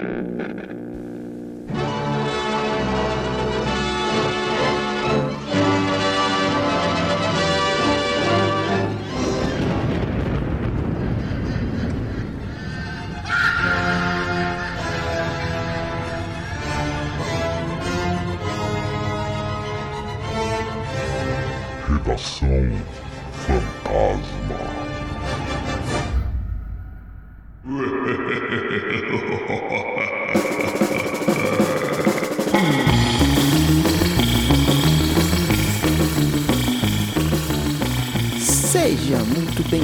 Mm-hmm. 0.00 0.33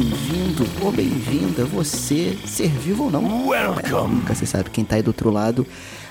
Bem-vindo 0.00 0.66
ou 0.80 0.90
bem-vinda, 0.90 1.62
você, 1.66 2.34
ser 2.46 2.70
vivo 2.70 3.04
ou 3.04 3.10
não. 3.10 3.48
Welcome. 3.48 4.14
Nunca 4.14 4.34
você 4.34 4.46
sabe 4.46 4.70
quem 4.70 4.82
tá 4.82 4.96
aí 4.96 5.02
do 5.02 5.08
outro 5.08 5.28
lado. 5.28 5.66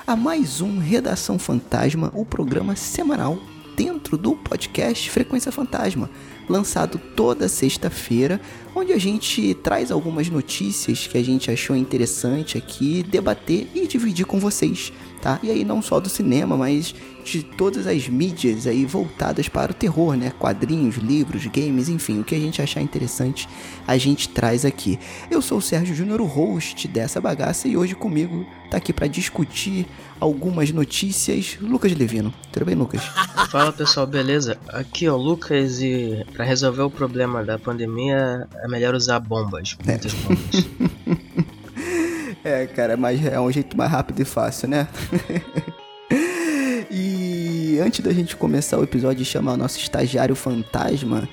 A 0.06 0.16
mais 0.16 0.62
um 0.62 0.78
Redação 0.78 1.40
Fantasma, 1.40 2.12
o 2.14 2.24
programa 2.24 2.76
semanal 2.76 3.40
dentro 3.76 4.16
do 4.16 4.36
podcast 4.36 5.10
Frequência 5.10 5.52
Fantasma, 5.52 6.08
lançado 6.48 7.02
toda 7.16 7.50
sexta-feira, 7.50 8.40
onde 8.76 8.94
a 8.94 9.00
gente 9.00 9.56
traz 9.56 9.90
algumas 9.90 10.30
notícias 10.30 11.08
que 11.08 11.18
a 11.18 11.24
gente 11.24 11.50
achou 11.50 11.76
interessante 11.76 12.60
aqui, 12.60 13.02
debater 13.02 13.72
e 13.74 13.88
dividir 13.88 14.28
com 14.28 14.40
vocês, 14.40 14.94
tá? 15.22 15.40
E 15.44 15.52
aí 15.52 15.64
não 15.64 15.82
só 15.82 16.00
do 16.00 16.10
cinema, 16.10 16.58
mas 16.58 16.94
de 17.24 17.44
todas 17.44 17.86
as 17.86 18.08
mídias 18.08 18.66
aí 18.66 18.86
voltadas 18.86 19.48
para 19.48 19.72
o 19.72 19.76
terror, 19.76 20.16
né? 20.16 20.32
Quadrinhos, 20.40 20.96
livros, 20.96 21.46
games, 21.48 21.90
enfim, 21.90 22.20
o 22.20 22.24
que 22.24 22.34
a 22.34 22.40
gente 22.40 22.62
achar 22.62 22.82
interessante, 22.82 23.48
a 23.86 23.98
gente 23.98 24.30
traz 24.30 24.66
aqui. 24.66 24.98
Eu 25.30 25.42
sou 25.42 25.60
o 25.60 25.62
Sérgio 25.62 25.96
Júnior, 25.96 26.22
o 26.22 26.26
host 26.26 26.88
dessa 26.88 27.22
bagaça, 27.22 27.68
e 27.68 27.78
hoje 27.78 27.94
comigo 27.96 28.46
tá 28.72 28.78
aqui 28.78 28.94
para 28.94 29.08
discutir 29.08 29.86
algumas 30.20 30.72
notícias. 30.72 31.58
Lucas 31.62 31.96
Levino. 31.96 32.34
Tudo 32.52 32.66
bem, 32.66 32.76
Lucas? 32.76 33.02
Fala 33.50 33.72
pessoal, 33.72 34.08
beleza? 34.08 34.58
Aqui 34.70 35.08
ó, 35.08 35.16
Lucas 35.16 35.82
e 35.82 36.26
para 36.34 36.46
resolver 36.46 36.82
o 36.84 36.90
problema 36.90 37.44
da 37.44 37.60
pandemia 37.60 38.48
é 38.56 38.68
melhor 38.68 38.96
usar 38.96 39.20
bombas, 39.20 39.78
muitas 39.86 40.14
bombas. 40.14 41.20
É, 42.44 42.66
cara, 42.68 42.96
mas 42.96 43.26
é 43.26 43.40
um 43.40 43.52
jeito 43.52 43.76
mais 43.78 43.92
rápido 43.92 44.22
e 44.22 44.26
fácil, 44.26 44.70
né? 44.70 44.88
e 46.90 47.80
antes 47.84 48.00
da 48.00 48.14
gente 48.14 48.36
começar 48.36 48.78
o 48.78 48.84
episódio 48.84 49.22
e 49.22 49.26
chamar 49.26 49.54
o 49.54 49.58
nosso 49.58 49.78
estagiário 49.78 50.36
fantasma, 50.36 51.28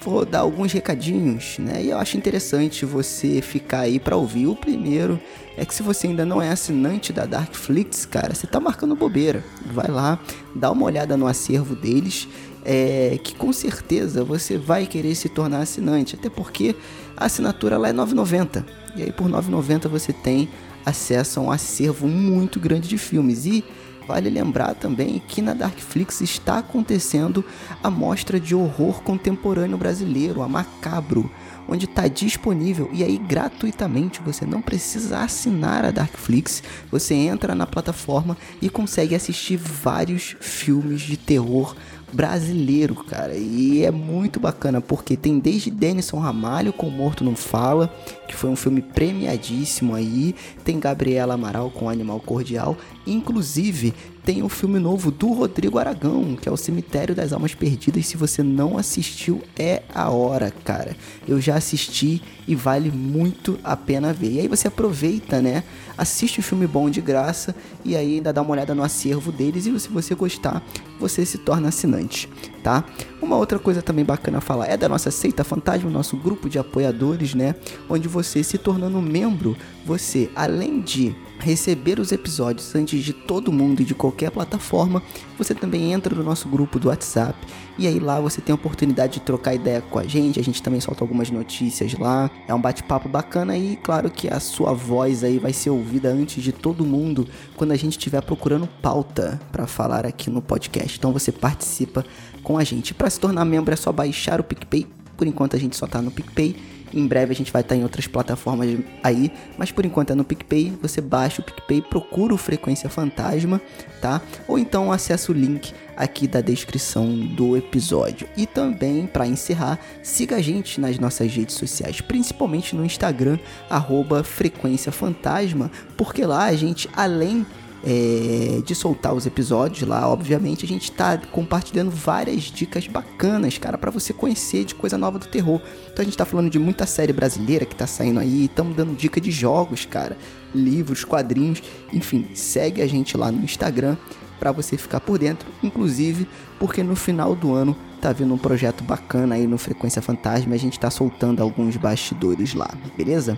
vou 0.00 0.24
dar 0.24 0.40
alguns 0.40 0.72
recadinhos, 0.72 1.58
né? 1.58 1.82
E 1.82 1.90
eu 1.90 1.98
acho 1.98 2.16
interessante 2.16 2.84
você 2.84 3.40
ficar 3.40 3.80
aí 3.80 4.00
pra 4.00 4.16
ouvir. 4.16 4.46
O 4.46 4.56
primeiro 4.56 5.20
é 5.56 5.64
que 5.64 5.74
se 5.74 5.82
você 5.82 6.06
ainda 6.06 6.24
não 6.24 6.40
é 6.42 6.50
assinante 6.50 7.12
da 7.12 7.24
Darkflix, 7.24 8.04
cara, 8.06 8.34
você 8.34 8.46
tá 8.46 8.58
marcando 8.58 8.96
bobeira. 8.96 9.44
Vai 9.72 9.88
lá, 9.88 10.18
dá 10.54 10.70
uma 10.70 10.84
olhada 10.84 11.16
no 11.16 11.26
acervo 11.26 11.76
deles. 11.76 12.28
É, 12.64 13.18
que 13.22 13.34
com 13.34 13.50
certeza 13.52 14.22
você 14.22 14.58
vai 14.58 14.86
querer 14.86 15.14
se 15.14 15.28
tornar 15.28 15.60
assinante, 15.60 16.16
até 16.16 16.28
porque 16.28 16.74
a 17.18 17.26
assinatura 17.26 17.76
lá 17.76 17.88
é 17.88 17.92
9,90 17.92 18.64
e 18.96 19.02
aí 19.02 19.12
por 19.12 19.28
9,90 19.28 19.88
você 19.88 20.12
tem 20.12 20.48
acesso 20.86 21.40
a 21.40 21.42
um 21.42 21.50
acervo 21.50 22.06
muito 22.06 22.58
grande 22.60 22.88
de 22.88 22.96
filmes. 22.96 23.44
E 23.44 23.64
Vale 24.08 24.30
lembrar 24.30 24.74
também 24.74 25.22
que 25.28 25.42
na 25.42 25.52
Darkflix 25.52 26.22
está 26.22 26.60
acontecendo 26.60 27.44
a 27.82 27.90
mostra 27.90 28.40
de 28.40 28.54
horror 28.54 29.02
contemporâneo 29.02 29.76
brasileiro, 29.76 30.40
a 30.40 30.48
Macabro, 30.48 31.30
onde 31.68 31.84
está 31.84 32.08
disponível. 32.08 32.88
E 32.90 33.04
aí 33.04 33.18
gratuitamente, 33.18 34.22
você 34.24 34.46
não 34.46 34.62
precisa 34.62 35.18
assinar 35.18 35.84
a 35.84 35.90
Darkflix, 35.90 36.62
você 36.90 37.12
entra 37.12 37.54
na 37.54 37.66
plataforma 37.66 38.34
e 38.62 38.70
consegue 38.70 39.14
assistir 39.14 39.58
vários 39.58 40.34
filmes 40.40 41.02
de 41.02 41.18
terror 41.18 41.76
brasileiro, 42.12 42.94
cara. 42.94 43.34
E 43.34 43.84
é 43.84 43.90
muito 43.90 44.40
bacana 44.40 44.80
porque 44.80 45.16
tem 45.16 45.38
desde 45.38 45.70
Denison 45.70 46.18
Ramalho 46.18 46.72
com 46.72 46.88
Morto 46.88 47.24
Não 47.24 47.36
Fala, 47.36 47.92
que 48.26 48.34
foi 48.34 48.50
um 48.50 48.56
filme 48.56 48.82
premiadíssimo 48.82 49.94
aí, 49.94 50.34
tem 50.64 50.78
Gabriela 50.78 51.34
Amaral 51.34 51.70
com 51.70 51.88
Animal 51.88 52.20
Cordial, 52.20 52.76
inclusive 53.06 53.94
tem 54.28 54.42
o 54.42 54.48
filme 54.50 54.78
novo 54.78 55.10
do 55.10 55.32
Rodrigo 55.32 55.78
Aragão, 55.78 56.36
que 56.36 56.46
é 56.46 56.52
o 56.52 56.56
Cemitério 56.56 57.14
das 57.14 57.32
Almas 57.32 57.54
Perdidas. 57.54 58.06
Se 58.06 58.14
você 58.14 58.42
não 58.42 58.76
assistiu, 58.76 59.42
é 59.58 59.82
a 59.94 60.10
hora, 60.10 60.50
cara. 60.50 60.94
Eu 61.26 61.40
já 61.40 61.56
assisti 61.56 62.20
e 62.46 62.54
vale 62.54 62.90
muito 62.90 63.58
a 63.64 63.74
pena 63.74 64.12
ver. 64.12 64.32
E 64.32 64.40
aí 64.40 64.46
você 64.46 64.68
aproveita, 64.68 65.40
né? 65.40 65.64
Assiste 65.98 66.38
o 66.38 66.42
filme 66.42 66.64
bom 66.64 66.88
de 66.88 67.00
graça 67.00 67.54
e 67.84 67.96
aí 67.96 68.14
ainda 68.14 68.32
dá 68.32 68.40
uma 68.40 68.52
olhada 68.52 68.72
no 68.72 68.84
acervo 68.84 69.32
deles 69.32 69.66
e 69.66 69.80
se 69.80 69.88
você 69.88 70.14
gostar, 70.14 70.62
você 71.00 71.26
se 71.26 71.38
torna 71.38 71.68
assinante, 71.68 72.28
tá? 72.62 72.84
Uma 73.20 73.36
outra 73.36 73.58
coisa 73.58 73.82
também 73.82 74.04
bacana 74.04 74.40
falar 74.40 74.66
é 74.66 74.76
da 74.76 74.88
nossa 74.88 75.10
Seita 75.10 75.42
Fantasma, 75.42 75.90
nosso 75.90 76.16
grupo 76.16 76.48
de 76.48 76.56
apoiadores, 76.56 77.34
né? 77.34 77.56
Onde 77.90 78.06
você 78.06 78.44
se 78.44 78.56
tornando 78.56 79.02
membro, 79.02 79.56
você 79.84 80.30
além 80.36 80.80
de 80.80 81.16
receber 81.38 81.98
os 81.98 82.12
episódios 82.12 82.74
antes 82.74 83.02
de 83.02 83.12
todo 83.12 83.52
mundo 83.52 83.82
e 83.82 83.84
de 83.84 83.94
qualquer 83.94 84.30
plataforma, 84.30 85.02
você 85.36 85.54
também 85.54 85.92
entra 85.92 86.14
no 86.14 86.22
nosso 86.22 86.48
grupo 86.48 86.78
do 86.78 86.88
WhatsApp 86.88 87.38
e 87.78 87.86
aí 87.86 87.98
lá 88.00 88.20
você 88.20 88.40
tem 88.40 88.52
a 88.52 88.56
oportunidade 88.56 89.14
de 89.14 89.20
trocar 89.20 89.54
ideia 89.54 89.80
com 89.80 89.98
a 89.98 90.04
gente, 90.04 90.40
a 90.40 90.42
gente 90.42 90.62
também 90.62 90.80
solta 90.80 91.04
algumas 91.04 91.30
notícias 91.30 91.94
lá, 91.94 92.30
é 92.46 92.54
um 92.54 92.60
bate-papo 92.60 93.08
bacana 93.08 93.56
e 93.56 93.76
claro 93.76 94.10
que 94.10 94.28
a 94.28 94.40
sua 94.40 94.72
voz 94.72 95.22
aí 95.22 95.38
vai 95.38 95.52
ser 95.52 95.70
ouvida 95.70 96.08
antes 96.08 96.42
de 96.42 96.52
todo 96.52 96.84
mundo 96.84 97.26
quando 97.56 97.72
a 97.72 97.76
gente 97.76 97.92
estiver 97.92 98.20
procurando 98.20 98.66
pauta 98.82 99.40
para 99.52 99.66
falar 99.66 100.04
aqui 100.04 100.28
no 100.30 100.42
podcast. 100.42 100.98
Então 100.98 101.12
você 101.12 101.30
participa 101.30 102.04
com 102.42 102.58
a 102.58 102.64
gente. 102.64 102.94
Para 102.94 103.08
se 103.10 103.20
tornar 103.20 103.44
membro 103.44 103.72
é 103.72 103.76
só 103.76 103.92
baixar 103.92 104.40
o 104.40 104.44
PicPay, 104.44 104.86
por 105.16 105.26
enquanto 105.26 105.54
a 105.54 105.58
gente 105.58 105.76
só 105.76 105.86
tá 105.86 106.02
no 106.02 106.10
PicPay 106.10 106.77
em 106.92 107.06
breve 107.06 107.32
a 107.32 107.36
gente 107.36 107.52
vai 107.52 107.62
estar 107.62 107.76
em 107.76 107.82
outras 107.82 108.06
plataformas 108.06 108.76
aí, 109.02 109.30
mas 109.56 109.70
por 109.70 109.84
enquanto 109.84 110.10
é 110.10 110.14
no 110.14 110.24
PicPay. 110.24 110.78
Você 110.82 111.00
baixa 111.00 111.40
o 111.40 111.44
PicPay, 111.44 111.82
procura 111.82 112.34
o 112.34 112.38
Frequência 112.38 112.88
Fantasma, 112.88 113.60
tá? 114.00 114.20
Ou 114.46 114.58
então 114.58 114.92
acessa 114.92 115.32
o 115.32 115.34
link 115.34 115.72
aqui 115.96 116.28
da 116.28 116.40
descrição 116.40 117.10
do 117.16 117.56
episódio. 117.56 118.28
E 118.36 118.46
também, 118.46 119.06
para 119.06 119.26
encerrar, 119.26 119.78
siga 120.02 120.36
a 120.36 120.40
gente 120.40 120.80
nas 120.80 120.98
nossas 120.98 121.32
redes 121.34 121.56
sociais, 121.56 122.00
principalmente 122.00 122.76
no 122.76 122.84
Instagram, 122.84 123.38
arroba 123.68 124.22
Frequência 124.22 124.92
Fantasma, 124.92 125.70
porque 125.96 126.24
lá 126.24 126.44
a 126.44 126.54
gente, 126.54 126.88
além 126.94 127.44
é, 127.84 128.60
de 128.64 128.74
soltar 128.74 129.14
os 129.14 129.26
episódios 129.26 129.88
lá, 129.88 130.08
obviamente, 130.08 130.64
a 130.64 130.68
gente 130.68 130.90
tá 130.90 131.16
compartilhando 131.16 131.90
várias 131.90 132.42
dicas 132.44 132.86
bacanas, 132.86 133.56
cara, 133.58 133.78
para 133.78 133.90
você 133.90 134.12
conhecer 134.12 134.64
de 134.64 134.74
coisa 134.74 134.98
nova 134.98 135.18
do 135.18 135.26
terror. 135.26 135.60
Então 135.92 136.02
a 136.02 136.04
gente 136.04 136.16
tá 136.16 136.24
falando 136.24 136.50
de 136.50 136.58
muita 136.58 136.86
série 136.86 137.12
brasileira 137.12 137.64
que 137.64 137.76
tá 137.76 137.86
saindo 137.86 138.20
aí, 138.20 138.46
estamos 138.46 138.76
dando 138.76 138.96
dica 138.96 139.20
de 139.20 139.30
jogos, 139.30 139.84
cara, 139.84 140.16
livros, 140.54 141.04
quadrinhos, 141.04 141.62
enfim, 141.92 142.28
segue 142.34 142.82
a 142.82 142.86
gente 142.86 143.16
lá 143.16 143.30
no 143.30 143.44
Instagram 143.44 143.96
para 144.38 144.52
você 144.52 144.76
ficar 144.76 145.00
por 145.00 145.18
dentro, 145.18 145.48
inclusive 145.62 146.28
porque 146.58 146.82
no 146.82 146.94
final 146.94 147.34
do 147.34 147.54
ano 147.54 147.76
tá 148.00 148.12
vindo 148.12 148.32
um 148.32 148.38
projeto 148.38 148.84
bacana 148.84 149.34
aí 149.34 149.46
no 149.46 149.58
Frequência 149.58 150.00
Fantasma, 150.00 150.54
a 150.54 150.58
gente 150.58 150.78
tá 150.78 150.90
soltando 150.90 151.42
alguns 151.42 151.76
bastidores 151.76 152.54
lá, 152.54 152.70
beleza? 152.96 153.36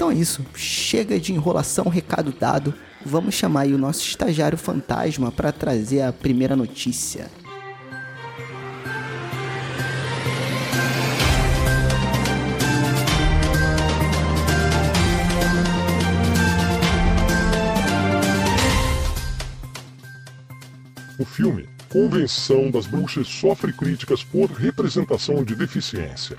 Então 0.00 0.10
é 0.10 0.14
isso, 0.14 0.42
chega 0.54 1.20
de 1.20 1.30
enrolação, 1.30 1.84
recado 1.84 2.32
dado. 2.32 2.72
Vamos 3.04 3.34
chamar 3.34 3.64
aí 3.64 3.74
o 3.74 3.78
nosso 3.78 4.00
estagiário 4.00 4.56
fantasma 4.56 5.30
para 5.30 5.52
trazer 5.52 6.00
a 6.00 6.10
primeira 6.10 6.56
notícia. 6.56 7.30
O 21.18 21.26
filme 21.26 21.68
Convenção 21.90 22.70
das 22.70 22.86
Bruxas 22.86 23.28
sofre 23.28 23.70
críticas 23.74 24.24
por 24.24 24.50
representação 24.50 25.44
de 25.44 25.54
deficiência. 25.54 26.38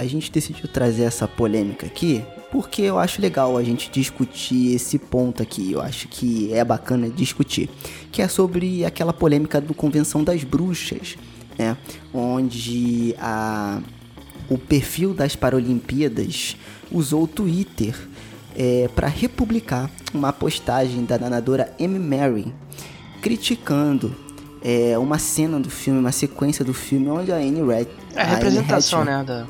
A 0.00 0.06
gente 0.06 0.30
decidiu 0.30 0.66
trazer 0.68 1.02
essa 1.02 1.28
polêmica 1.28 1.86
aqui, 1.86 2.24
porque 2.50 2.82
eu 2.82 2.98
acho 2.98 3.20
legal 3.20 3.56
a 3.56 3.62
gente 3.62 3.90
discutir 3.90 4.74
esse 4.74 4.98
ponto 4.98 5.42
aqui. 5.42 5.72
Eu 5.72 5.80
acho 5.80 6.08
que 6.08 6.52
é 6.52 6.64
bacana 6.64 7.08
discutir, 7.08 7.68
que 8.10 8.22
é 8.22 8.28
sobre 8.28 8.84
aquela 8.84 9.12
polêmica 9.12 9.60
do 9.60 9.74
Convenção 9.74 10.24
das 10.24 10.42
Bruxas, 10.42 11.16
né? 11.58 11.76
Onde 12.12 13.14
a 13.18 13.80
o 14.48 14.58
perfil 14.58 15.14
das 15.14 15.36
Paralimpíadas 15.36 16.56
usou 16.90 17.22
o 17.22 17.28
Twitter 17.28 17.94
é, 18.56 18.90
para 18.96 19.06
republicar 19.06 19.88
uma 20.12 20.32
postagem 20.32 21.04
da 21.04 21.16
nadadora 21.16 21.72
Amy 21.78 22.00
Mary 22.00 22.52
criticando 23.22 24.12
é, 24.60 24.98
uma 24.98 25.18
cena 25.18 25.60
do 25.60 25.70
filme, 25.70 26.00
uma 26.00 26.10
sequência 26.10 26.64
do 26.64 26.74
filme 26.74 27.08
onde 27.08 27.30
a 27.30 27.36
Anne 27.36 27.62
Red. 27.62 27.86
É 28.14 28.22
a 28.22 28.24
representação, 28.24 29.04
né? 29.04 29.22
Da, 29.24 29.46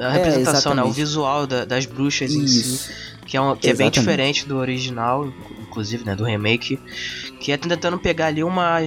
a 0.00 0.10
representação, 0.10 0.72
é, 0.72 0.76
né? 0.76 0.82
O 0.82 0.92
visual 0.92 1.46
da, 1.46 1.64
das 1.64 1.86
bruxas 1.86 2.30
Isso. 2.30 2.40
em 2.40 2.46
si. 2.46 3.08
Que, 3.26 3.36
é, 3.36 3.40
um, 3.40 3.54
que 3.54 3.68
é 3.68 3.74
bem 3.74 3.90
diferente 3.90 4.46
do 4.46 4.56
original, 4.56 5.30
inclusive, 5.60 6.04
né? 6.04 6.16
Do 6.16 6.24
remake. 6.24 6.78
Que 7.40 7.52
é 7.52 7.56
tentando 7.56 7.98
pegar 7.98 8.26
ali 8.26 8.42
uma, 8.42 8.78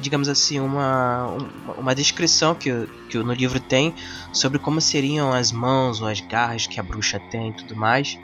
digamos 0.00 0.28
assim, 0.28 0.58
uma, 0.58 1.36
uma 1.76 1.94
descrição 1.94 2.54
que, 2.54 2.88
que 3.10 3.18
no 3.18 3.32
livro 3.32 3.60
tem 3.60 3.94
sobre 4.32 4.58
como 4.58 4.80
seriam 4.80 5.32
as 5.32 5.52
mãos 5.52 6.00
ou 6.00 6.08
as 6.08 6.20
garras 6.20 6.66
que 6.66 6.80
a 6.80 6.82
bruxa 6.82 7.20
tem 7.30 7.50
e 7.50 7.52
tudo 7.52 7.76
mais. 7.76 8.18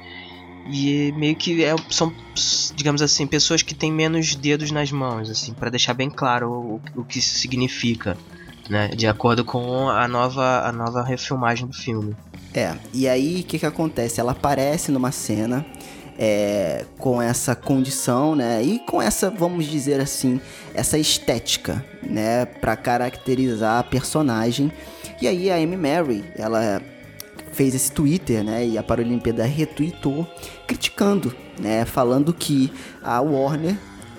E 0.67 1.13
meio 1.17 1.35
que 1.37 1.65
é, 1.65 1.75
são, 1.91 2.13
digamos 2.75 3.03
assim, 3.03 3.27
pessoas 3.27 3.63
que 3.63 3.75
têm 3.75 3.93
menos 3.93 4.35
dedos 4.35 4.71
nas 4.71 4.91
mãos, 4.93 5.31
assim, 5.31 5.53
para 5.53 5.71
deixar 5.71 5.95
bem 5.95 6.11
claro 6.11 6.51
o, 6.51 6.81
o 6.97 7.05
que 7.05 7.19
isso 7.19 7.39
significa, 7.39 8.17
né? 8.71 8.89
De 8.89 9.07
acordo 9.07 9.45
com 9.45 9.89
a 9.89 10.07
nova, 10.07 10.67
a 10.67 10.73
nova 10.73 11.03
refilmagem 11.03 11.67
do 11.67 11.75
filme. 11.75 12.17
É, 12.55 12.75
e 12.95 13.09
aí 13.09 13.41
o 13.41 13.45
que, 13.45 13.59
que 13.59 13.67
acontece? 13.67 14.21
Ela 14.21 14.33
aparece 14.33 14.93
numa 14.93 15.11
cena 15.11 15.67
é, 16.19 16.85
com 16.99 17.21
essa 17.21 17.55
condição, 17.55 18.37
né? 18.37 18.63
E 18.63 18.79
com 18.81 19.03
essa, 19.03 19.29
vamos 19.29 19.67
dizer 19.67 20.01
assim, 20.01 20.41
essa 20.73 20.97
estética, 20.97 21.85
né? 22.03 22.47
Para 22.47 22.77
caracterizar 22.77 23.81
a 23.81 23.83
personagem. 23.83 24.73
E 25.21 25.27
aí 25.27 25.51
a 25.51 25.57
Amy 25.57 25.77
Mary, 25.77 26.25
ela 26.37 26.81
fez 27.53 27.75
esse 27.75 27.91
Twitter, 27.91 28.45
né? 28.45 28.67
E 28.67 28.79
a 28.79 28.83
Paralimpíada 28.83 29.45
retweetou, 29.45 30.27
criticando, 30.67 31.35
né? 31.59 31.85
Falando 31.85 32.33
que 32.33 32.73
a 33.03 33.21
Warner 33.21 33.77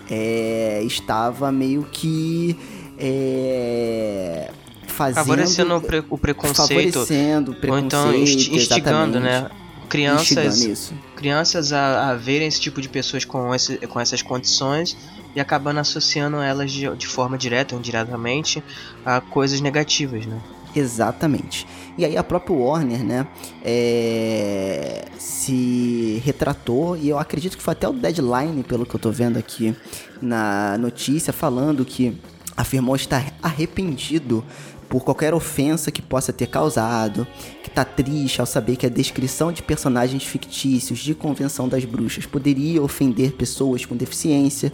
é, 0.10 0.82
estava 0.84 1.52
meio 1.52 1.84
que 1.84 2.58
é, 3.04 4.52
fazendo, 4.88 5.16
favorecendo 5.16 5.76
o, 5.76 5.82
pre 5.82 6.04
o 6.08 6.18
preconceito, 6.18 6.94
favorecendo 6.94 7.52
o 7.52 7.56
preconceito, 7.56 7.96
ou 7.96 8.14
então 8.14 8.14
instigando, 8.16 9.20
né? 9.20 9.50
Crianças, 9.90 10.94
crianças 11.18 11.74
a, 11.74 12.12
a 12.12 12.16
verem 12.16 12.48
esse 12.48 12.62
tipo 12.62 12.80
de 12.80 12.88
pessoas 12.88 13.26
com, 13.26 13.54
esse, 13.54 13.76
com 13.88 14.00
essas 14.00 14.22
condições 14.22 14.96
e 15.36 15.40
acabando 15.40 15.80
associando 15.80 16.38
elas 16.38 16.72
de, 16.72 16.88
de 16.96 17.08
forma 17.08 17.38
direta 17.38 17.76
ou 17.76 17.80
indiretamente 17.80 18.64
a 19.06 19.20
coisas 19.20 19.60
negativas, 19.60 20.26
né? 20.26 20.40
Exatamente. 20.74 21.68
E 21.98 22.06
aí 22.06 22.16
a 22.16 22.24
própria 22.24 22.56
Warner, 22.56 23.04
né, 23.04 23.28
é, 23.64 25.06
se 25.18 26.22
retratou, 26.24 26.96
e 26.96 27.10
eu 27.10 27.20
acredito 27.20 27.58
que 27.58 27.64
foi 27.64 27.74
até 27.74 27.88
o 27.90 27.92
deadline, 27.92 28.64
pelo 28.64 28.86
que 28.86 28.96
eu 28.96 29.00
tô 29.00 29.12
vendo 29.12 29.38
aqui 29.38 29.76
na 30.22 30.78
notícia, 30.78 31.34
falando 31.34 31.84
que 31.84 32.18
afirmou 32.56 32.96
estar 32.96 33.34
arrependido 33.42 34.44
por 34.90 35.06
qualquer 35.06 35.34
ofensa 35.34 35.90
que 35.90 36.02
possa 36.02 36.34
ter 36.34 36.48
causado, 36.48 37.26
que 37.64 37.70
tá 37.70 37.86
triste 37.86 38.42
ao 38.42 38.46
saber 38.46 38.76
que 38.76 38.86
a 38.86 38.90
descrição 38.90 39.52
de 39.52 39.64
personagens 39.64 40.24
fictícios 40.24 41.00
de 41.00 41.16
Convenção 41.16 41.70
das 41.70 41.86
Bruxas 41.86 42.26
poderia 42.26 42.82
ofender 42.82 43.32
pessoas 43.32 43.86
com 43.86 43.96
deficiência, 43.96 44.72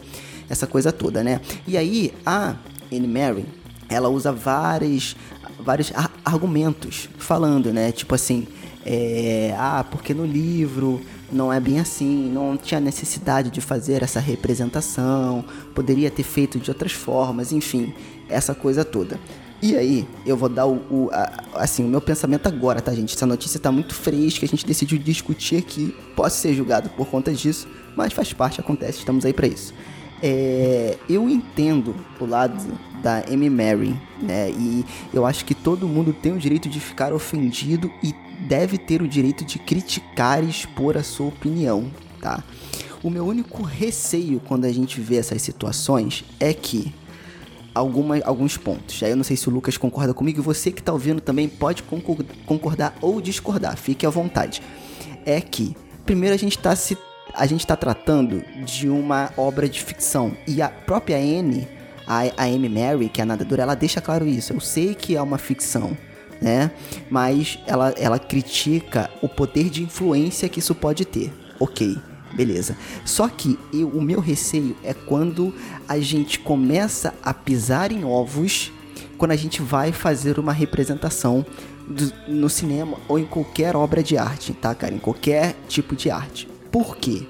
essa 0.49 0.65
coisa 0.65 0.91
toda, 0.91 1.23
né? 1.23 1.39
E 1.67 1.77
aí 1.77 2.11
a 2.25 2.55
Anne 2.91 3.07
Mary, 3.07 3.45
ela 3.89 4.09
usa 4.09 4.31
vários 4.31 5.15
ar 5.93 6.11
argumentos 6.25 7.09
falando, 7.19 7.71
né? 7.71 7.91
Tipo 7.91 8.15
assim, 8.15 8.47
é, 8.83 9.53
ah, 9.57 9.85
porque 9.89 10.13
no 10.13 10.25
livro 10.25 10.99
não 11.31 11.51
é 11.51 11.59
bem 11.59 11.79
assim, 11.79 12.29
não 12.31 12.57
tinha 12.57 12.79
necessidade 12.79 13.49
de 13.49 13.61
fazer 13.61 14.03
essa 14.03 14.19
representação, 14.19 15.43
poderia 15.73 16.09
ter 16.09 16.23
feito 16.23 16.59
de 16.59 16.69
outras 16.71 16.91
formas, 16.91 17.51
enfim, 17.51 17.93
essa 18.29 18.55
coisa 18.55 18.85
toda. 18.85 19.19
E 19.61 19.75
aí, 19.75 20.07
eu 20.25 20.37
vou 20.37 20.49
dar 20.49 20.67
o, 20.67 20.75
o 20.89 21.09
a, 21.11 21.43
assim, 21.55 21.83
o 21.83 21.87
meu 21.87 21.99
pensamento 21.99 22.47
agora, 22.47 22.79
tá, 22.79 22.93
gente? 22.93 23.15
Essa 23.15 23.25
notícia 23.25 23.59
tá 23.59 23.71
muito 23.71 23.95
fresca, 23.95 24.45
a 24.45 24.47
gente 24.47 24.65
decidiu 24.65 24.99
discutir 24.99 25.57
aqui. 25.57 25.95
Posso 26.15 26.37
ser 26.37 26.53
julgado 26.53 26.89
por 26.89 27.07
conta 27.07 27.33
disso, 27.33 27.67
mas 27.95 28.13
faz 28.13 28.31
parte, 28.33 28.59
acontece, 28.59 28.99
estamos 28.99 29.25
aí 29.25 29.33
para 29.33 29.47
isso. 29.47 29.73
É, 30.21 30.97
eu 31.09 31.27
entendo 31.27 31.95
o 32.19 32.25
lado 32.25 32.55
da 33.01 33.23
Amy 33.31 33.49
Mary, 33.49 33.99
né? 34.21 34.51
E 34.51 34.85
eu 35.13 35.25
acho 35.25 35.43
que 35.43 35.55
todo 35.55 35.87
mundo 35.87 36.13
tem 36.13 36.33
o 36.33 36.37
direito 36.37 36.69
de 36.69 36.79
ficar 36.79 37.11
ofendido 37.11 37.91
e 38.03 38.13
deve 38.39 38.77
ter 38.77 39.01
o 39.01 39.07
direito 39.07 39.43
de 39.45 39.59
criticar 39.59 40.43
e 40.43 40.49
expor 40.49 40.97
a 40.97 41.03
sua 41.03 41.27
opinião, 41.27 41.91
tá? 42.21 42.43
O 43.03 43.09
meu 43.09 43.25
único 43.25 43.63
receio 43.63 44.39
quando 44.39 44.65
a 44.65 44.71
gente 44.71 44.99
vê 44.99 45.17
essas 45.17 45.41
situações 45.41 46.25
é 46.39 46.53
que 46.53 46.93
alguma, 47.73 48.19
alguns 48.23 48.57
pontos. 48.57 49.01
Aí 49.03 49.11
eu 49.11 49.15
não 49.15 49.23
sei 49.23 49.37
se 49.37 49.47
o 49.47 49.51
Lucas 49.51 49.77
concorda 49.77 50.13
comigo 50.13 50.39
e 50.39 50.43
você 50.43 50.71
que 50.71 50.81
está 50.81 50.91
ouvindo 50.91 51.21
também 51.21 51.47
pode 51.47 51.83
concordar 52.45 52.95
ou 53.01 53.21
discordar, 53.21 53.77
fique 53.77 54.05
à 54.05 54.09
vontade. 54.09 54.61
É 55.25 55.39
que, 55.39 55.75
primeiro, 56.05 56.33
a 56.33 56.37
gente 56.37 56.57
está 56.57 56.75
se 56.75 56.97
a 57.33 57.45
gente 57.45 57.59
está 57.59 57.75
tratando 57.75 58.43
de 58.65 58.89
uma 58.89 59.31
obra 59.37 59.69
de 59.69 59.79
ficção. 59.83 60.35
E 60.47 60.59
a 60.59 60.69
própria 60.69 61.17
Anne, 61.17 61.67
a, 62.07 62.21
a 62.35 62.45
Amy 62.45 62.67
Mary, 62.67 63.09
que 63.09 63.21
é 63.21 63.23
a 63.23 63.25
nadadora, 63.27 63.61
ela 63.61 63.75
deixa 63.75 64.01
claro 64.01 64.25
isso. 64.25 64.53
Eu 64.53 64.59
sei 64.59 64.95
que 64.95 65.15
é 65.15 65.21
uma 65.21 65.37
ficção, 65.37 65.95
né? 66.41 66.71
Mas 67.09 67.59
ela, 67.65 67.89
ela 67.97 68.19
critica 68.19 69.09
o 69.21 69.29
poder 69.29 69.69
de 69.69 69.83
influência 69.83 70.49
que 70.49 70.59
isso 70.59 70.75
pode 70.75 71.05
ter. 71.05 71.33
Ok, 71.59 71.97
beleza. 72.33 72.77
Só 73.05 73.27
que 73.27 73.57
eu, 73.73 73.89
o 73.89 74.01
meu 74.01 74.19
receio 74.19 74.75
é 74.83 74.93
quando 74.93 75.53
a 75.87 75.99
gente 75.99 76.39
começa 76.39 77.13
a 77.23 77.33
pisar 77.33 77.91
em 77.91 78.03
ovos 78.03 78.71
quando 79.17 79.31
a 79.31 79.35
gente 79.35 79.61
vai 79.61 79.91
fazer 79.91 80.37
uma 80.37 80.53
representação 80.53 81.45
do, 81.87 82.13
no 82.27 82.49
cinema 82.49 82.97
ou 83.07 83.17
em 83.17 83.25
qualquer 83.25 83.75
obra 83.75 84.03
de 84.03 84.17
arte, 84.17 84.53
tá, 84.53 84.75
cara? 84.75 84.93
Em 84.93 84.99
qualquer 84.99 85.55
tipo 85.67 85.95
de 85.95 86.09
arte. 86.09 86.47
Por 86.71 86.97
quê? 86.97 87.25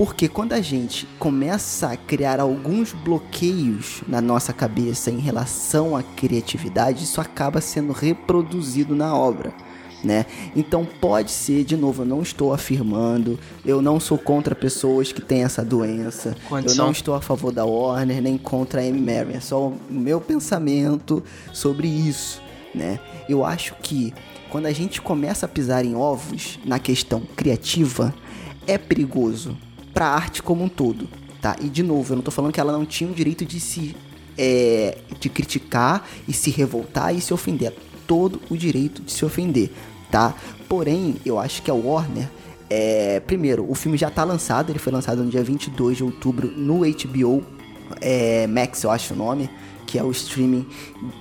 Porque 0.00 0.28
quando 0.28 0.54
a 0.54 0.62
gente 0.62 1.06
começa 1.18 1.90
a 1.90 1.94
criar 1.94 2.40
alguns 2.40 2.94
bloqueios 2.94 4.00
na 4.08 4.18
nossa 4.18 4.50
cabeça 4.50 5.10
em 5.10 5.18
relação 5.18 5.94
à 5.94 6.02
criatividade, 6.02 7.04
isso 7.04 7.20
acaba 7.20 7.60
sendo 7.60 7.92
reproduzido 7.92 8.96
na 8.96 9.14
obra. 9.14 9.52
Né? 10.02 10.24
Então 10.56 10.86
pode 10.86 11.30
ser, 11.30 11.64
de 11.64 11.76
novo, 11.76 12.00
eu 12.00 12.06
não 12.06 12.22
estou 12.22 12.54
afirmando, 12.54 13.38
eu 13.62 13.82
não 13.82 14.00
sou 14.00 14.16
contra 14.16 14.54
pessoas 14.54 15.12
que 15.12 15.20
têm 15.20 15.44
essa 15.44 15.62
doença, 15.62 16.34
Condição. 16.48 16.76
eu 16.78 16.84
não 16.86 16.92
estou 16.92 17.14
a 17.14 17.20
favor 17.20 17.52
da 17.52 17.66
Warner 17.66 18.22
nem 18.22 18.38
contra 18.38 18.80
a 18.80 18.84
Amy 18.84 19.02
Mary, 19.02 19.34
é 19.34 19.40
só 19.40 19.68
o 19.68 19.78
meu 19.90 20.18
pensamento 20.18 21.22
sobre 21.52 21.86
isso, 21.86 22.40
né? 22.74 22.98
Eu 23.28 23.44
acho 23.44 23.74
que 23.82 24.14
quando 24.48 24.64
a 24.64 24.72
gente 24.72 25.02
começa 25.02 25.44
a 25.44 25.48
pisar 25.48 25.84
em 25.84 25.94
ovos 25.94 26.58
na 26.64 26.78
questão 26.78 27.20
criativa, 27.36 28.14
é 28.66 28.78
perigoso 28.78 29.58
para 29.92 30.06
a 30.06 30.14
arte 30.14 30.42
como 30.42 30.64
um 30.64 30.68
todo, 30.68 31.08
tá? 31.40 31.56
E 31.60 31.68
de 31.68 31.82
novo, 31.82 32.12
eu 32.12 32.16
não 32.16 32.22
tô 32.22 32.30
falando 32.30 32.52
que 32.52 32.60
ela 32.60 32.72
não 32.72 32.84
tinha 32.84 33.10
o 33.10 33.14
direito 33.14 33.44
de 33.44 33.60
se 33.60 33.96
é, 34.38 34.98
de 35.18 35.28
criticar 35.28 36.08
e 36.26 36.32
se 36.32 36.50
revoltar 36.50 37.14
e 37.14 37.20
se 37.20 37.34
ofender, 37.34 37.74
todo 38.06 38.40
o 38.48 38.56
direito 38.56 39.02
de 39.02 39.12
se 39.12 39.24
ofender, 39.24 39.70
tá? 40.10 40.34
Porém, 40.68 41.16
eu 41.26 41.38
acho 41.38 41.62
que 41.62 41.70
a 41.70 41.74
Warner 41.74 42.28
é, 42.70 43.18
primeiro, 43.20 43.68
o 43.68 43.74
filme 43.74 43.98
já 43.98 44.08
tá 44.08 44.22
lançado, 44.22 44.70
ele 44.70 44.78
foi 44.78 44.92
lançado 44.92 45.24
no 45.24 45.30
dia 45.30 45.42
22 45.42 45.96
de 45.96 46.04
outubro 46.04 46.48
no 46.48 46.82
HBO 46.82 47.44
é, 48.00 48.46
Max, 48.46 48.84
eu 48.84 48.90
acho 48.92 49.12
o 49.12 49.16
nome, 49.16 49.50
que 49.86 49.98
é 49.98 50.04
o 50.04 50.10
streaming 50.12 50.64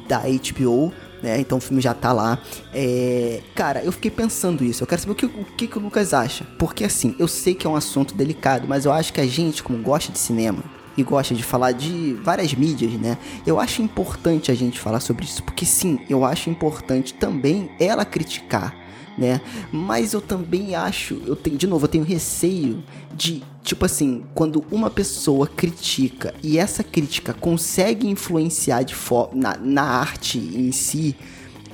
da 0.08 0.20
HBO 0.20 0.94
né? 1.22 1.40
Então 1.40 1.58
o 1.58 1.62
filme 1.62 1.82
já 1.82 1.94
tá 1.94 2.12
lá. 2.12 2.40
É... 2.74 3.42
Cara, 3.56 3.84
eu 3.84 3.92
fiquei 3.92 4.12
pensando 4.12 4.64
isso. 4.64 4.84
Eu 4.84 4.88
quero 4.88 5.02
saber 5.02 5.14
o 5.14 5.16
que, 5.16 5.26
o 5.26 5.46
que, 5.58 5.68
que 5.68 5.78
o 5.78 5.82
Lucas 5.82 6.14
acha. 6.14 6.46
Porque 6.58 6.84
assim, 6.84 7.16
eu 7.20 7.28
sei 7.28 7.54
que 7.54 7.66
é 7.66 7.70
um 7.70 7.76
assunto 7.76 8.14
delicado, 8.14 8.68
mas 8.68 8.86
eu 8.86 8.92
acho 8.92 9.14
que 9.14 9.22
a 9.22 9.28
gente, 9.28 9.64
como 9.64 9.82
gosta 9.82 10.12
de 10.12 10.20
cinema, 10.20 10.64
e 10.98 11.04
gosta 11.04 11.34
de 11.34 11.44
falar 11.44 11.72
de 11.72 12.14
várias 12.24 12.54
mídias, 12.54 12.92
né? 12.94 13.18
Eu 13.46 13.60
acho 13.60 13.82
importante 13.82 14.52
a 14.52 14.56
gente 14.56 14.80
falar 14.80 15.00
sobre 15.00 15.24
isso, 15.24 15.42
porque 15.44 15.66
sim, 15.66 16.00
eu 16.10 16.26
acho 16.26 16.50
importante 16.50 17.14
também 17.14 17.70
ela 17.80 18.04
criticar 18.04 18.76
né? 19.20 19.42
Mas 19.72 20.14
eu 20.14 20.22
também 20.22 20.76
acho, 20.76 21.22
eu 21.28 21.36
tenho, 21.36 21.58
de 21.58 21.68
novo, 21.68 21.84
eu 21.84 21.90
tenho 21.90 22.06
receio 22.06 22.82
de, 23.14 23.44
tipo 23.64 23.86
assim, 23.86 24.24
quando 24.34 24.64
uma 24.72 24.90
pessoa 24.90 25.46
critica 25.46 26.34
e 26.42 26.58
essa 26.58 26.84
crítica 26.84 27.34
consegue 27.34 28.08
influenciar 28.08 28.84
de 28.84 28.96
na, 29.34 29.58
na 29.58 29.84
arte 29.84 30.38
em 30.38 30.72
si 30.72 31.18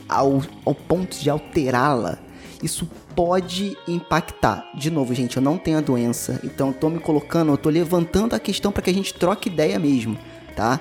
ao, 0.09 0.41
ao 0.65 0.73
ponto 0.73 1.19
de 1.19 1.29
alterá-la, 1.29 2.17
isso 2.63 2.89
pode 3.15 3.77
impactar. 3.87 4.67
De 4.75 4.89
novo, 4.89 5.13
gente, 5.13 5.37
eu 5.37 5.43
não 5.43 5.57
tenho 5.57 5.77
a 5.77 5.81
doença, 5.81 6.39
então 6.43 6.69
eu 6.69 6.73
tô 6.73 6.89
me 6.89 6.99
colocando, 6.99 7.51
eu 7.51 7.57
tô 7.57 7.69
levantando 7.69 8.33
a 8.33 8.39
questão 8.39 8.71
para 8.71 8.81
que 8.81 8.89
a 8.89 8.93
gente 8.93 9.13
troque 9.13 9.49
ideia 9.49 9.77
mesmo, 9.77 10.17
tá? 10.55 10.79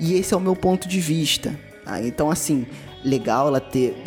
E 0.00 0.14
esse 0.14 0.32
é 0.32 0.36
o 0.36 0.40
meu 0.40 0.56
ponto 0.56 0.88
de 0.88 0.98
vista. 0.98 1.58
Tá? 1.84 2.02
Então, 2.02 2.30
assim, 2.30 2.66
legal 3.06 3.46
ela 3.46 3.60
ter. 3.60 4.02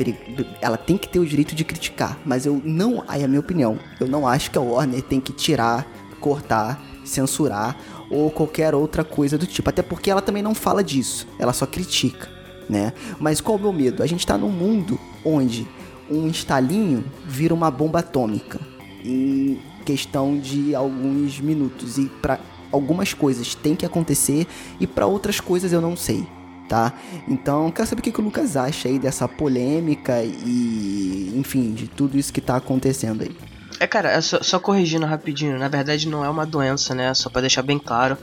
Ela 0.62 0.78
tem 0.78 0.98
que 0.98 1.08
ter 1.08 1.20
o 1.20 1.26
direito 1.26 1.56
de 1.56 1.64
criticar. 1.64 2.20
Mas 2.26 2.46
eu 2.46 2.62
não. 2.64 3.04
Aí 3.08 3.22
é 3.22 3.26
a 3.26 3.28
minha 3.28 3.40
opinião. 3.40 3.80
Eu 4.00 4.08
não 4.08 4.28
acho 4.28 4.52
que 4.52 4.58
a 4.58 4.62
Warner 4.62 5.02
tem 5.02 5.22
que 5.22 5.32
tirar, 5.32 5.88
cortar, 6.20 6.80
censurar 7.06 7.78
ou 8.12 8.30
qualquer 8.30 8.76
outra 8.76 9.04
coisa 9.04 9.38
do 9.38 9.48
tipo. 9.48 9.70
Até 9.70 9.82
porque 9.82 10.12
ela 10.12 10.22
também 10.22 10.44
não 10.44 10.54
fala 10.54 10.84
disso. 10.84 11.26
Ela 11.40 11.54
só 11.54 11.66
critica, 11.66 12.30
né? 12.70 12.94
Mas 13.20 13.40
qual 13.40 13.58
é 13.58 13.60
o 13.60 13.64
meu 13.64 13.74
medo? 13.74 14.04
A 14.04 14.08
gente 14.08 14.28
tá 14.28 14.38
num 14.38 14.52
mundo 14.52 15.00
onde 15.24 15.66
um 16.12 16.28
estalinho 16.28 17.04
vira 17.26 17.54
uma 17.54 17.72
bomba 17.72 18.00
atômica. 18.00 18.60
Em 19.04 19.60
questão 19.86 20.38
de 20.38 20.76
alguns 20.76 21.40
minutos. 21.40 21.98
E 21.98 22.06
para 22.22 22.40
algumas 22.72 23.14
coisas 23.14 23.56
tem 23.56 23.76
que 23.76 23.86
acontecer 23.86 24.46
e 24.80 24.86
para 24.86 25.08
outras 25.08 25.40
coisas 25.40 25.74
eu 25.74 25.82
não 25.82 25.96
sei 25.96 26.28
tá? 26.70 26.94
Então, 27.28 27.72
quero 27.72 27.88
saber 27.88 28.00
o 28.00 28.04
que, 28.04 28.12
que 28.12 28.22
o 28.22 28.24
Lucas 28.24 28.56
acha 28.56 28.88
aí 28.88 29.00
dessa 29.00 29.28
polêmica 29.28 30.24
e, 30.24 31.34
enfim, 31.36 31.74
de 31.74 31.88
tudo 31.88 32.18
isso 32.18 32.32
que 32.32 32.40
tá 32.40 32.56
acontecendo 32.56 33.24
aí. 33.24 33.36
É, 33.80 33.88
cara, 33.88 34.12
é 34.12 34.22
só, 34.22 34.42
só, 34.44 34.60
corrigindo 34.60 35.06
rapidinho, 35.06 35.58
na 35.58 35.70
verdade 35.70 36.08
não 36.08 36.24
é 36.24 36.30
uma 36.30 36.46
doença, 36.46 36.94
né? 36.94 37.14
Só 37.14 37.30
para 37.30 37.42
deixar 37.42 37.62
bem 37.62 37.80
claro, 37.80 38.18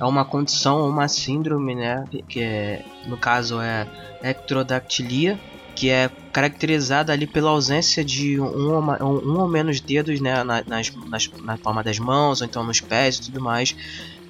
é 0.00 0.04
uma 0.04 0.24
condição, 0.24 0.88
uma 0.88 1.06
síndrome, 1.06 1.74
né? 1.74 2.04
Que 2.28 2.40
é, 2.40 2.84
no 3.06 3.16
caso 3.16 3.60
é 3.60 3.86
ectrodactilia, 4.22 5.38
que 5.76 5.90
é 5.90 6.10
caracterizada 6.32 7.12
ali 7.12 7.26
pela 7.26 7.50
ausência 7.50 8.02
de 8.02 8.40
um, 8.40 8.78
um, 8.78 8.80
um 9.02 9.40
ou 9.40 9.48
menos 9.48 9.80
dedos, 9.80 10.18
né? 10.20 10.42
nas, 10.42 10.92
nas, 11.08 11.30
na 11.42 11.58
palma 11.58 11.82
das 11.82 11.98
mãos, 11.98 12.40
ou 12.40 12.46
então 12.46 12.64
nos 12.64 12.80
pés 12.80 13.16
e 13.16 13.22
tudo 13.22 13.40
mais. 13.40 13.76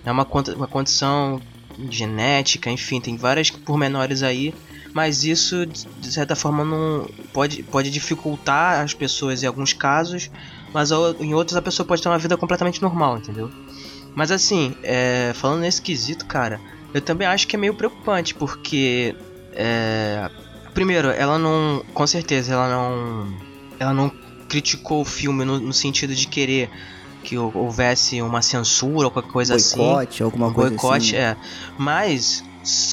É 0.05 0.11
uma, 0.11 0.27
uma 0.57 0.67
condição 0.67 1.41
genética, 1.91 2.71
enfim, 2.71 3.01
tem 3.01 3.17
várias 3.17 3.51
pormenores 3.51 4.23
aí, 4.23 4.55
mas 4.93 5.25
isso 5.25 5.67
de 5.67 6.13
certa 6.13 6.37
forma 6.37 6.65
não 6.65 7.09
pode, 7.33 7.63
pode 7.63 7.91
dificultar 7.91 8.81
as 8.81 8.93
pessoas 8.93 9.43
em 9.43 9.47
alguns 9.47 9.73
casos, 9.73 10.31
mas 10.73 10.91
em 11.21 11.35
outros 11.35 11.57
a 11.57 11.63
pessoa 11.63 11.87
pode 11.87 12.03
ter 12.03 12.09
uma 12.09 12.19
vida 12.19 12.37
completamente 12.37 12.81
normal, 12.83 13.19
entendeu? 13.19 13.51
Mas 14.15 14.31
assim, 14.31 14.75
é, 14.83 15.33
falando 15.35 15.61
nesse 15.61 15.81
quesito, 15.81 16.27
cara, 16.27 16.61
eu 16.93 17.01
também 17.01 17.27
acho 17.27 17.47
que 17.47 17.57
é 17.57 17.59
meio 17.59 17.75
preocupante, 17.75 18.35
porque 18.35 19.15
é, 19.55 20.31
primeiro, 20.75 21.09
ela 21.09 21.39
não, 21.39 21.85
com 21.95 22.07
certeza, 22.07 22.53
ela 22.53 22.69
não, 22.69 23.35
ela 23.79 23.95
não 23.95 24.11
criticou 24.49 25.01
o 25.01 25.05
filme 25.05 25.45
no, 25.45 25.59
no 25.59 25.73
sentido 25.73 26.15
de 26.15 26.27
querer 26.27 26.71
que 27.23 27.39
houvesse 27.39 28.21
uma 28.21 28.43
censura 28.43 29.07
ou 29.07 29.11
qualquer 29.11 29.33
coisa 29.33 29.55
boicote, 29.55 29.75
assim. 29.75 29.79
Boicote, 29.79 30.23
alguma 30.23 30.53
coisa 30.53 30.71
boicote, 30.71 31.17
assim. 31.17 31.25
é. 31.25 31.37
Mas, 31.79 32.45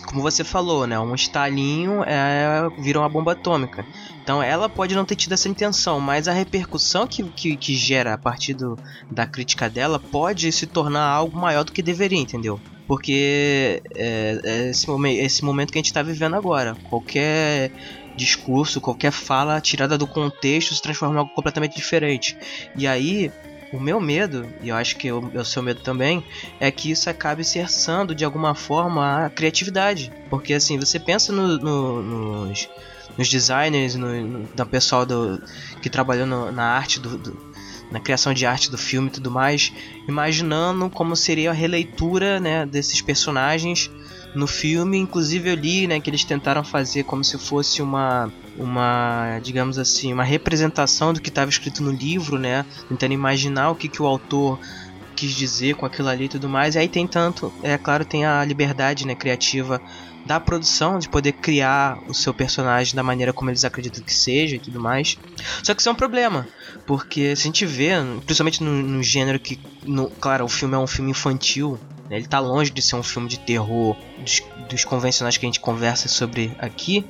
como 0.06 0.22
você 0.22 0.44
falou, 0.44 0.88
né? 0.88 1.00
Um 1.00 1.14
estalinho 1.16 2.04
é, 2.04 2.70
vira 2.82 3.00
uma 3.00 3.10
bomba 3.10 3.34
atômica. 3.34 3.86
Então 4.30 4.44
ela 4.44 4.70
pode 4.70 4.94
não 4.94 5.06
ter 5.06 5.16
tido 5.16 5.34
essa 5.34 5.50
intenção, 5.50 6.00
mas 6.00 6.28
a 6.28 6.32
repercussão 6.32 7.08
que, 7.08 7.24
que, 7.24 7.58
que 7.58 7.76
gera 7.76 8.14
a 8.14 8.18
partir 8.18 8.54
do, 8.54 8.78
da 9.10 9.26
crítica 9.26 9.68
dela 9.68 10.00
pode 10.00 10.52
se 10.52 10.68
tornar 10.68 11.04
algo 11.04 11.36
maior 11.36 11.64
do 11.64 11.72
que 11.72 11.82
deveria, 11.82 12.20
entendeu? 12.20 12.60
Porque 12.88 13.82
é, 13.96 14.40
é 14.44 14.70
esse, 14.70 14.88
esse 15.18 15.44
momento 15.44 15.72
que 15.72 15.80
a 15.80 15.82
gente 15.82 15.88
está 15.88 16.04
vivendo 16.04 16.36
agora. 16.36 16.76
Qualquer 16.90 17.72
discurso, 18.16 18.80
qualquer 18.82 19.12
fala 19.12 19.60
tirada 19.62 19.98
do 19.98 20.06
contexto 20.06 20.76
se 20.76 20.82
transforma 20.82 21.16
em 21.16 21.18
algo 21.20 21.34
completamente 21.34 21.76
diferente. 21.76 22.38
E 22.76 22.86
aí 22.86 23.32
o 23.72 23.80
meu 23.80 24.00
medo, 24.00 24.48
e 24.62 24.70
eu 24.70 24.76
acho 24.76 24.96
que 24.98 25.12
o, 25.12 25.20
o 25.20 25.46
seu 25.46 25.62
medo 25.62 25.82
também, 25.82 26.24
é 26.60 26.72
que 26.72 26.92
isso 26.92 27.10
acabe 27.10 27.44
cerçando 27.44 28.16
de 28.16 28.26
alguma 28.26 28.56
forma 28.56 29.26
a 29.26 29.30
criatividade. 29.30 30.12
Porque 30.30 30.54
assim, 30.54 30.78
você 30.80 31.00
pensa 31.00 31.32
no, 31.32 31.58
no, 31.58 32.02
nos, 32.48 32.70
nos, 33.18 33.30
designers, 33.30 33.96
no, 33.96 34.08
no, 34.08 34.50
no 34.56 34.66
pessoal 34.66 35.06
do, 35.06 35.42
que 35.82 35.90
trabalhou 35.90 36.26
no, 36.26 36.52
na 36.52 36.64
arte 36.64 37.00
do, 37.00 37.18
do, 37.18 37.54
na 37.92 38.00
criação 38.00 38.34
de 38.34 38.46
arte 38.46 38.70
do 38.70 38.78
filme 38.78 39.08
e 39.08 39.12
tudo 39.12 39.32
mais, 39.32 39.72
imaginando 40.08 40.90
como 40.90 41.16
seria 41.16 41.52
a 41.52 41.54
releitura 41.54 42.40
né, 42.40 42.66
desses 42.66 43.02
personagens 43.02 43.90
no 44.36 44.48
filme. 44.48 44.98
Inclusive 44.98 45.50
eu 45.50 45.56
li 45.56 45.88
né, 45.88 46.00
que 46.00 46.10
eles 46.10 46.24
tentaram 46.24 46.64
fazer 46.64 47.04
como 47.04 47.24
se 47.24 47.38
fosse 47.38 47.82
uma 47.82 48.32
uma, 48.58 49.40
digamos 49.42 49.78
assim, 49.78 50.12
uma 50.12 50.24
representação 50.24 51.14
do 51.14 51.22
que 51.22 51.30
estava 51.30 51.50
escrito 51.50 51.82
no 51.82 51.92
livro, 51.92 52.38
né? 52.38 52.66
Tentando 52.90 53.14
imaginar 53.14 53.72
o 53.72 53.76
que, 53.76 53.88
que 53.88 54.02
o 54.02 54.06
autor 54.06 54.60
quis 55.16 55.34
dizer 55.34 55.76
com 55.76 55.86
aquilo 55.86 56.10
ali 56.10 56.26
e 56.26 56.30
tudo 56.30 56.50
mais. 56.50 56.76
E 56.76 56.80
aí 56.80 56.88
tem 56.88 57.08
tanto, 57.08 57.54
é 57.64 57.78
claro, 57.78 58.06
tem 58.06 58.26
a 58.26 58.44
liberdade 58.44 59.08
né, 59.08 59.16
criativa 59.16 59.82
da 60.26 60.40
produção 60.40 61.00
de 61.00 61.10
poder 61.10 61.34
criar 61.34 61.98
o 62.08 62.14
seu 62.14 62.34
personagem 62.34 62.96
da 62.96 63.04
maneira 63.04 63.34
como 63.34 63.50
eles 63.50 63.64
acreditam 63.66 64.04
que 64.04 64.14
seja 64.14 64.56
e 64.56 64.60
tudo 64.60 64.80
mais. 64.80 65.18
Só 65.64 65.74
que 65.74 65.82
isso 65.82 65.90
é 65.90 65.92
um 65.92 65.96
problema, 65.96 66.48
porque 66.86 67.36
se 67.36 67.44
a 67.44 67.46
gente 67.46 67.66
vê, 67.66 67.92
principalmente 68.26 68.64
no, 68.64 68.72
no 68.72 69.02
gênero 69.02 69.40
que, 69.40 69.60
no, 69.86 70.10
claro, 70.10 70.46
o 70.46 70.50
filme 70.50 70.76
é 70.76 70.78
um 70.78 70.88
filme 70.88 71.12
infantil, 71.12 71.80
ele 72.10 72.26
está 72.26 72.40
longe 72.40 72.72
de 72.72 72.82
ser 72.82 72.96
um 72.96 73.04
filme 73.04 73.28
de 73.28 73.40
terror 73.40 73.96
dos, 74.18 74.42
dos 74.70 74.84
convencionais 74.84 75.38
que 75.38 75.46
a 75.46 75.48
gente 75.48 75.60
conversa 75.60 76.08
sobre 76.08 76.52
aqui, 76.58 77.06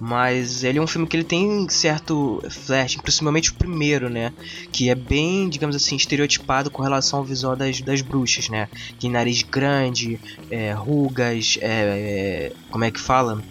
mas 0.00 0.64
ele 0.64 0.78
é 0.78 0.82
um 0.82 0.86
filme 0.86 1.06
que 1.06 1.14
ele 1.14 1.24
tem 1.24 1.68
certo 1.68 2.42
flash, 2.48 2.96
principalmente 2.96 3.50
o 3.50 3.54
primeiro, 3.54 4.08
né? 4.08 4.32
Que 4.72 4.88
é 4.88 4.94
bem, 4.94 5.46
digamos 5.46 5.76
assim, 5.76 5.94
estereotipado 5.94 6.70
com 6.70 6.82
relação 6.82 7.18
ao 7.18 7.24
visual 7.24 7.54
das, 7.54 7.82
das 7.82 8.00
bruxas, 8.00 8.48
né? 8.48 8.66
Tem 8.98 9.10
nariz 9.10 9.42
grande, 9.42 10.18
é, 10.50 10.72
rugas, 10.72 11.58
é, 11.60 11.68
é, 11.68 12.52
como 12.70 12.82
é 12.82 12.90
que 12.90 12.98
fala? 12.98 13.42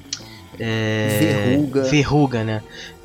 É, 0.59 1.19
verruga. 1.19 1.83
Verruga, 1.83 2.43
né? 2.43 2.63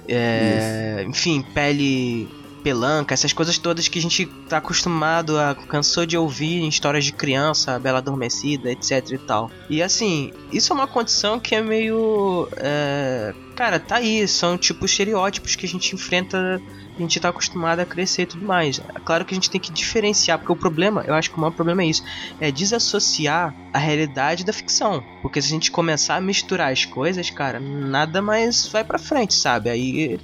É, 0.09 1.05
enfim, 1.07 1.43
pele 1.55 2.29
pelanca, 2.65 3.13
essas 3.13 3.35
coisas 3.35 3.59
todas 3.59 3.87
que 3.87 3.99
a 3.99 4.03
gente 4.03 4.25
tá 4.49 4.57
acostumado 4.57 5.39
a 5.39 5.55
cansou 5.55 6.07
de 6.07 6.17
ouvir 6.17 6.63
em 6.63 6.69
histórias 6.69 7.05
de 7.05 7.13
criança, 7.13 7.79
Bela 7.79 7.99
Adormecida, 7.99 8.73
etc 8.73 9.11
e 9.11 9.19
tal. 9.19 9.51
E 9.69 9.83
assim, 9.83 10.33
isso 10.51 10.73
é 10.73 10.75
uma 10.75 10.87
condição 10.87 11.39
que 11.39 11.55
é 11.55 11.61
meio. 11.61 12.49
É... 12.57 13.35
Cara, 13.55 13.79
tá 13.79 13.97
aí, 13.97 14.27
são 14.27 14.57
tipo 14.57 14.87
estereótipos 14.87 15.55
que 15.55 15.67
a 15.67 15.69
gente 15.69 15.95
enfrenta 15.95 16.61
a 16.97 17.03
gente 17.03 17.19
tá 17.19 17.29
acostumado 17.29 17.81
a 17.81 17.85
crescer 17.85 18.23
e 18.23 18.27
tudo 18.27 18.45
mais. 18.45 18.81
É 18.95 19.01
claro 19.01 19.25
que 19.25 19.35
a 19.35 19.37
gente 19.37 19.51
tem 19.51 19.61
que 19.61 19.73
diferenciar, 19.73 20.39
porque 20.39 20.53
o 20.53 20.57
problema, 20.57 21.03
eu 21.05 21.15
acho 21.15 21.29
que 21.29 21.37
o 21.37 21.41
maior 21.41 21.51
problema 21.51 21.83
é 21.83 21.87
isso, 21.87 22.05
é 22.41 22.53
desassociar 22.53 23.53
a 23.73 23.79
realidade 23.79 24.45
da 24.45 24.53
ficção. 24.53 25.03
Porque 25.21 25.43
se 25.43 25.49
a 25.49 25.51
gente 25.51 25.73
começar 25.73 26.15
a 26.15 26.21
misturar 26.21 26.73
as 26.73 26.85
coisas, 26.85 27.31
cara, 27.31 27.59
nada 27.59 28.23
mais 28.23 28.69
vai 28.69 28.85
pra 28.85 28.99
frente, 28.99 29.35
sabe? 29.35 29.71
Aí 29.71 30.21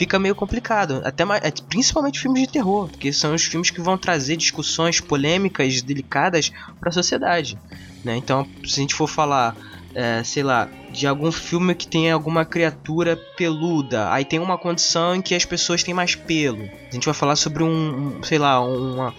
fica 0.00 0.18
meio 0.18 0.34
complicado. 0.34 1.02
Até 1.04 1.26
mais, 1.26 1.44
é, 1.44 1.50
principalmente 1.68 2.18
filmes 2.18 2.44
de 2.44 2.48
terror, 2.48 2.88
porque 2.88 3.12
são 3.12 3.34
os 3.34 3.44
filmes 3.44 3.68
que 3.68 3.82
vão 3.82 3.98
trazer 3.98 4.34
discussões 4.34 4.98
polêmicas, 4.98 5.82
delicadas 5.82 6.50
para 6.78 6.88
a 6.88 6.92
sociedade. 6.92 7.58
Né? 8.02 8.16
Então, 8.16 8.48
se 8.64 8.80
a 8.80 8.82
gente 8.82 8.94
for 8.94 9.06
falar, 9.06 9.54
é, 9.94 10.24
sei 10.24 10.42
lá, 10.42 10.70
de 10.90 11.06
algum 11.06 11.30
filme 11.30 11.74
que 11.74 11.86
tem 11.86 12.10
alguma 12.10 12.46
criatura 12.46 13.14
peluda, 13.36 14.10
aí 14.10 14.24
tem 14.24 14.38
uma 14.38 14.56
condição 14.56 15.14
em 15.14 15.20
que 15.20 15.34
as 15.34 15.44
pessoas 15.44 15.82
têm 15.82 15.92
mais 15.92 16.14
pelo. 16.14 16.62
A 16.90 16.94
gente 16.94 17.04
vai 17.04 17.12
falar 17.12 17.36
sobre 17.36 17.62
um, 17.62 18.16
um 18.16 18.22
sei 18.22 18.38
lá, 18.38 18.58
uma 18.58 19.14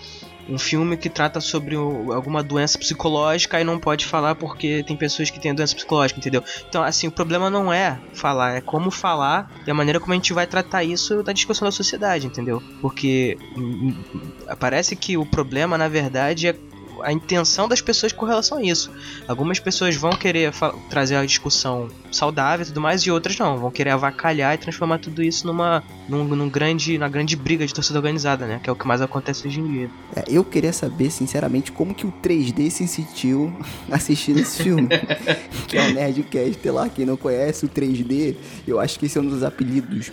um 0.49 0.57
filme 0.57 0.97
que 0.97 1.09
trata 1.09 1.39
sobre 1.39 1.75
o, 1.75 2.11
alguma 2.11 2.43
doença 2.43 2.77
psicológica 2.77 3.59
e 3.59 3.63
não 3.63 3.79
pode 3.79 4.05
falar 4.05 4.35
porque 4.35 4.83
tem 4.83 4.95
pessoas 4.95 5.29
que 5.29 5.39
têm 5.39 5.53
doença 5.53 5.75
psicológica, 5.75 6.19
entendeu? 6.19 6.43
Então, 6.67 6.83
assim, 6.83 7.07
o 7.07 7.11
problema 7.11 7.49
não 7.49 7.71
é 7.71 7.99
falar, 8.13 8.57
é 8.57 8.61
como 8.61 8.91
falar 8.91 9.51
e 9.65 9.71
a 9.71 9.73
maneira 9.73 9.99
como 9.99 10.13
a 10.13 10.15
gente 10.15 10.33
vai 10.33 10.47
tratar 10.47 10.83
isso 10.83 11.23
da 11.23 11.33
discussão 11.33 11.67
da 11.67 11.71
sociedade, 11.71 12.27
entendeu? 12.27 12.61
Porque 12.81 13.37
hum, 13.57 13.95
hum, 14.13 14.31
parece 14.59 14.95
que 14.95 15.17
o 15.17 15.25
problema, 15.25 15.77
na 15.77 15.87
verdade, 15.87 16.47
é 16.47 16.55
a 17.03 17.11
intenção 17.11 17.67
das 17.67 17.81
pessoas 17.81 18.11
com 18.11 18.25
relação 18.25 18.57
a 18.57 18.63
isso. 18.63 18.91
Algumas 19.27 19.59
pessoas 19.59 19.95
vão 19.95 20.11
querer 20.11 20.51
trazer 20.89 21.15
a 21.15 21.25
discussão 21.25 21.89
saudável 22.11 22.63
e 22.63 22.67
tudo 22.67 22.81
mais, 22.81 23.01
e 23.01 23.11
outras 23.11 23.37
não, 23.37 23.57
vão 23.57 23.71
querer 23.71 23.91
avacalhar 23.91 24.53
e 24.53 24.57
transformar 24.57 24.99
tudo 24.99 25.23
isso 25.23 25.47
numa 25.47 25.83
num, 26.09 26.23
num 26.23 26.49
grande, 26.49 26.97
na 26.97 27.07
grande 27.07 27.35
briga 27.35 27.65
de 27.65 27.73
torcida 27.73 27.99
organizada, 27.99 28.45
né? 28.45 28.59
Que 28.61 28.69
é 28.69 28.73
o 28.73 28.75
que 28.75 28.85
mais 28.85 29.01
acontece 29.01 29.47
hoje 29.47 29.59
em 29.59 29.71
dia. 29.71 29.89
É, 30.15 30.23
eu 30.27 30.43
queria 30.43 30.73
saber, 30.73 31.09
sinceramente, 31.09 31.71
como 31.71 31.93
que 31.95 32.05
o 32.05 32.11
3D 32.11 32.69
se 32.69 32.87
sentiu 32.87 33.53
assistindo 33.89 34.39
esse 34.39 34.63
filme. 34.63 34.89
que 35.67 35.77
é 35.77 35.87
o 35.87 35.93
Nerdcast 35.93 36.69
lá, 36.69 36.89
quem 36.89 37.05
não 37.05 37.15
conhece 37.15 37.65
o 37.65 37.69
3D, 37.69 38.35
eu 38.67 38.79
acho 38.79 38.99
que 38.99 39.05
esse 39.05 39.17
é 39.17 39.21
um 39.21 39.27
dos 39.27 39.43
apelidos, 39.43 40.11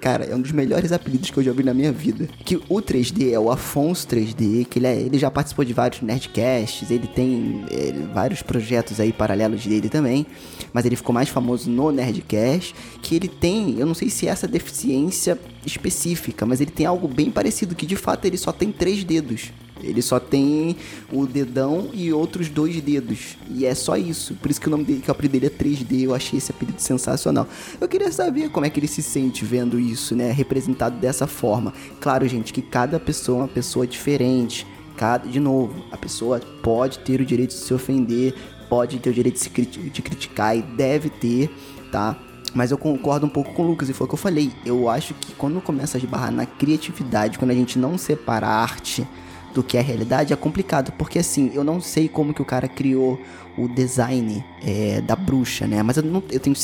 cara, 0.00 0.24
é 0.24 0.34
um 0.34 0.40
dos 0.40 0.52
melhores 0.52 0.92
apelidos 0.92 1.30
que 1.30 1.36
eu 1.38 1.42
já 1.42 1.52
vi 1.52 1.62
na 1.62 1.74
minha 1.74 1.92
vida. 1.92 2.28
Que 2.44 2.56
o 2.56 2.76
3D 2.80 3.32
é 3.32 3.38
o 3.38 3.50
Afonso 3.50 4.06
3D, 4.08 4.66
que 4.66 4.78
ele, 4.78 4.86
é, 4.86 4.96
ele 4.96 5.18
já 5.18 5.30
participou 5.30 5.64
de 5.64 5.72
vários 5.72 6.00
Nerd 6.00 6.13
Nerdcasts, 6.14 6.90
ele 6.90 7.06
tem 7.06 7.64
ele, 7.70 8.06
vários 8.12 8.40
projetos 8.40 9.00
aí 9.00 9.12
paralelos 9.12 9.66
dele 9.66 9.88
também, 9.88 10.26
mas 10.72 10.84
ele 10.84 10.96
ficou 10.96 11.12
mais 11.12 11.28
famoso 11.28 11.68
no 11.68 11.90
Nerdcast, 11.90 12.74
que 13.02 13.16
ele 13.16 13.28
tem, 13.28 13.78
eu 13.78 13.86
não 13.86 13.94
sei 13.94 14.08
se 14.08 14.28
é 14.28 14.30
essa 14.30 14.46
deficiência 14.46 15.38
específica, 15.66 16.46
mas 16.46 16.60
ele 16.60 16.70
tem 16.70 16.86
algo 16.86 17.08
bem 17.08 17.30
parecido, 17.30 17.74
que 17.74 17.86
de 17.86 17.96
fato 17.96 18.24
ele 18.24 18.36
só 18.36 18.52
tem 18.52 18.70
três 18.70 19.02
dedos. 19.02 19.52
Ele 19.82 20.00
só 20.00 20.18
tem 20.18 20.76
o 21.12 21.26
dedão 21.26 21.90
e 21.92 22.10
outros 22.10 22.48
dois 22.48 22.80
dedos. 22.80 23.36
E 23.50 23.66
é 23.66 23.74
só 23.74 23.96
isso. 23.96 24.34
Por 24.36 24.50
isso 24.50 24.58
que 24.58 24.68
o 24.68 24.70
nome 24.70 24.84
dele, 24.84 25.02
que 25.02 25.10
o 25.10 25.12
apelido 25.12 25.32
dele 25.32 25.46
é 25.46 25.50
3D. 25.50 26.04
Eu 26.04 26.14
achei 26.14 26.38
esse 26.38 26.50
apelido 26.50 26.80
sensacional. 26.80 27.46
Eu 27.78 27.86
queria 27.86 28.10
saber 28.10 28.48
como 28.48 28.64
é 28.64 28.70
que 28.70 28.80
ele 28.80 28.86
se 28.86 29.02
sente 29.02 29.44
vendo 29.44 29.78
isso, 29.78 30.14
né? 30.14 30.32
Representado 30.32 30.96
dessa 30.98 31.26
forma. 31.26 31.74
Claro, 32.00 32.26
gente, 32.26 32.50
que 32.50 32.62
cada 32.62 32.98
pessoa 32.98 33.40
é 33.40 33.42
uma 33.42 33.48
pessoa 33.48 33.86
diferente. 33.86 34.66
Cada, 34.96 35.28
de 35.28 35.40
novo, 35.40 35.84
a 35.90 35.96
pessoa 35.96 36.40
pode 36.62 37.00
ter 37.00 37.20
o 37.20 37.24
direito 37.24 37.50
de 37.50 37.56
se 37.56 37.74
ofender, 37.74 38.34
pode 38.68 38.98
ter 38.98 39.10
o 39.10 39.12
direito 39.12 39.34
de, 39.34 39.40
se 39.40 39.50
de 39.50 40.02
criticar 40.02 40.56
e 40.56 40.62
deve 40.62 41.10
ter, 41.10 41.50
tá? 41.90 42.16
Mas 42.54 42.70
eu 42.70 42.78
concordo 42.78 43.26
um 43.26 43.28
pouco 43.28 43.52
com 43.52 43.64
o 43.64 43.66
Lucas, 43.66 43.88
e 43.88 43.92
foi 43.92 44.04
o 44.04 44.08
que 44.08 44.14
eu 44.14 44.18
falei. 44.18 44.52
Eu 44.64 44.88
acho 44.88 45.12
que 45.14 45.32
quando 45.32 45.60
começa 45.60 45.98
a 45.98 46.00
esbarrar 46.00 46.30
na 46.30 46.46
criatividade, 46.46 47.38
quando 47.38 47.50
a 47.50 47.54
gente 47.54 47.78
não 47.78 47.98
separa 47.98 48.46
a 48.46 48.62
arte 48.62 49.06
do 49.54 49.62
que 49.62 49.76
é 49.76 49.80
a 49.80 49.82
realidade 49.82 50.32
é 50.32 50.36
complicado, 50.36 50.92
porque 50.98 51.18
assim, 51.18 51.52
eu 51.54 51.62
não 51.62 51.80
sei 51.80 52.08
como 52.08 52.34
que 52.34 52.42
o 52.42 52.44
cara 52.44 52.68
criou 52.68 53.18
o 53.56 53.68
design 53.68 54.44
é, 54.62 55.00
da 55.00 55.14
bruxa, 55.14 55.66
né? 55.66 55.82
Mas 55.82 55.96
eu, 55.96 56.02
não, 56.02 56.22
eu 56.30 56.40
tenho 56.40 56.56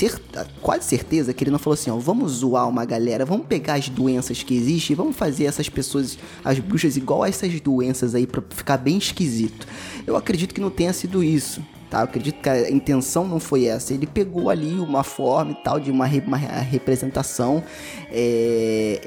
quase 0.60 0.84
certeza 0.84 1.32
que 1.32 1.44
ele 1.44 1.50
não 1.50 1.58
falou 1.58 1.74
assim, 1.74 1.90
ó, 1.90 1.96
vamos 1.96 2.32
zoar 2.32 2.68
uma 2.68 2.84
galera, 2.84 3.24
vamos 3.24 3.46
pegar 3.46 3.74
as 3.74 3.88
doenças 3.88 4.42
que 4.42 4.54
existem 4.54 4.94
e 4.94 4.96
vamos 4.96 5.16
fazer 5.16 5.44
essas 5.44 5.68
pessoas, 5.68 6.18
as 6.44 6.58
bruxas, 6.58 6.96
igual 6.96 7.22
a 7.22 7.28
essas 7.28 7.60
doenças 7.60 8.14
aí 8.14 8.26
pra 8.26 8.42
ficar 8.50 8.76
bem 8.76 8.98
esquisito. 8.98 9.66
Eu 10.06 10.16
acredito 10.16 10.52
que 10.52 10.60
não 10.60 10.70
tenha 10.70 10.92
sido 10.92 11.22
isso. 11.22 11.62
Tá? 11.90 11.98
Eu 11.98 12.04
acredito 12.04 12.40
que 12.40 12.48
a 12.48 12.70
intenção 12.70 13.26
não 13.26 13.40
foi 13.40 13.66
essa. 13.66 13.92
Ele 13.92 14.06
pegou 14.06 14.48
ali 14.48 14.78
uma 14.78 15.02
forma 15.02 15.50
e 15.50 15.54
tal 15.56 15.80
de 15.80 15.90
uma, 15.90 16.06
re, 16.06 16.22
uma 16.24 16.36
representação 16.36 17.62
é, 18.10 19.00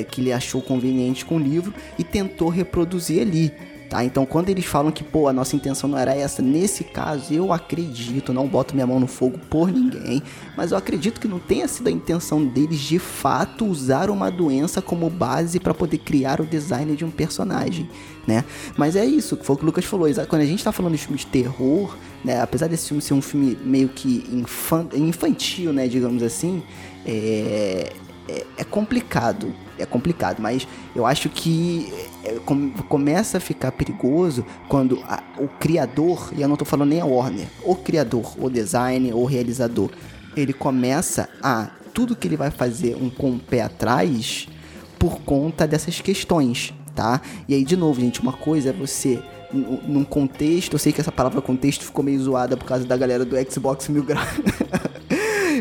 é, 0.00 0.04
que 0.04 0.20
ele 0.20 0.30
achou 0.30 0.60
conveniente 0.60 1.24
com 1.24 1.36
o 1.36 1.38
livro 1.38 1.72
e 1.98 2.04
tentou 2.04 2.50
reproduzir 2.50 3.22
ali. 3.22 3.52
Tá? 3.90 4.04
Então, 4.04 4.24
quando 4.24 4.48
eles 4.50 4.64
falam 4.64 4.92
que, 4.92 5.02
pô, 5.02 5.26
a 5.26 5.32
nossa 5.32 5.56
intenção 5.56 5.90
não 5.90 5.98
era 5.98 6.14
essa, 6.14 6.40
nesse 6.40 6.84
caso, 6.84 7.34
eu 7.34 7.52
acredito, 7.52 8.32
não 8.32 8.46
boto 8.46 8.72
minha 8.72 8.86
mão 8.86 9.00
no 9.00 9.08
fogo 9.08 9.36
por 9.50 9.68
ninguém, 9.68 10.22
mas 10.56 10.70
eu 10.70 10.78
acredito 10.78 11.20
que 11.20 11.26
não 11.26 11.40
tenha 11.40 11.66
sido 11.66 11.88
a 11.88 11.90
intenção 11.90 12.46
deles 12.46 12.78
de 12.78 13.00
fato 13.00 13.66
usar 13.66 14.08
uma 14.08 14.30
doença 14.30 14.80
como 14.80 15.10
base 15.10 15.58
para 15.58 15.74
poder 15.74 15.98
criar 15.98 16.40
o 16.40 16.46
design 16.46 16.94
de 16.94 17.04
um 17.04 17.10
personagem, 17.10 17.90
né? 18.28 18.44
Mas 18.76 18.94
é 18.94 19.04
isso, 19.04 19.36
foi 19.42 19.56
o 19.56 19.58
que 19.58 19.64
o 19.64 19.66
Lucas 19.66 19.84
falou, 19.84 20.06
quando 20.28 20.42
a 20.42 20.46
gente 20.46 20.62
tá 20.62 20.70
falando 20.70 20.92
de 20.92 20.98
filme 20.98 21.18
de 21.18 21.26
terror, 21.26 21.96
né, 22.24 22.40
apesar 22.40 22.68
desse 22.68 22.86
filme 22.86 23.02
ser 23.02 23.14
um 23.14 23.22
filme 23.22 23.58
meio 23.64 23.88
que 23.88 24.24
infantil, 24.94 25.72
né, 25.72 25.88
digamos 25.88 26.22
assim, 26.22 26.62
é, 27.04 27.92
é, 28.28 28.46
é 28.58 28.62
complicado, 28.62 29.52
é 29.80 29.86
complicado, 29.86 30.40
mas 30.40 30.66
eu 30.94 31.06
acho 31.06 31.28
que 31.28 31.92
é, 32.24 32.36
começa 32.88 33.38
a 33.38 33.40
ficar 33.40 33.72
perigoso 33.72 34.44
quando 34.68 35.00
a, 35.04 35.22
o 35.38 35.48
criador, 35.48 36.32
e 36.36 36.42
eu 36.42 36.48
não 36.48 36.54
estou 36.54 36.66
falando 36.66 36.90
nem 36.90 37.00
a 37.00 37.06
Warner, 37.06 37.46
o 37.64 37.74
criador, 37.74 38.34
o 38.38 38.50
designer, 38.50 39.14
o 39.14 39.24
realizador, 39.24 39.90
ele 40.36 40.52
começa 40.52 41.28
a 41.42 41.70
tudo 41.92 42.14
que 42.14 42.28
ele 42.28 42.36
vai 42.36 42.50
fazer 42.50 42.96
um 42.96 43.10
com 43.10 43.32
o 43.32 43.38
pé 43.38 43.62
atrás 43.62 44.48
por 44.98 45.20
conta 45.22 45.66
dessas 45.66 46.00
questões, 46.00 46.72
tá? 46.94 47.20
E 47.48 47.54
aí 47.54 47.64
de 47.64 47.76
novo, 47.76 48.00
gente, 48.00 48.20
uma 48.20 48.32
coisa 48.32 48.70
é 48.70 48.72
você 48.72 49.22
num 49.52 50.04
contexto, 50.04 50.74
eu 50.74 50.78
sei 50.78 50.92
que 50.92 51.00
essa 51.00 51.10
palavra 51.10 51.40
contexto 51.42 51.84
ficou 51.84 52.04
meio 52.04 52.20
zoada 52.22 52.56
por 52.56 52.66
causa 52.66 52.84
da 52.84 52.96
galera 52.96 53.24
do 53.24 53.36
Xbox 53.50 53.88
Mil 53.88 54.04
Graus. 54.04 54.28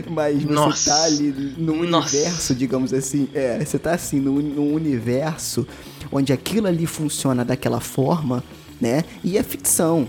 Mas 0.10 0.44
você 0.44 0.54
Nossa. 0.54 0.90
tá 0.92 1.04
ali 1.04 1.56
no 1.58 1.74
universo, 1.74 2.54
digamos 2.56 2.94
assim. 2.94 3.28
É, 3.34 3.64
você 3.64 3.80
tá 3.80 3.94
assim, 3.94 4.20
no, 4.20 4.42
no 4.42 4.74
universo 4.74 5.68
onde 6.12 6.34
aquilo 6.34 6.68
ali 6.68 6.86
funciona 6.86 7.44
daquela 7.44 7.80
forma, 7.80 8.44
né? 8.80 9.04
E 9.24 9.38
é 9.38 9.44
ficção 9.44 10.08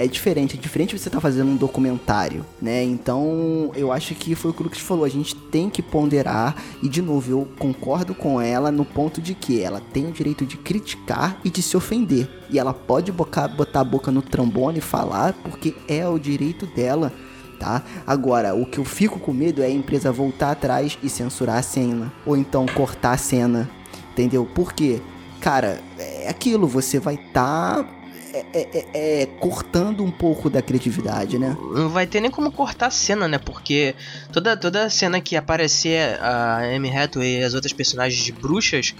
é 0.00 0.06
diferente. 0.06 0.56
É 0.56 0.58
diferente 0.58 0.98
você 0.98 1.08
estar 1.08 1.18
tá 1.18 1.20
fazendo 1.20 1.50
um 1.50 1.56
documentário, 1.56 2.46
né? 2.60 2.82
Então, 2.82 3.70
eu 3.76 3.92
acho 3.92 4.14
que 4.14 4.34
foi 4.34 4.50
o 4.50 4.54
que 4.54 4.62
o 4.62 4.64
Lucas 4.64 4.80
falou. 4.80 5.04
A 5.04 5.10
gente 5.10 5.36
tem 5.36 5.68
que 5.68 5.82
ponderar. 5.82 6.56
E, 6.82 6.88
de 6.88 7.02
novo, 7.02 7.30
eu 7.30 7.48
concordo 7.58 8.14
com 8.14 8.40
ela 8.40 8.72
no 8.72 8.86
ponto 8.86 9.20
de 9.20 9.34
que 9.34 9.60
ela 9.60 9.78
tem 9.92 10.06
o 10.06 10.10
direito 10.10 10.46
de 10.46 10.56
criticar 10.56 11.38
e 11.44 11.50
de 11.50 11.60
se 11.60 11.76
ofender. 11.76 12.26
E 12.48 12.58
ela 12.58 12.72
pode 12.72 13.12
botar, 13.12 13.46
botar 13.48 13.80
a 13.80 13.84
boca 13.84 14.10
no 14.10 14.22
trombone 14.22 14.78
e 14.78 14.80
falar, 14.80 15.34
porque 15.34 15.74
é 15.86 16.08
o 16.08 16.18
direito 16.18 16.64
dela 16.64 17.12
tá? 17.60 17.82
Agora, 18.06 18.54
o 18.54 18.64
que 18.64 18.78
eu 18.78 18.84
fico 18.84 19.20
com 19.20 19.32
medo 19.32 19.62
é 19.62 19.66
a 19.66 19.70
empresa 19.70 20.10
voltar 20.10 20.50
atrás 20.50 20.98
e 21.02 21.08
censurar 21.08 21.58
a 21.58 21.62
cena, 21.62 22.10
ou 22.24 22.36
então 22.36 22.66
cortar 22.66 23.12
a 23.12 23.18
cena, 23.18 23.70
entendeu? 24.12 24.48
Porque, 24.54 25.00
cara, 25.40 25.78
é 25.98 26.28
aquilo, 26.28 26.66
você 26.66 26.98
vai 26.98 27.14
estar 27.14 27.84
tá 27.84 28.00
é, 28.32 28.46
é, 28.52 28.68
é, 28.72 29.22
é, 29.22 29.26
cortando 29.26 30.02
um 30.02 30.10
pouco 30.10 30.48
da 30.48 30.62
criatividade, 30.62 31.38
né? 31.38 31.56
Não 31.74 31.88
vai 31.88 32.06
ter 32.06 32.20
nem 32.20 32.30
como 32.30 32.50
cortar 32.50 32.86
a 32.86 32.90
cena, 32.90 33.28
né? 33.28 33.38
Porque 33.38 33.94
toda, 34.32 34.56
toda 34.56 34.88
cena 34.88 35.20
que 35.20 35.36
aparecer 35.36 36.18
a 36.20 36.58
Amy 36.74 36.96
Hathaway 36.96 37.40
e 37.40 37.42
as 37.42 37.54
outras 37.54 37.72
personagens 37.72 38.22
de 38.22 38.32
bruxas, 38.32 38.94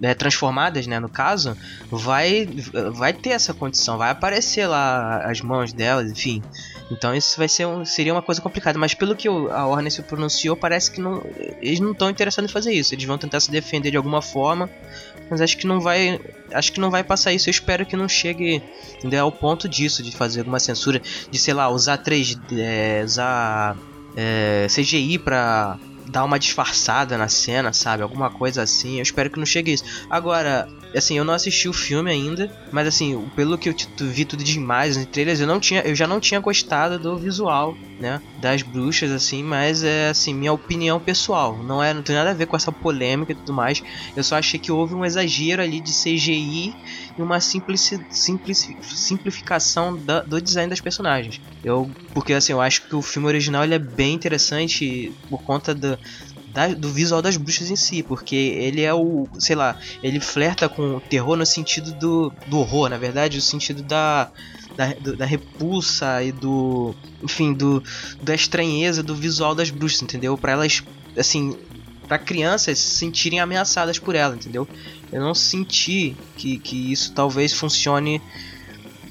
né, 0.00 0.14
transformadas, 0.14 0.86
né, 0.86 0.98
no 0.98 1.10
caso, 1.10 1.54
vai 1.90 2.48
vai 2.94 3.12
ter 3.12 3.30
essa 3.30 3.52
condição, 3.52 3.98
vai 3.98 4.10
aparecer 4.10 4.66
lá 4.66 5.18
as 5.30 5.42
mãos 5.42 5.74
delas, 5.74 6.10
enfim. 6.10 6.42
Então 6.90 7.14
isso 7.14 7.36
vai 7.38 7.48
ser 7.48 7.66
um, 7.66 7.84
seria 7.84 8.12
uma 8.12 8.22
coisa 8.22 8.40
complicada, 8.40 8.78
mas 8.78 8.94
pelo 8.94 9.14
que 9.14 9.28
a 9.28 9.66
Warner 9.66 9.92
se 9.92 10.02
pronunciou, 10.02 10.56
parece 10.56 10.90
que 10.90 11.00
não, 11.00 11.22
eles 11.62 11.78
não 11.78 11.92
estão 11.92 12.10
interessados 12.10 12.50
em 12.50 12.52
fazer 12.52 12.72
isso. 12.72 12.94
Eles 12.94 13.04
vão 13.04 13.16
tentar 13.16 13.38
se 13.40 13.50
defender 13.50 13.90
de 13.90 13.96
alguma 13.96 14.20
forma, 14.20 14.68
mas 15.30 15.40
acho 15.40 15.56
que 15.56 15.66
não 15.66 15.80
vai, 15.80 16.20
acho 16.52 16.72
que 16.72 16.80
não 16.80 16.90
vai 16.90 17.04
passar 17.04 17.32
isso. 17.32 17.48
Eu 17.48 17.52
espero 17.52 17.86
que 17.86 17.96
não 17.96 18.08
chegue 18.08 18.62
entendeu, 18.98 19.24
ao 19.24 19.32
ponto 19.32 19.68
disso 19.68 20.02
de 20.02 20.10
fazer 20.10 20.40
alguma 20.40 20.58
censura, 20.58 21.00
de 21.30 21.38
sei 21.38 21.54
lá, 21.54 21.68
usar 21.68 21.98
3, 21.98 22.36
é, 22.58 23.02
usar 23.04 23.76
é, 24.16 24.66
CGI 24.68 25.18
para 25.18 25.78
dar 26.08 26.24
uma 26.24 26.38
disfarçada 26.38 27.16
na 27.16 27.28
cena, 27.28 27.72
sabe? 27.72 28.02
Alguma 28.02 28.30
coisa 28.30 28.62
assim. 28.62 28.96
Eu 28.96 29.02
espero 29.02 29.30
que 29.30 29.38
não 29.38 29.46
chegue 29.46 29.72
isso. 29.72 29.84
Agora, 30.10 30.68
assim, 30.98 31.18
eu 31.18 31.24
não 31.24 31.34
assisti 31.34 31.68
o 31.68 31.72
filme 31.72 32.10
ainda, 32.10 32.50
mas 32.72 32.86
assim, 32.86 33.28
pelo 33.36 33.58
que 33.58 33.68
eu 33.68 33.74
vi 34.00 34.24
tudo 34.24 34.42
de 34.42 34.56
imagens 34.56 34.96
e 34.96 35.06
trailers, 35.06 35.40
eu 35.40 35.46
não 35.46 35.60
tinha, 35.60 35.82
eu 35.82 35.94
já 35.94 36.06
não 36.06 36.20
tinha 36.20 36.40
gostado 36.40 36.98
do 36.98 37.18
visual, 37.18 37.76
né, 37.98 38.20
das 38.40 38.62
bruxas 38.62 39.10
assim, 39.10 39.42
mas 39.42 39.82
é 39.82 40.08
assim, 40.08 40.34
minha 40.34 40.52
opinião 40.52 40.98
pessoal, 40.98 41.62
não 41.62 41.82
é, 41.82 41.92
não 41.92 42.02
tem 42.02 42.16
nada 42.16 42.30
a 42.30 42.34
ver 42.34 42.46
com 42.46 42.56
essa 42.56 42.72
polêmica 42.72 43.32
e 43.32 43.36
tudo 43.36 43.52
mais. 43.52 43.82
Eu 44.16 44.24
só 44.24 44.36
achei 44.36 44.58
que 44.58 44.72
houve 44.72 44.94
um 44.94 45.04
exagero 45.04 45.62
ali 45.62 45.80
de 45.80 45.92
CGI 45.92 46.74
e 47.16 47.22
uma 47.22 47.40
simplici, 47.40 47.98
simplici, 48.10 48.76
simplificação 48.82 50.02
da, 50.04 50.22
do 50.22 50.40
design 50.40 50.70
das 50.70 50.80
personagens. 50.80 51.40
Eu, 51.62 51.90
porque 52.14 52.32
assim, 52.32 52.52
eu 52.52 52.60
acho 52.60 52.88
que 52.88 52.96
o 52.96 53.02
filme 53.02 53.28
original 53.28 53.64
ele 53.64 53.74
é 53.74 53.78
bem 53.78 54.14
interessante 54.14 55.12
por 55.28 55.44
conta 55.44 55.74
do 55.74 55.98
da, 56.52 56.68
do 56.68 56.88
visual 56.88 57.22
das 57.22 57.36
bruxas 57.36 57.70
em 57.70 57.76
si, 57.76 58.02
porque 58.02 58.34
ele 58.34 58.82
é 58.82 58.92
o, 58.92 59.28
sei 59.38 59.56
lá, 59.56 59.78
ele 60.02 60.20
flerta 60.20 60.68
com 60.68 60.96
o 60.96 61.00
terror 61.00 61.36
no 61.36 61.46
sentido 61.46 61.92
do, 61.92 62.32
do 62.46 62.58
horror, 62.58 62.88
na 62.88 62.98
verdade, 62.98 63.38
o 63.38 63.42
sentido 63.42 63.82
da, 63.82 64.30
da, 64.76 64.92
da 65.14 65.24
repulsa 65.24 66.22
e 66.22 66.32
do, 66.32 66.94
enfim, 67.22 67.52
do 67.52 67.82
da 68.22 68.34
estranheza 68.34 69.02
do 69.02 69.14
visual 69.14 69.54
das 69.54 69.70
bruxas, 69.70 70.02
entendeu? 70.02 70.36
Para 70.36 70.52
elas, 70.52 70.82
assim, 71.16 71.56
para 72.08 72.18
crianças 72.18 72.78
se 72.78 72.96
sentirem 72.96 73.38
ameaçadas 73.40 73.98
por 73.98 74.14
ela, 74.16 74.34
entendeu? 74.34 74.66
Eu 75.12 75.20
não 75.20 75.34
senti 75.34 76.16
que, 76.36 76.58
que 76.58 76.92
isso 76.92 77.12
talvez 77.12 77.52
funcione 77.52 78.20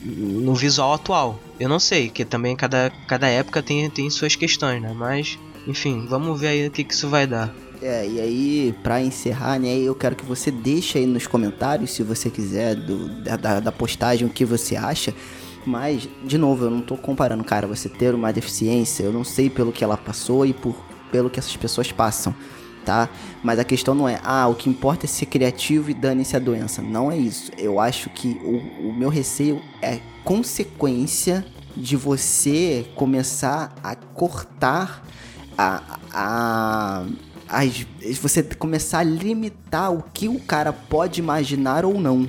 no 0.03 0.53
visual 0.53 0.93
atual. 0.93 1.39
Eu 1.59 1.69
não 1.69 1.79
sei, 1.79 2.09
que 2.09 2.23
também 2.25 2.55
cada, 2.55 2.91
cada 3.07 3.27
época 3.27 3.61
tem, 3.61 3.89
tem 3.89 4.09
suas 4.09 4.35
questões, 4.35 4.81
né? 4.81 4.93
Mas 4.93 5.37
enfim, 5.67 6.05
vamos 6.07 6.39
ver 6.39 6.47
aí 6.47 6.67
o 6.67 6.71
que, 6.71 6.83
que 6.83 6.93
isso 6.93 7.07
vai 7.09 7.27
dar. 7.27 7.53
É, 7.81 8.05
e 8.05 8.19
aí, 8.19 8.75
para 8.83 9.01
encerrar, 9.01 9.57
né, 9.57 9.77
eu 9.77 9.95
quero 9.95 10.15
que 10.15 10.25
você 10.25 10.51
deixe 10.51 10.97
aí 10.97 11.05
nos 11.05 11.27
comentários, 11.27 11.91
se 11.91 12.03
você 12.03 12.29
quiser, 12.29 12.75
do, 12.75 13.23
da, 13.23 13.59
da 13.59 13.71
postagem, 13.71 14.27
o 14.27 14.29
que 14.29 14.43
você 14.43 14.75
acha. 14.75 15.13
Mas, 15.65 16.07
de 16.23 16.37
novo, 16.37 16.65
eu 16.65 16.69
não 16.69 16.81
tô 16.81 16.97
comparando, 16.97 17.43
cara, 17.43 17.67
você 17.67 17.87
ter 17.87 18.13
uma 18.13 18.33
deficiência, 18.33 19.03
eu 19.03 19.13
não 19.13 19.23
sei 19.23 19.49
pelo 19.49 19.71
que 19.71 19.83
ela 19.83 19.95
passou 19.95 20.45
e 20.45 20.53
por, 20.53 20.75
pelo 21.11 21.29
que 21.29 21.39
essas 21.39 21.55
pessoas 21.55 21.91
passam, 21.91 22.35
tá? 22.83 23.09
Mas 23.41 23.59
a 23.59 23.63
questão 23.63 23.95
não 23.95 24.09
é, 24.09 24.19
ah, 24.23 24.47
o 24.47 24.55
que 24.55 24.69
importa 24.69 25.05
é 25.05 25.07
ser 25.07 25.27
criativo 25.27 25.89
e 25.89 25.93
dane-se 25.93 26.35
a 26.35 26.39
doença. 26.39 26.81
Não 26.81 27.11
é 27.11 27.17
isso. 27.17 27.51
Eu 27.57 27.79
acho 27.79 28.09
que 28.09 28.39
o, 28.43 28.89
o 28.89 28.93
meu 28.93 29.09
receio 29.09 29.61
é 29.81 29.99
consequência 30.23 31.45
de 31.77 31.95
você 31.95 32.85
começar 32.95 33.73
a 33.81 33.95
cortar 33.95 35.05
a, 35.59 35.99
a, 36.13 37.05
a, 37.49 37.61
você 38.21 38.41
começar 38.41 38.99
a 38.99 39.03
limitar 39.03 39.91
o 39.91 40.01
que 40.01 40.29
o 40.29 40.39
cara 40.39 40.71
pode 40.71 41.19
imaginar 41.19 41.83
ou 41.83 41.99
não. 41.99 42.25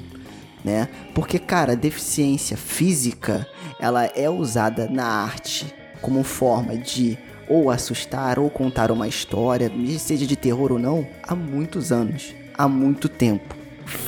né? 0.64 0.88
Porque, 1.14 1.38
cara, 1.38 1.76
deficiência 1.76 2.56
física, 2.56 3.46
ela 3.78 4.06
é 4.06 4.28
usada 4.28 4.88
na 4.88 5.06
arte 5.06 5.72
como 6.02 6.24
forma 6.24 6.76
de 6.76 7.16
ou 7.48 7.70
assustar 7.70 8.38
ou 8.38 8.50
contar 8.50 8.90
uma 8.90 9.06
história, 9.06 9.70
seja 9.98 10.26
de 10.26 10.36
terror 10.36 10.72
ou 10.72 10.78
não, 10.78 11.06
há 11.22 11.34
muitos 11.34 11.92
anos, 11.92 12.34
há 12.56 12.66
muito 12.66 13.08
tempo. 13.08 13.56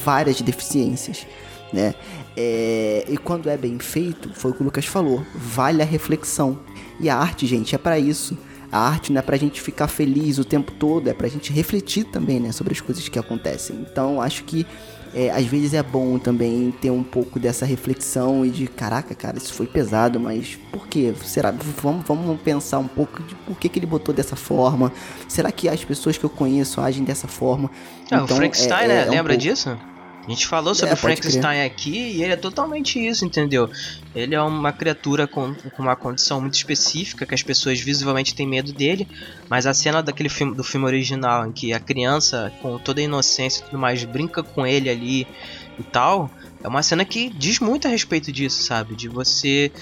Várias 0.04 0.40
deficiências, 0.40 1.26
né? 1.72 1.94
É, 2.36 3.04
e 3.08 3.16
quando 3.16 3.48
é 3.48 3.56
bem 3.56 3.78
feito, 3.78 4.32
foi 4.34 4.50
o 4.50 4.54
que 4.54 4.62
o 4.62 4.64
Lucas 4.64 4.86
falou, 4.86 5.24
vale 5.34 5.82
a 5.82 5.84
reflexão. 5.84 6.58
E 6.98 7.08
a 7.10 7.16
arte, 7.16 7.46
gente, 7.46 7.74
é 7.74 7.78
para 7.78 7.98
isso. 7.98 8.36
A 8.72 8.78
arte 8.80 9.12
não 9.12 9.18
é 9.18 9.22
pra 9.22 9.36
gente 9.36 9.60
ficar 9.60 9.86
feliz 9.86 10.38
o 10.38 10.44
tempo 10.44 10.72
todo, 10.72 11.08
é 11.08 11.12
pra 11.12 11.28
gente 11.28 11.52
refletir 11.52 12.04
também, 12.04 12.40
né, 12.40 12.50
sobre 12.52 12.72
as 12.72 12.80
coisas 12.80 13.06
que 13.06 13.18
acontecem. 13.18 13.76
Então, 13.86 14.20
acho 14.20 14.44
que 14.44 14.66
é, 15.14 15.30
às 15.30 15.44
vezes 15.44 15.74
é 15.74 15.82
bom 15.82 16.18
também 16.18 16.70
ter 16.80 16.90
um 16.90 17.02
pouco 17.02 17.38
dessa 17.38 17.66
reflexão 17.66 18.46
e 18.46 18.50
de 18.50 18.66
caraca, 18.66 19.14
cara, 19.14 19.36
isso 19.36 19.52
foi 19.52 19.66
pesado, 19.66 20.18
mas 20.18 20.58
por 20.72 20.86
que? 20.86 21.14
Será? 21.22 21.50
Vamos, 21.82 22.06
vamos 22.06 22.40
pensar 22.40 22.78
um 22.78 22.88
pouco 22.88 23.22
de 23.22 23.34
por 23.34 23.58
que, 23.58 23.68
que 23.68 23.78
ele 23.78 23.84
botou 23.84 24.14
dessa 24.14 24.36
forma. 24.36 24.90
Será 25.28 25.52
que 25.52 25.68
as 25.68 25.84
pessoas 25.84 26.16
que 26.16 26.24
eu 26.24 26.30
conheço 26.30 26.80
agem 26.80 27.04
dessa 27.04 27.28
forma? 27.28 27.70
Ah, 28.10 28.22
então, 28.22 28.24
o 28.24 28.28
Frankenstein, 28.28 28.84
é, 28.84 28.88
né? 28.88 29.02
É 29.02 29.06
um 29.08 29.10
Lembra 29.10 29.34
pouco... 29.34 29.42
disso? 29.42 29.78
A 30.24 30.30
gente 30.30 30.46
falou 30.46 30.72
sobre 30.72 30.90
é, 30.90 30.94
o 30.94 30.96
Frankenstein 30.96 31.64
aqui 31.64 31.90
e 31.90 32.22
ele 32.22 32.32
é 32.32 32.36
totalmente 32.36 33.04
isso, 33.04 33.24
entendeu? 33.24 33.68
Ele 34.14 34.34
é 34.34 34.40
uma 34.40 34.72
criatura 34.72 35.26
com, 35.26 35.52
com, 35.54 35.82
uma 35.82 35.96
condição 35.96 36.40
muito 36.40 36.54
específica 36.54 37.26
que 37.26 37.34
as 37.34 37.42
pessoas 37.42 37.80
visivelmente 37.80 38.32
têm 38.34 38.46
medo 38.46 38.72
dele, 38.72 39.08
mas 39.48 39.66
a 39.66 39.74
cena 39.74 40.00
daquele 40.00 40.28
filme 40.28 40.54
do 40.54 40.62
filme 40.62 40.86
original 40.86 41.46
em 41.46 41.50
que 41.50 41.72
a 41.72 41.80
criança 41.80 42.52
com 42.62 42.78
toda 42.78 43.00
a 43.00 43.04
inocência 43.04 43.62
e 43.62 43.64
tudo 43.64 43.78
mais 43.78 44.04
brinca 44.04 44.44
com 44.44 44.64
ele 44.64 44.88
ali 44.88 45.26
e 45.78 45.82
tal, 45.82 46.30
é 46.62 46.68
uma 46.68 46.82
cena 46.82 47.04
que 47.04 47.28
diz 47.30 47.58
muito 47.58 47.88
a 47.88 47.90
respeito 47.90 48.30
disso, 48.30 48.62
sabe? 48.62 48.94
De 48.94 49.08
você 49.08 49.72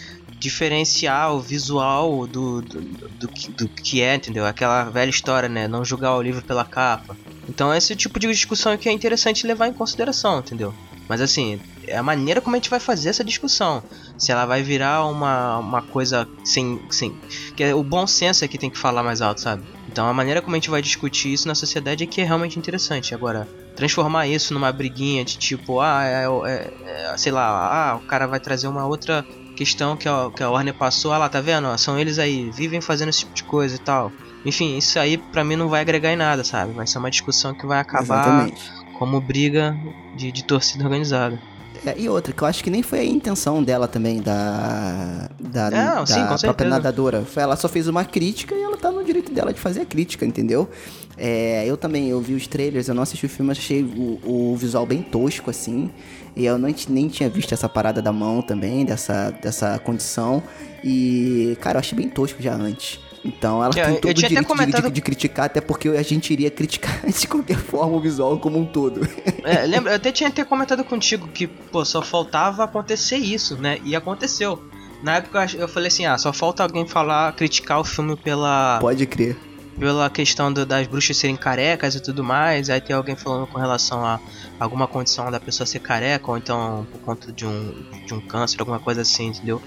diferenciar 0.40 1.34
o 1.34 1.40
visual 1.40 2.26
do, 2.26 2.62
do, 2.62 2.80
do, 2.80 3.28
do, 3.28 3.68
que 3.68 4.00
é, 4.00 4.14
entendeu? 4.14 4.46
Aquela 4.46 4.84
velha 4.84 5.10
história, 5.10 5.48
né? 5.48 5.68
Não 5.68 5.84
julgar 5.84 6.16
o 6.16 6.22
livro 6.22 6.42
pela 6.42 6.64
capa. 6.64 7.14
Então 7.48 7.72
esse 7.74 7.94
tipo 7.94 8.18
de 8.18 8.26
discussão 8.26 8.76
que 8.78 8.88
é 8.88 8.92
interessante 8.92 9.46
levar 9.46 9.68
em 9.68 9.72
consideração, 9.72 10.38
entendeu? 10.38 10.74
Mas 11.06 11.20
assim, 11.20 11.60
é 11.86 11.96
a 11.96 12.02
maneira 12.02 12.40
como 12.40 12.56
a 12.56 12.58
gente 12.58 12.70
vai 12.70 12.80
fazer 12.80 13.10
essa 13.10 13.22
discussão. 13.22 13.82
Se 14.16 14.32
ela 14.32 14.46
vai 14.46 14.62
virar 14.62 15.04
uma, 15.06 15.58
uma 15.58 15.82
coisa 15.82 16.26
sem, 16.42 16.80
sem. 16.88 17.14
Que 17.54 17.64
é 17.64 17.74
o 17.74 17.82
bom 17.82 18.06
senso 18.06 18.44
é 18.44 18.48
que 18.48 18.56
tem 18.56 18.70
que 18.70 18.78
falar 18.78 19.02
mais 19.02 19.20
alto, 19.20 19.40
sabe? 19.40 19.62
Então 19.88 20.06
a 20.06 20.14
maneira 20.14 20.40
como 20.40 20.54
a 20.54 20.58
gente 20.58 20.70
vai 20.70 20.80
discutir 20.80 21.32
isso 21.32 21.48
na 21.48 21.54
sociedade 21.54 22.04
é 22.04 22.06
que 22.06 22.20
é 22.20 22.24
realmente 22.24 22.58
interessante. 22.58 23.14
Agora, 23.14 23.46
transformar 23.74 24.26
isso 24.28 24.54
numa 24.54 24.70
briguinha 24.72 25.24
de 25.24 25.36
tipo, 25.36 25.80
ah, 25.80 26.04
é, 26.04 26.26
é, 26.48 26.72
é, 26.86 27.16
sei 27.18 27.32
lá, 27.32 27.48
ah, 27.48 27.96
o 27.96 28.00
cara 28.00 28.26
vai 28.26 28.38
trazer 28.38 28.68
uma 28.68 28.86
outra 28.86 29.26
questão 29.56 29.96
que 29.96 30.08
a, 30.08 30.30
que 30.34 30.42
a 30.42 30.50
Warner 30.50 30.74
passou, 30.74 31.12
ah 31.12 31.18
lá, 31.18 31.28
tá 31.28 31.40
vendo? 31.40 31.76
São 31.78 31.98
eles 31.98 32.18
aí, 32.18 32.50
vivem 32.50 32.80
fazendo 32.80 33.08
esse 33.10 33.20
tipo 33.20 33.34
de 33.34 33.44
coisa 33.44 33.76
e 33.76 33.78
tal. 33.78 34.12
Enfim, 34.44 34.76
isso 34.76 34.98
aí 34.98 35.18
pra 35.18 35.44
mim 35.44 35.56
não 35.56 35.68
vai 35.68 35.80
agregar 35.82 36.12
em 36.12 36.16
nada, 36.16 36.42
sabe? 36.42 36.72
Vai 36.72 36.86
ser 36.86 36.98
uma 36.98 37.10
discussão 37.10 37.52
que 37.54 37.66
vai 37.66 37.78
acabar 37.78 38.26
Exatamente. 38.46 38.72
como 38.98 39.20
briga 39.20 39.76
de, 40.16 40.32
de 40.32 40.44
torcida 40.44 40.84
organizada. 40.84 41.38
É, 41.84 41.94
e 41.98 42.08
outra, 42.08 42.32
que 42.32 42.42
eu 42.42 42.46
acho 42.46 42.62
que 42.62 42.68
nem 42.68 42.82
foi 42.82 43.00
a 43.00 43.04
intenção 43.04 43.62
dela 43.62 43.88
também, 43.88 44.20
da, 44.20 45.30
da, 45.38 45.70
Não, 45.70 46.00
da 46.00 46.06
sim, 46.06 46.14
própria 46.14 46.38
certeza. 46.38 46.70
nadadora. 46.70 47.24
Ela 47.36 47.56
só 47.56 47.68
fez 47.68 47.88
uma 47.88 48.04
crítica 48.04 48.54
e 48.54 48.62
ela 48.62 48.76
tá 48.76 48.90
no 48.90 49.02
direito 49.02 49.32
dela 49.32 49.52
de 49.52 49.60
fazer 49.60 49.80
a 49.80 49.86
crítica, 49.86 50.26
entendeu? 50.26 50.68
É, 51.16 51.64
eu 51.66 51.76
também, 51.76 52.08
eu 52.08 52.20
vi 52.20 52.34
os 52.34 52.46
trailers, 52.46 52.88
eu 52.88 52.94
não 52.94 53.02
assisti 53.02 53.26
o 53.26 53.28
filme, 53.28 53.50
achei 53.50 53.82
o, 53.82 54.52
o 54.52 54.56
visual 54.56 54.84
bem 54.84 55.02
tosco, 55.02 55.50
assim. 55.50 55.90
E 56.36 56.46
eu 56.46 56.58
não, 56.58 56.72
nem 56.88 57.08
tinha 57.08 57.28
visto 57.28 57.52
essa 57.52 57.68
parada 57.68 58.00
da 58.00 58.12
mão 58.12 58.40
também, 58.42 58.84
dessa, 58.84 59.30
dessa 59.30 59.78
condição. 59.78 60.42
E, 60.82 61.56
cara, 61.60 61.76
eu 61.76 61.80
achei 61.80 61.96
bem 61.96 62.08
tosco 62.08 62.42
já 62.42 62.54
antes. 62.54 63.00
Então 63.24 63.62
ela 63.62 63.72
tem 63.72 63.96
todo 63.96 64.10
o 64.10 64.14
direito 64.14 64.46
comentado... 64.46 64.84
de, 64.84 64.92
de, 64.92 65.00
criticar, 65.02 65.46
até 65.46 65.60
porque 65.60 65.90
a 65.90 66.02
gente 66.02 66.32
iria 66.32 66.50
criticar 66.50 67.04
de 67.06 67.28
qualquer 67.28 67.58
forma 67.58 67.96
o 67.96 68.00
visual 68.00 68.38
como 68.38 68.58
um 68.58 68.64
todo. 68.64 69.06
É, 69.44 69.66
lembra, 69.66 69.92
eu 69.92 69.96
até 69.96 70.10
tinha 70.10 70.28
até 70.28 70.42
comentado 70.44 70.82
contigo 70.84 71.28
que, 71.28 71.46
pô, 71.46 71.84
só 71.84 72.00
faltava 72.00 72.64
acontecer 72.64 73.16
isso, 73.16 73.56
né? 73.56 73.78
E 73.84 73.94
aconteceu. 73.94 74.62
Na 75.02 75.16
época 75.16 75.46
eu 75.54 75.68
falei 75.68 75.88
assim, 75.88 76.06
ah, 76.06 76.16
só 76.16 76.32
falta 76.32 76.62
alguém 76.62 76.86
falar, 76.86 77.32
criticar 77.34 77.80
o 77.80 77.84
filme 77.84 78.16
pela. 78.16 78.78
Pode 78.80 79.06
crer 79.06 79.49
pela 79.80 80.10
questão 80.10 80.52
do, 80.52 80.66
das 80.66 80.86
bruxas 80.86 81.16
serem 81.16 81.36
carecas 81.36 81.94
e 81.94 82.00
tudo 82.00 82.22
mais. 82.22 82.68
Aí 82.68 82.80
tem 82.82 82.94
alguém 82.94 83.16
falando 83.16 83.46
com 83.46 83.58
relação 83.58 84.04
a 84.04 84.20
alguma 84.60 84.86
condição 84.86 85.30
da 85.30 85.40
pessoa 85.40 85.66
ser 85.66 85.80
careca, 85.80 86.30
ou 86.30 86.36
então 86.36 86.86
por 86.92 87.00
conta 87.00 87.32
de 87.32 87.46
um, 87.46 87.72
de 88.06 88.12
um 88.12 88.20
câncer, 88.20 88.60
alguma 88.60 88.78
coisa 88.78 89.00
assim, 89.00 89.28
entendeu? 89.28 89.60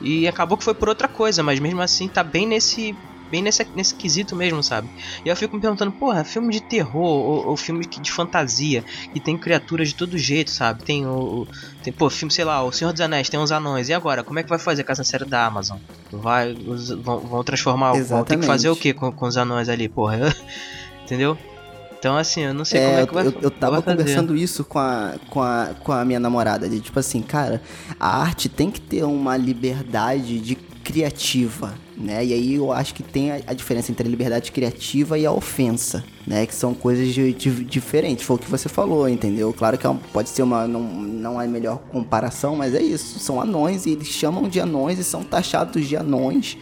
E 0.00 0.26
acabou 0.26 0.58
que 0.58 0.64
foi 0.64 0.74
por 0.74 0.88
outra 0.88 1.06
coisa, 1.06 1.40
mas 1.42 1.60
mesmo 1.60 1.80
assim 1.80 2.08
tá 2.08 2.24
bem 2.24 2.48
nesse 2.48 2.92
bem 3.30 3.42
nesse, 3.42 3.66
nesse 3.74 3.94
quesito 3.94 4.34
mesmo, 4.34 4.62
sabe? 4.62 4.88
E 5.24 5.28
eu 5.28 5.36
fico 5.36 5.54
me 5.54 5.62
perguntando, 5.62 5.92
porra, 5.92 6.24
filme 6.24 6.52
de 6.52 6.60
terror 6.60 7.02
ou, 7.02 7.48
ou 7.48 7.56
filme 7.56 7.86
de 7.86 8.10
fantasia 8.10 8.84
que 9.12 9.20
tem 9.20 9.36
criaturas 9.38 9.88
de 9.88 9.94
todo 9.94 10.18
jeito, 10.18 10.50
sabe? 10.50 10.82
Tem 10.82 11.06
o. 11.06 11.46
Tem, 11.82 11.92
pô, 11.92 12.10
filme, 12.10 12.32
sei 12.32 12.44
lá, 12.44 12.62
O 12.62 12.72
Senhor 12.72 12.92
dos 12.92 13.00
Anéis, 13.00 13.28
tem 13.28 13.38
uns 13.38 13.52
anões. 13.52 13.88
E 13.88 13.94
agora? 13.94 14.24
Como 14.24 14.38
é 14.38 14.42
que 14.42 14.48
vai 14.48 14.58
fazer 14.58 14.84
com 14.84 14.92
essa 14.92 15.04
série 15.04 15.24
da 15.24 15.46
Amazon? 15.46 15.78
Vai, 16.10 16.52
os, 16.52 16.90
vão, 16.90 17.20
vão 17.20 17.44
transformar. 17.44 17.94
Exatamente. 17.96 18.08
Vão 18.08 18.24
ter 18.24 18.38
que 18.38 18.46
fazer 18.46 18.68
o 18.68 18.76
que 18.76 18.92
com, 18.92 19.12
com 19.12 19.26
os 19.26 19.36
anões 19.36 19.68
ali, 19.68 19.88
porra? 19.88 20.34
Entendeu? 21.04 21.38
Então, 22.00 22.16
assim, 22.16 22.40
eu 22.40 22.54
não 22.54 22.64
sei 22.64 22.80
é, 22.80 22.86
como 22.86 22.98
é 22.98 23.06
que 23.06 23.14
vai 23.14 23.26
Eu, 23.26 23.34
eu 23.42 23.50
tava 23.50 23.82
conversando 23.82 24.34
isso 24.34 24.64
com 24.64 24.78
a, 24.78 25.16
com, 25.28 25.42
a, 25.42 25.74
com 25.84 25.92
a 25.92 26.02
minha 26.02 26.18
namorada. 26.18 26.66
De 26.66 26.80
tipo 26.80 26.98
assim, 26.98 27.20
cara, 27.20 27.60
a 27.98 28.22
arte 28.22 28.48
tem 28.48 28.70
que 28.70 28.80
ter 28.80 29.04
uma 29.04 29.36
liberdade 29.36 30.40
de 30.40 30.54
criativa, 30.54 31.74
né? 32.00 32.24
E 32.24 32.32
aí 32.32 32.54
eu 32.54 32.72
acho 32.72 32.94
que 32.94 33.02
tem 33.02 33.30
a, 33.30 33.40
a, 33.46 33.52
diferença 33.52 33.92
entre 33.92 34.06
a 34.06 34.10
liberdade 34.10 34.50
criativa 34.50 35.18
e 35.18 35.26
a 35.26 35.32
ofensa, 35.32 36.02
né? 36.26 36.46
Que 36.46 36.54
são 36.54 36.72
coisas 36.72 37.12
de, 37.12 37.32
de, 37.34 37.64
diferentes. 37.64 38.24
Foi 38.24 38.36
o 38.36 38.38
que 38.38 38.50
você 38.50 38.68
falou, 38.68 39.08
entendeu? 39.08 39.52
Claro 39.52 39.76
que 39.76 39.86
é 39.86 39.96
pode 40.12 40.30
ser 40.30 40.42
uma 40.42 40.66
não, 40.66 40.82
não 40.82 41.40
é 41.40 41.44
a 41.44 41.48
melhor 41.48 41.78
comparação, 41.90 42.56
mas 42.56 42.74
é 42.74 42.82
isso. 42.82 43.18
São 43.18 43.40
anões 43.40 43.84
e 43.84 43.90
eles 43.90 44.08
chamam 44.08 44.48
de 44.48 44.58
anões 44.58 44.98
e 44.98 45.04
são 45.04 45.22
taxados 45.22 45.86
de 45.86 45.96
anões 45.96 46.56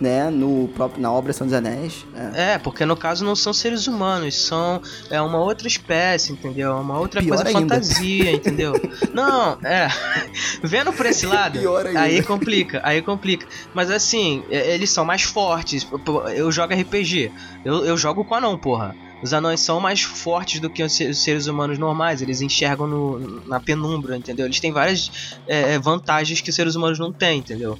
né, 0.00 0.30
no 0.30 0.68
próprio, 0.68 1.00
na 1.00 1.10
obra 1.12 1.32
São 1.32 1.46
dos 1.46 1.54
Anéis. 1.54 2.06
É. 2.34 2.54
é. 2.54 2.58
porque 2.58 2.84
no 2.84 2.96
caso 2.96 3.24
não 3.24 3.34
são 3.34 3.52
seres 3.52 3.86
humanos, 3.86 4.34
são 4.36 4.80
é 5.10 5.20
uma 5.20 5.38
outra 5.38 5.66
espécie, 5.66 6.32
entendeu? 6.32 6.70
É 6.70 6.74
uma 6.74 6.98
outra 6.98 7.20
Pior 7.20 7.36
coisa 7.36 7.48
ainda. 7.48 7.60
fantasia, 7.60 8.32
entendeu? 8.32 8.72
não, 9.12 9.58
é. 9.64 9.88
Vendo 10.62 10.92
por 10.92 11.06
esse 11.06 11.26
lado, 11.26 11.58
aí 11.96 12.22
complica, 12.22 12.80
aí 12.84 13.02
complica. 13.02 13.46
Mas 13.74 13.90
assim, 13.90 14.42
eles 14.50 14.90
são 14.90 15.04
mais 15.04 15.22
fortes. 15.22 15.86
Eu 16.34 16.50
jogo 16.52 16.74
RPG, 16.74 17.32
eu, 17.64 17.84
eu 17.84 17.96
jogo 17.96 18.24
com 18.24 18.34
anão, 18.34 18.56
porra. 18.56 18.94
Os 19.20 19.32
anões 19.32 19.58
são 19.60 19.80
mais 19.80 20.02
fortes 20.02 20.60
do 20.60 20.70
que 20.70 20.82
os 20.82 20.92
seres 20.94 21.48
humanos 21.48 21.76
normais, 21.76 22.22
eles 22.22 22.40
enxergam 22.40 22.86
no, 22.86 23.44
na 23.46 23.58
penumbra, 23.58 24.16
entendeu? 24.16 24.46
Eles 24.46 24.60
têm 24.60 24.70
várias 24.70 25.38
é, 25.46 25.76
vantagens 25.78 26.40
que 26.40 26.50
os 26.50 26.54
seres 26.54 26.76
humanos 26.76 27.00
não 27.00 27.12
têm, 27.12 27.40
entendeu? 27.40 27.76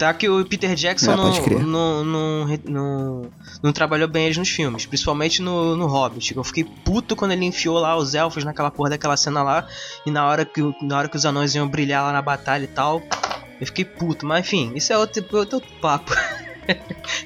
Tá 0.00 0.14
que 0.14 0.26
o 0.30 0.42
Peter 0.46 0.74
Jackson 0.74 1.14
não, 1.14 1.30
não, 1.60 2.04
não, 2.04 2.58
não, 2.64 3.30
não, 3.62 3.70
trabalhou 3.70 4.08
bem 4.08 4.24
eles 4.24 4.38
nos 4.38 4.48
filmes, 4.48 4.86
principalmente 4.86 5.42
no, 5.42 5.76
no 5.76 5.86
Hobbit. 5.86 6.34
Eu 6.34 6.42
fiquei 6.42 6.64
puto 6.64 7.14
quando 7.14 7.32
ele 7.32 7.44
enfiou 7.44 7.78
lá 7.78 7.94
os 7.94 8.14
elfos 8.14 8.42
naquela 8.42 8.70
porra 8.70 8.88
daquela 8.88 9.14
cena 9.14 9.42
lá, 9.42 9.68
e 10.06 10.10
na 10.10 10.26
hora 10.26 10.46
que, 10.46 10.62
na 10.80 10.96
hora 10.96 11.06
que 11.06 11.18
os 11.18 11.26
anões 11.26 11.54
iam 11.54 11.68
brilhar 11.68 12.02
lá 12.02 12.14
na 12.14 12.22
batalha 12.22 12.64
e 12.64 12.66
tal, 12.66 13.02
eu 13.60 13.66
fiquei 13.66 13.84
puto. 13.84 14.24
Mas 14.24 14.46
enfim, 14.46 14.72
isso 14.74 14.90
é 14.90 14.96
outro, 14.96 15.22
outro 15.36 15.62
papo. 15.82 16.14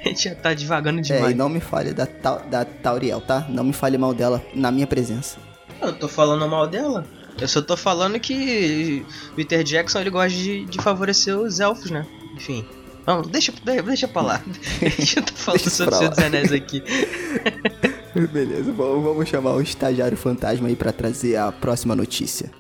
a 0.05 0.09
gente 0.09 0.25
já 0.25 0.35
tá 0.35 0.53
devagando 0.53 1.01
demais. 1.01 1.27
É, 1.27 1.31
e 1.31 1.35
não 1.35 1.49
me 1.49 1.61
fale 1.61 1.95
da, 1.95 2.09
da 2.51 2.65
Tauriel, 2.65 3.21
tá? 3.21 3.47
Não 3.49 3.63
me 3.63 3.73
fale 3.73 3.97
mal 3.97 4.13
dela 4.13 4.45
na 4.53 4.73
minha 4.73 4.89
presença. 4.89 5.39
Eu 5.81 5.93
tô 5.93 6.09
falando 6.09 6.49
mal 6.49 6.67
dela. 6.67 7.07
Eu 7.41 7.47
só 7.47 7.63
tô 7.63 7.77
falando 7.77 8.19
que 8.19 9.07
Peter 9.37 9.63
Jackson 9.63 10.01
ele 10.01 10.11
gosta 10.11 10.37
de, 10.37 10.65
de 10.65 10.83
favorecer 10.83 11.39
os 11.39 11.61
elfos, 11.61 11.93
né? 11.93 12.05
Enfim. 12.35 12.65
Vamos, 13.07 13.29
deixa, 13.29 13.53
deixa 13.85 14.09
pra 14.09 14.23
lá. 14.23 14.43
deixa 14.81 15.21
eu 15.21 15.25
tô 15.25 15.35
falando 15.35 15.71
sobre 15.71 15.95
o 15.95 15.99
Senhor 15.99 16.11
dos 16.11 16.19
Anéis 16.19 16.53
aqui. 16.53 16.83
Beleza, 18.33 18.73
bom, 18.73 19.03
vamos 19.03 19.29
chamar 19.29 19.55
o 19.55 19.61
estagiário 19.61 20.17
fantasma 20.17 20.69
aí 20.69 20.77
para 20.77 20.93
trazer 20.93 21.37
a 21.37 21.53
próxima 21.53 21.95
notícia. 21.95 22.51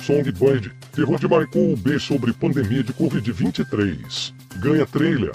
Songbird, 0.00 0.72
terror 0.92 1.18
de 1.18 1.28
Michael 1.28 1.76
B 1.76 1.98
sobre 1.98 2.32
pandemia 2.32 2.82
de 2.82 2.92
Covid-23. 2.94 4.32
Ganha 4.60 4.86
trailer. 4.86 5.32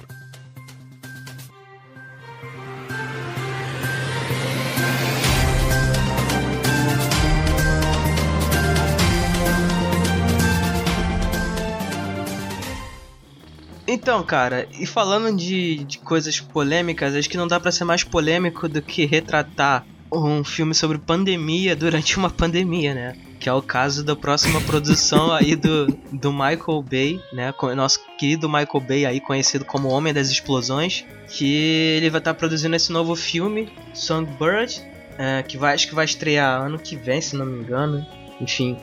Então, 14.06 14.22
cara, 14.22 14.68
e 14.80 14.86
falando 14.86 15.36
de, 15.36 15.84
de 15.84 15.98
coisas 15.98 16.39
polêmicas, 16.39 17.15
acho 17.15 17.28
que 17.28 17.38
não 17.38 17.48
dá 17.48 17.60
para 17.60 17.72
ser 17.72 17.86
mais 17.86 18.04
polêmico 18.04 18.70
do 18.70 18.80
que 18.80 19.04
retratar 19.04 19.84
um 20.13 20.44
filme 20.44 20.76
sobre 20.76 21.00
pandemia 21.00 21.76
durante 21.76 22.15
uma 22.15 22.30
pandemia, 22.30 22.94
né? 22.94 23.18
Que 23.39 23.50
é 23.50 23.54
o 23.54 23.63
caso 23.63 24.04
da 24.04 24.15
próxima 24.15 24.62
produção 24.62 25.34
aí 25.34 25.56
do, 25.56 25.88
do 26.12 26.32
Michael 26.32 26.84
Bay, 26.88 27.20
né? 27.34 27.52
Nosso 27.76 28.00
querido 28.15 28.48
Michael 28.48 28.80
Bay 28.88 29.06
aí, 29.08 29.20
conhecido 29.20 29.65
como 29.65 29.88
Homem 29.88 30.13
das 30.13 30.30
Explosões. 30.30 31.04
Que 31.28 31.98
ele 31.98 32.12
vai 32.12 32.20
estar 32.20 32.36
tá 32.36 32.38
produzindo 32.38 32.76
esse 32.76 32.91
novo 32.91 33.15
filme, 33.15 33.74
Songbird, 33.91 34.84
é, 35.18 35.41
que 35.41 35.58
vai, 35.58 35.74
acho 35.74 35.88
que 35.88 35.96
vai 35.96 36.06
estrear 36.06 36.62
ano 36.62 36.78
que 36.78 36.96
vem, 36.96 37.22
se 37.22 37.36
não 37.36 37.48
me 37.48 37.60
engano. 37.63 38.06
Enfim. 38.39 38.78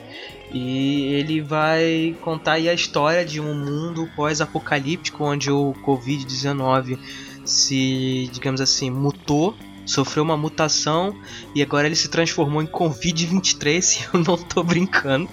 E 0.53 1.05
ele 1.13 1.41
vai 1.41 2.15
contar 2.21 2.53
a 2.53 2.73
história 2.73 3.25
de 3.25 3.41
um 3.41 3.55
mundo 3.55 4.07
pós-apocalíptico 4.15 5.23
onde 5.23 5.49
o 5.49 5.73
Covid-19 5.83 6.99
se, 7.43 8.29
digamos 8.31 8.61
assim, 8.61 8.89
mutou 8.89 9.55
sofreu 9.85 10.23
uma 10.23 10.37
mutação 10.37 11.15
e 11.53 11.61
agora 11.61 11.87
ele 11.87 11.95
se 11.95 12.07
transformou 12.07 12.61
em 12.61 12.67
Covid-23, 12.67 14.07
eu 14.13 14.19
não 14.21 14.37
tô 14.37 14.63
brincando. 14.63 15.29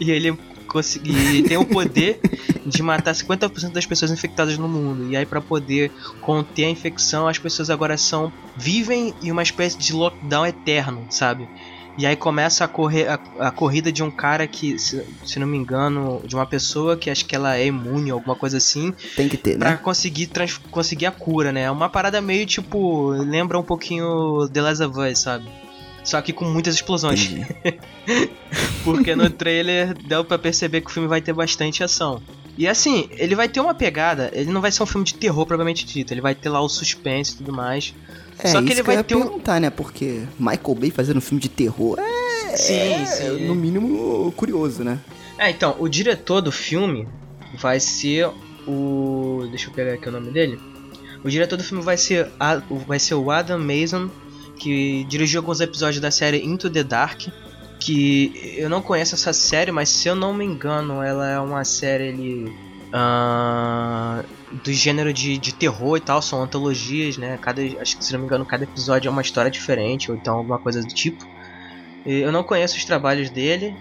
E 0.00 0.10
ele 0.10 0.36
conseguir 0.66 1.42
tem 1.44 1.56
o 1.56 1.64
poder 1.64 2.20
de 2.64 2.82
matar 2.82 3.12
50% 3.12 3.72
das 3.72 3.86
pessoas 3.86 4.10
infectadas 4.10 4.58
no 4.58 4.68
mundo. 4.68 5.10
E 5.10 5.16
aí 5.16 5.24
para 5.24 5.40
poder 5.40 5.90
conter 6.20 6.66
a 6.66 6.70
infecção, 6.70 7.26
as 7.26 7.38
pessoas 7.38 7.70
agora 7.70 7.96
são 7.96 8.32
vivem 8.56 9.14
em 9.22 9.32
uma 9.32 9.42
espécie 9.42 9.78
de 9.78 9.92
lockdown 9.92 10.46
eterno, 10.46 11.06
sabe? 11.10 11.48
E 11.98 12.06
aí 12.06 12.14
começa 12.14 12.64
a, 12.64 12.68
correr, 12.68 13.08
a, 13.08 13.18
a, 13.40 13.50
corrida 13.50 13.90
de 13.90 14.04
um 14.04 14.10
cara 14.10 14.46
que, 14.46 14.78
se, 14.78 15.04
se, 15.26 15.38
não 15.40 15.48
me 15.48 15.58
engano, 15.58 16.22
de 16.24 16.36
uma 16.36 16.46
pessoa 16.46 16.96
que 16.96 17.10
acho 17.10 17.26
que 17.26 17.34
ela 17.34 17.56
é 17.56 17.66
imune, 17.66 18.12
alguma 18.12 18.36
coisa 18.36 18.58
assim. 18.58 18.94
Tem 19.16 19.28
que 19.28 19.36
ter, 19.36 19.58
pra 19.58 19.70
né? 19.70 19.76
conseguir, 19.76 20.28
trans, 20.28 20.58
conseguir 20.70 21.06
a 21.06 21.10
cura, 21.10 21.50
né? 21.50 21.62
É 21.62 21.70
uma 21.70 21.88
parada 21.88 22.20
meio 22.20 22.46
tipo. 22.46 23.08
Lembra 23.08 23.58
um 23.58 23.64
pouquinho 23.64 24.48
The 24.48 24.62
Last 24.62 24.84
of 24.84 25.00
Us, 25.00 25.18
sabe? 25.18 25.48
Só 26.04 26.22
que 26.22 26.32
com 26.32 26.44
muitas 26.44 26.76
explosões. 26.76 27.32
Porque 28.84 29.16
no 29.16 29.28
trailer 29.28 29.92
deu 30.06 30.24
pra 30.24 30.38
perceber 30.38 30.82
que 30.82 30.86
o 30.86 30.92
filme 30.92 31.08
vai 31.08 31.20
ter 31.20 31.32
bastante 31.32 31.82
ação. 31.82 32.22
E 32.56 32.68
assim, 32.68 33.08
ele 33.12 33.34
vai 33.34 33.48
ter 33.48 33.58
uma 33.58 33.74
pegada, 33.74 34.30
ele 34.32 34.50
não 34.50 34.60
vai 34.60 34.70
ser 34.70 34.84
um 34.84 34.86
filme 34.86 35.04
de 35.04 35.14
terror 35.14 35.44
propriamente 35.46 35.84
dito, 35.84 36.12
ele 36.12 36.20
vai 36.20 36.34
ter 36.34 36.48
lá 36.48 36.60
o 36.60 36.68
suspense 36.68 37.34
e 37.34 37.36
tudo 37.38 37.52
mais. 37.52 37.92
É, 38.38 38.48
Só 38.48 38.62
que 38.62 38.72
ele 38.72 38.82
vai 38.82 38.96
que 38.98 39.04
ter 39.04 39.16
um... 39.16 39.22
perguntar, 39.22 39.60
né? 39.60 39.70
Porque 39.70 40.22
Michael 40.38 40.74
Bay 40.74 40.90
fazendo 40.90 41.16
um 41.16 41.20
filme 41.20 41.40
de 41.40 41.48
terror 41.48 41.98
é, 41.98 42.56
sim, 42.56 42.74
é, 42.74 43.04
sim. 43.06 43.46
no 43.46 43.54
mínimo 43.54 44.32
curioso, 44.36 44.84
né? 44.84 44.98
É, 45.38 45.50
então, 45.50 45.76
o 45.78 45.88
diretor 45.88 46.40
do 46.40 46.52
filme 46.52 47.08
vai 47.56 47.80
ser 47.80 48.28
o. 48.66 49.46
Deixa 49.50 49.68
eu 49.68 49.72
pegar 49.72 49.94
aqui 49.94 50.08
o 50.08 50.12
nome 50.12 50.30
dele. 50.30 50.58
O 51.24 51.28
diretor 51.28 51.56
do 51.56 51.64
filme 51.64 51.82
vai 51.82 51.96
ser, 51.96 52.28
vai 52.86 52.98
ser 52.98 53.14
o 53.14 53.30
Adam 53.30 53.58
Mason, 53.58 54.08
que 54.56 55.04
dirigiu 55.04 55.40
alguns 55.40 55.60
episódios 55.60 56.00
da 56.00 56.10
série 56.10 56.44
Into 56.44 56.70
the 56.70 56.84
Dark. 56.84 57.22
Que 57.80 58.54
eu 58.56 58.68
não 58.68 58.82
conheço 58.82 59.14
essa 59.14 59.32
série, 59.32 59.70
mas 59.70 59.88
se 59.88 60.08
eu 60.08 60.16
não 60.16 60.34
me 60.34 60.44
engano, 60.44 61.00
ela 61.00 61.28
é 61.28 61.38
uma 61.38 61.64
série 61.64 62.08
ele, 62.08 62.52
uh, 62.94 64.22
do 64.64 64.72
gênero 64.72 65.12
de, 65.12 65.38
de 65.38 65.52
terror 65.52 65.96
e 65.96 66.00
tal, 66.00 66.22
são 66.22 66.42
antologias, 66.42 67.16
né? 67.16 67.38
Cada, 67.38 67.62
acho 67.62 67.98
que 67.98 68.04
se 68.04 68.12
não 68.12 68.20
me 68.20 68.26
engano, 68.26 68.46
cada 68.46 68.64
episódio 68.64 69.08
é 69.08 69.12
uma 69.12 69.22
história 69.22 69.50
diferente, 69.50 70.10
ou 70.10 70.16
então 70.16 70.34
alguma 70.36 70.58
coisa 70.58 70.80
do 70.80 70.88
tipo. 70.88 71.24
Eu 72.06 72.32
não 72.32 72.42
conheço 72.42 72.76
os 72.76 72.84
trabalhos 72.84 73.30
dele, 73.30 73.74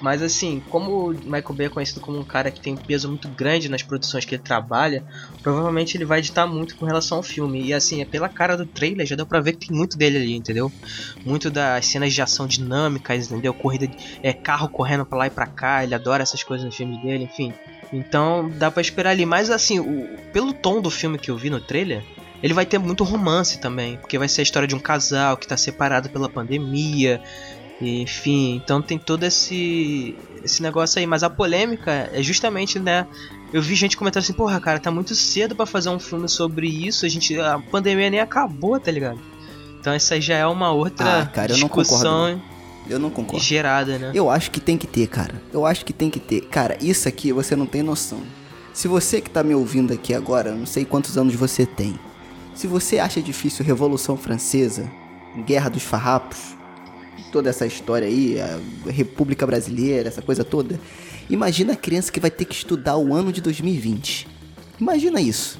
mas 0.00 0.22
assim, 0.22 0.60
como 0.68 0.90
o 0.90 1.10
Michael 1.10 1.54
Bay 1.56 1.66
é 1.66 1.70
conhecido 1.70 2.00
como 2.00 2.18
um 2.18 2.24
cara 2.24 2.50
que 2.50 2.60
tem 2.60 2.74
um 2.74 2.76
peso 2.76 3.08
muito 3.08 3.32
grande 3.34 3.68
nas 3.68 3.82
produções 3.82 4.24
que 4.24 4.34
ele 4.34 4.42
trabalha, 4.42 5.04
provavelmente 5.42 5.96
ele 5.96 6.04
vai 6.04 6.18
editar 6.18 6.46
muito 6.46 6.76
com 6.76 6.84
relação 6.86 7.18
ao 7.18 7.22
filme. 7.22 7.64
E 7.64 7.72
assim, 7.72 8.00
é 8.00 8.04
pela 8.04 8.28
cara 8.28 8.56
do 8.56 8.66
trailer, 8.66 9.06
já 9.06 9.16
deu 9.16 9.26
pra 9.26 9.40
ver 9.40 9.52
que 9.52 9.66
tem 9.68 9.76
muito 9.76 9.96
dele 9.96 10.18
ali, 10.18 10.36
entendeu? 10.36 10.72
Muito 11.24 11.50
das 11.50 11.86
cenas 11.86 12.12
de 12.12 12.20
ação 12.20 12.46
dinâmicas, 12.46 13.30
entendeu? 13.30 13.54
Corrida, 13.54 13.88
é 14.22 14.32
carro 14.32 14.68
correndo 14.68 15.06
pra 15.06 15.18
lá 15.18 15.26
e 15.26 15.30
pra 15.30 15.46
cá, 15.46 15.82
ele 15.82 15.94
adora 15.94 16.22
essas 16.22 16.42
coisas 16.42 16.64
no 16.64 16.72
filme 16.72 17.00
dele, 17.00 17.24
enfim. 17.24 17.52
Então 17.92 18.50
dá 18.56 18.70
para 18.70 18.80
esperar 18.80 19.10
ali. 19.10 19.26
Mas 19.26 19.50
assim, 19.50 19.78
o, 19.78 20.08
pelo 20.32 20.52
tom 20.52 20.80
do 20.80 20.90
filme 20.90 21.18
que 21.18 21.30
eu 21.30 21.36
vi 21.36 21.50
no 21.50 21.60
trailer, 21.60 22.02
ele 22.42 22.54
vai 22.54 22.64
ter 22.64 22.78
muito 22.78 23.04
romance 23.04 23.58
também. 23.58 23.98
Porque 23.98 24.18
vai 24.18 24.28
ser 24.28 24.40
a 24.40 24.44
história 24.44 24.66
de 24.66 24.74
um 24.74 24.80
casal 24.80 25.36
que 25.36 25.46
tá 25.46 25.56
separado 25.56 26.08
pela 26.08 26.28
pandemia. 26.28 27.20
Enfim, 27.80 28.60
então 28.62 28.80
tem 28.80 28.98
todo 28.98 29.24
esse 29.24 30.16
esse 30.44 30.62
negócio 30.62 30.98
aí, 30.98 31.06
mas 31.06 31.22
a 31.22 31.30
polêmica 31.30 32.10
é 32.12 32.20
justamente, 32.20 32.76
né, 32.78 33.06
eu 33.52 33.62
vi 33.62 33.76
gente 33.76 33.96
comentando 33.96 34.22
assim, 34.22 34.32
porra, 34.32 34.60
cara, 34.60 34.80
tá 34.80 34.90
muito 34.90 35.14
cedo 35.14 35.54
para 35.54 35.66
fazer 35.66 35.88
um 35.88 36.00
filme 36.00 36.28
sobre 36.28 36.66
isso, 36.66 37.06
a 37.06 37.08
gente 37.08 37.38
a 37.38 37.60
pandemia 37.60 38.10
nem 38.10 38.18
acabou, 38.18 38.78
tá 38.80 38.90
ligado? 38.90 39.20
Então 39.78 39.92
essa 39.92 40.20
já 40.20 40.36
é 40.36 40.46
uma 40.46 40.72
outra 40.72 41.22
ah, 41.22 41.26
cara, 41.26 41.54
discussão 41.54 42.40
eu 42.88 42.98
não 42.98 43.10
concordo. 43.10 43.44
Gerada, 43.44 43.98
né? 43.98 44.10
Eu 44.14 44.30
acho 44.30 44.50
que 44.50 44.60
tem 44.60 44.76
que 44.76 44.86
ter, 44.86 45.06
cara. 45.06 45.40
Eu 45.52 45.64
acho 45.64 45.84
que 45.84 45.92
tem 45.92 46.10
que 46.10 46.20
ter. 46.20 46.42
Cara, 46.42 46.76
isso 46.80 47.08
aqui 47.08 47.32
você 47.32 47.54
não 47.54 47.66
tem 47.66 47.82
noção. 47.82 48.20
Se 48.72 48.88
você 48.88 49.20
que 49.20 49.30
tá 49.30 49.42
me 49.42 49.54
ouvindo 49.54 49.92
aqui 49.92 50.14
agora, 50.14 50.54
não 50.54 50.66
sei 50.66 50.84
quantos 50.84 51.18
anos 51.18 51.34
você 51.34 51.66
tem. 51.66 51.98
Se 52.54 52.66
você 52.66 52.98
acha 52.98 53.20
difícil 53.20 53.64
Revolução 53.64 54.16
Francesa, 54.16 54.90
Guerra 55.46 55.70
dos 55.70 55.82
Farrapos, 55.82 56.56
toda 57.30 57.50
essa 57.50 57.66
história 57.66 58.06
aí, 58.06 58.38
a 58.40 58.58
República 58.90 59.46
Brasileira, 59.46 60.08
essa 60.08 60.20
coisa 60.20 60.44
toda, 60.44 60.78
imagina 61.30 61.72
a 61.72 61.76
criança 61.76 62.12
que 62.12 62.20
vai 62.20 62.30
ter 62.30 62.44
que 62.44 62.54
estudar 62.54 62.96
o 62.96 63.14
ano 63.14 63.32
de 63.32 63.40
2020. 63.40 64.28
Imagina 64.80 65.20
isso. 65.20 65.58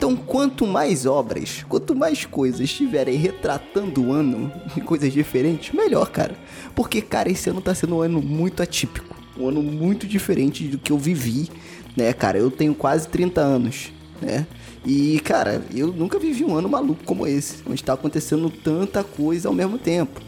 Então, 0.00 0.16
quanto 0.16 0.66
mais 0.66 1.04
obras, 1.04 1.62
quanto 1.68 1.94
mais 1.94 2.24
coisas 2.24 2.60
estiverem 2.62 3.18
retratando 3.18 4.02
o 4.02 4.12
ano 4.14 4.50
em 4.74 4.80
coisas 4.80 5.12
diferentes, 5.12 5.74
melhor, 5.74 6.10
cara. 6.10 6.34
Porque, 6.74 7.02
cara, 7.02 7.30
esse 7.30 7.50
ano 7.50 7.60
tá 7.60 7.74
sendo 7.74 7.96
um 7.96 8.00
ano 8.00 8.22
muito 8.22 8.62
atípico. 8.62 9.14
Um 9.38 9.48
ano 9.48 9.62
muito 9.62 10.06
diferente 10.06 10.66
do 10.68 10.78
que 10.78 10.90
eu 10.90 10.96
vivi, 10.96 11.50
né, 11.94 12.14
cara? 12.14 12.38
Eu 12.38 12.50
tenho 12.50 12.74
quase 12.74 13.08
30 13.08 13.42
anos, 13.42 13.92
né? 14.22 14.46
E, 14.86 15.20
cara, 15.20 15.62
eu 15.74 15.88
nunca 15.88 16.18
vivi 16.18 16.46
um 16.46 16.56
ano 16.56 16.70
maluco 16.70 17.04
como 17.04 17.26
esse, 17.26 17.56
onde 17.68 17.84
tá 17.84 17.92
acontecendo 17.92 18.48
tanta 18.48 19.04
coisa 19.04 19.48
ao 19.48 19.54
mesmo 19.54 19.76
tempo. 19.76 20.18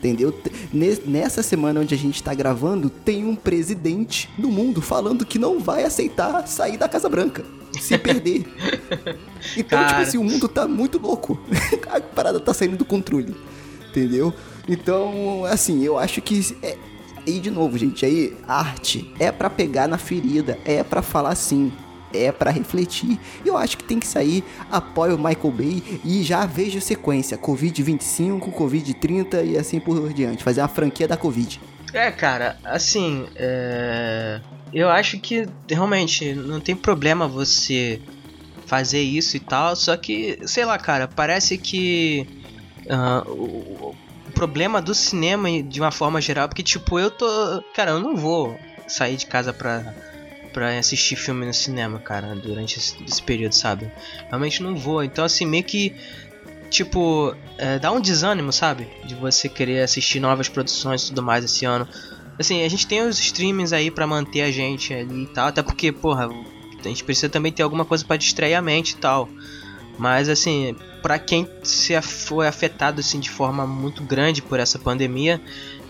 Entendeu? 0.00 0.34
Nessa 1.04 1.42
semana 1.42 1.80
onde 1.80 1.94
a 1.94 1.98
gente 1.98 2.22
tá 2.22 2.32
gravando, 2.32 2.88
tem 2.88 3.26
um 3.26 3.36
presidente 3.36 4.30
do 4.38 4.48
mundo 4.48 4.80
falando 4.80 5.26
que 5.26 5.38
não 5.38 5.60
vai 5.60 5.84
aceitar 5.84 6.48
sair 6.48 6.78
da 6.78 6.88
Casa 6.88 7.06
Branca 7.06 7.44
se 7.78 7.96
perder. 7.98 8.46
Então, 9.56 9.78
Cara. 9.78 9.88
tipo 9.88 10.00
assim, 10.02 10.18
o 10.18 10.22
mundo 10.22 10.46
tá 10.46 10.68
muito 10.68 10.98
louco. 10.98 11.40
A 11.88 11.98
parada 11.98 12.38
tá 12.38 12.52
saindo 12.52 12.76
do 12.76 12.84
controle. 12.84 13.34
Entendeu? 13.88 14.34
Então, 14.68 15.44
assim, 15.46 15.82
eu 15.82 15.98
acho 15.98 16.20
que. 16.20 16.56
É... 16.62 16.76
E 17.26 17.40
de 17.40 17.50
novo, 17.50 17.76
gente, 17.78 18.04
aí, 18.04 18.36
arte 18.46 19.10
é 19.18 19.32
para 19.32 19.48
pegar 19.48 19.88
na 19.88 19.96
ferida, 19.96 20.58
é 20.64 20.84
para 20.84 21.00
falar 21.00 21.30
assim, 21.30 21.72
é 22.12 22.32
para 22.32 22.50
refletir. 22.50 23.18
Eu 23.44 23.56
acho 23.56 23.76
que 23.76 23.84
tem 23.84 23.98
que 23.98 24.06
sair, 24.06 24.44
apoio 24.70 25.16
o 25.16 25.18
Michael 25.18 25.50
Bay 25.50 26.00
e 26.04 26.22
já 26.22 26.46
vejo 26.46 26.80
sequência: 26.80 27.36
Covid 27.36 27.82
25, 27.82 28.50
Covid 28.52 28.94
30 28.94 29.42
e 29.42 29.58
assim 29.58 29.80
por 29.80 30.12
diante. 30.12 30.44
Fazer 30.44 30.60
uma 30.60 30.68
franquia 30.68 31.08
da 31.08 31.16
Covid. 31.16 31.60
É, 31.92 32.10
cara, 32.10 32.56
assim, 32.64 33.26
é 33.34 34.40
eu 34.72 34.88
acho 34.88 35.18
que 35.18 35.48
realmente 35.68 36.32
não 36.34 36.60
tem 36.60 36.76
problema 36.76 37.26
você 37.26 38.00
fazer 38.66 39.00
isso 39.00 39.36
e 39.36 39.40
tal, 39.40 39.74
só 39.74 39.96
que, 39.96 40.38
sei 40.46 40.64
lá, 40.64 40.78
cara, 40.78 41.08
parece 41.08 41.58
que 41.58 42.26
uh, 42.86 43.28
o, 43.28 43.96
o, 44.28 44.32
problema 44.32 44.80
do 44.80 44.94
cinema 44.94 45.48
de 45.62 45.80
uma 45.80 45.90
forma 45.90 46.20
geral, 46.20 46.48
porque 46.48 46.62
tipo, 46.62 46.98
eu 46.98 47.10
tô. 47.10 47.26
Cara, 47.74 47.90
eu 47.90 48.00
não 48.00 48.16
vou 48.16 48.56
sair 48.86 49.16
de 49.16 49.26
casa 49.26 49.52
pra, 49.52 49.92
pra 50.52 50.78
assistir 50.78 51.16
filme 51.16 51.46
no 51.46 51.54
cinema, 51.54 51.98
cara, 51.98 52.34
durante 52.34 52.78
esse, 52.78 53.02
esse 53.04 53.22
período, 53.22 53.52
sabe? 53.52 53.90
Realmente 54.28 54.62
não 54.62 54.76
vou. 54.76 55.02
Então, 55.02 55.24
assim, 55.24 55.46
meio 55.46 55.64
que. 55.64 55.94
Tipo, 56.68 57.34
é, 57.58 57.78
dá 57.78 57.90
um 57.90 58.00
desânimo, 58.00 58.52
sabe? 58.52 58.86
De 59.04 59.14
você 59.14 59.48
querer 59.48 59.82
assistir 59.82 60.20
novas 60.20 60.48
produções 60.48 61.02
e 61.02 61.06
tudo 61.08 61.22
mais 61.22 61.44
esse 61.44 61.64
ano. 61.64 61.88
Assim, 62.38 62.62
a 62.62 62.68
gente 62.68 62.86
tem 62.86 63.02
os 63.02 63.18
streamings 63.18 63.72
aí 63.72 63.90
para 63.90 64.06
manter 64.06 64.42
a 64.42 64.50
gente 64.50 64.94
ali 64.94 65.24
e 65.24 65.26
tal, 65.26 65.48
até 65.48 65.62
porque, 65.62 65.90
porra, 65.90 66.28
a 66.78 66.88
gente 66.88 67.04
precisa 67.04 67.28
também 67.28 67.52
ter 67.52 67.62
alguma 67.62 67.84
coisa 67.84 68.04
para 68.04 68.16
distrair 68.16 68.54
a 68.54 68.62
mente 68.62 68.92
e 68.92 68.96
tal. 68.96 69.28
Mas 69.98 70.30
assim, 70.30 70.74
para 71.02 71.18
quem 71.18 71.46
se 71.62 72.00
foi 72.00 72.46
afetado 72.46 73.00
assim 73.00 73.20
de 73.20 73.28
forma 73.28 73.66
muito 73.66 74.02
grande 74.02 74.40
por 74.40 74.58
essa 74.58 74.78
pandemia, 74.78 75.38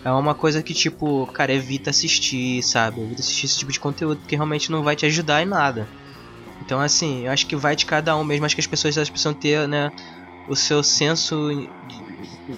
é 0.03 0.11
uma 0.11 0.33
coisa 0.33 0.63
que 0.63 0.73
tipo, 0.73 1.27
cara, 1.27 1.53
evita 1.53 1.89
assistir, 1.89 2.63
sabe? 2.63 3.01
Evita 3.01 3.21
assistir 3.21 3.45
esse 3.45 3.57
tipo 3.59 3.71
de 3.71 3.79
conteúdo 3.79 4.19
porque 4.19 4.35
realmente 4.35 4.71
não 4.71 4.83
vai 4.83 4.95
te 4.95 5.05
ajudar 5.05 5.41
em 5.41 5.45
nada. 5.45 5.87
Então 6.61 6.79
assim, 6.79 7.25
eu 7.25 7.31
acho 7.31 7.47
que 7.47 7.55
vai 7.55 7.75
de 7.75 7.85
cada 7.85 8.15
um 8.15 8.23
mesmo, 8.23 8.45
acho 8.45 8.55
que 8.55 8.61
as 8.61 8.67
pessoas 8.67 8.97
elas 8.97 9.09
precisam 9.09 9.33
ter, 9.33 9.67
né, 9.67 9.89
o 10.47 10.55
seu 10.55 10.83
senso 10.83 11.49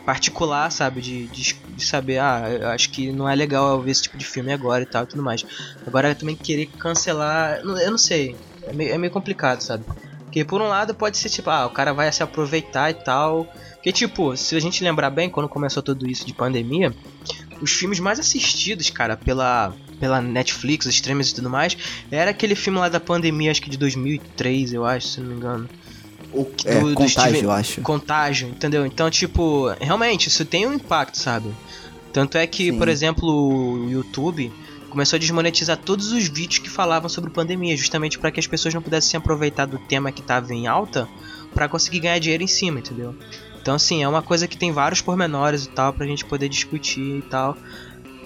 particular, 0.05 0.71
sabe? 0.71 1.01
De, 1.01 1.27
de, 1.27 1.53
de, 1.75 1.85
saber, 1.85 2.19
ah, 2.19 2.49
eu 2.49 2.67
acho 2.69 2.91
que 2.91 3.11
não 3.11 3.27
é 3.27 3.35
legal 3.35 3.81
ver 3.83 3.91
esse 3.91 4.03
tipo 4.03 4.17
de 4.17 4.25
filme 4.25 4.51
agora 4.51 4.83
e 4.83 4.85
tal 4.85 5.03
e 5.03 5.07
tudo 5.07 5.23
mais. 5.23 5.43
Agora 5.85 6.15
também 6.15 6.35
querer 6.35 6.67
cancelar, 6.79 7.59
eu 7.59 7.91
não 7.91 7.97
sei. 7.97 8.37
é 8.67 8.73
meio, 8.73 8.93
é 8.93 8.97
meio 8.97 9.11
complicado, 9.11 9.61
sabe? 9.61 9.85
Porque 10.25 10.43
por 10.43 10.61
um 10.61 10.67
lado 10.67 10.95
pode 10.95 11.17
ser 11.17 11.29
tipo, 11.29 11.49
ah, 11.49 11.65
o 11.65 11.69
cara 11.69 11.93
vai 11.93 12.11
se 12.11 12.23
aproveitar 12.23 12.89
e 12.89 12.95
tal. 12.95 13.47
Porque, 13.83 13.91
tipo, 13.91 14.37
se 14.37 14.55
a 14.55 14.61
gente 14.61 14.81
lembrar 14.81 15.09
bem, 15.09 15.29
quando 15.29 15.49
começou 15.49 15.83
tudo 15.83 16.09
isso 16.09 16.25
de 16.25 16.33
pandemia, 16.33 16.95
os 17.61 17.69
filmes 17.69 17.99
mais 17.99 18.17
assistidos, 18.17 18.89
cara, 18.89 19.17
pela, 19.17 19.75
pela 19.99 20.21
Netflix, 20.21 20.85
os 20.85 20.95
streams 20.95 21.31
e 21.31 21.35
tudo 21.35 21.49
mais, 21.49 21.75
era 22.09 22.31
aquele 22.31 22.55
filme 22.55 22.79
lá 22.79 22.87
da 22.87 23.01
pandemia, 23.01 23.51
acho 23.51 23.61
que 23.61 23.69
de 23.69 23.75
2003, 23.75 24.71
eu 24.71 24.85
acho, 24.85 25.09
se 25.09 25.19
não 25.19 25.27
me 25.27 25.35
engano. 25.35 25.69
O, 26.31 26.45
do, 26.45 26.53
é, 26.65 26.79
do 26.79 26.93
contágio, 26.93 27.09
Steven, 27.09 27.41
eu 27.41 27.51
acho. 27.51 27.81
Contágio, 27.81 28.47
entendeu? 28.47 28.85
Então, 28.85 29.11
tipo, 29.11 29.67
realmente, 29.81 30.29
isso 30.29 30.45
tem 30.45 30.65
um 30.65 30.75
impacto, 30.75 31.17
sabe? 31.17 31.53
Tanto 32.13 32.37
é 32.37 32.47
que, 32.47 32.71
Sim. 32.71 32.77
por 32.77 32.87
exemplo, 32.87 33.27
o 33.27 33.91
YouTube 33.91 34.49
começou 34.89 35.17
a 35.17 35.19
desmonetizar 35.19 35.75
todos 35.75 36.13
os 36.13 36.29
vídeos 36.29 36.59
que 36.59 36.69
falavam 36.69 37.09
sobre 37.09 37.29
pandemia, 37.29 37.75
justamente 37.75 38.17
para 38.17 38.31
que 38.31 38.39
as 38.39 38.47
pessoas 38.47 38.73
não 38.73 38.81
pudessem 38.81 39.17
aproveitar 39.17 39.65
do 39.65 39.77
tema 39.77 40.09
que 40.09 40.21
estava 40.21 40.53
em 40.53 40.67
alta 40.67 41.05
para 41.53 41.67
conseguir 41.67 41.99
ganhar 41.99 42.19
dinheiro 42.19 42.43
em 42.43 42.47
cima, 42.47 42.79
entendeu? 42.79 43.13
Então, 43.63 43.75
assim, 43.75 44.03
é 44.03 44.07
uma 44.09 44.21
coisa 44.21 44.45
que 44.45 44.57
tem 44.57 44.73
vários 44.73 44.99
pormenores 44.99 45.63
e 45.63 45.69
tal 45.69 45.93
pra 45.93 46.05
gente 46.05 46.25
poder 46.25 46.49
discutir 46.49 47.19
e 47.19 47.21
tal. 47.21 47.57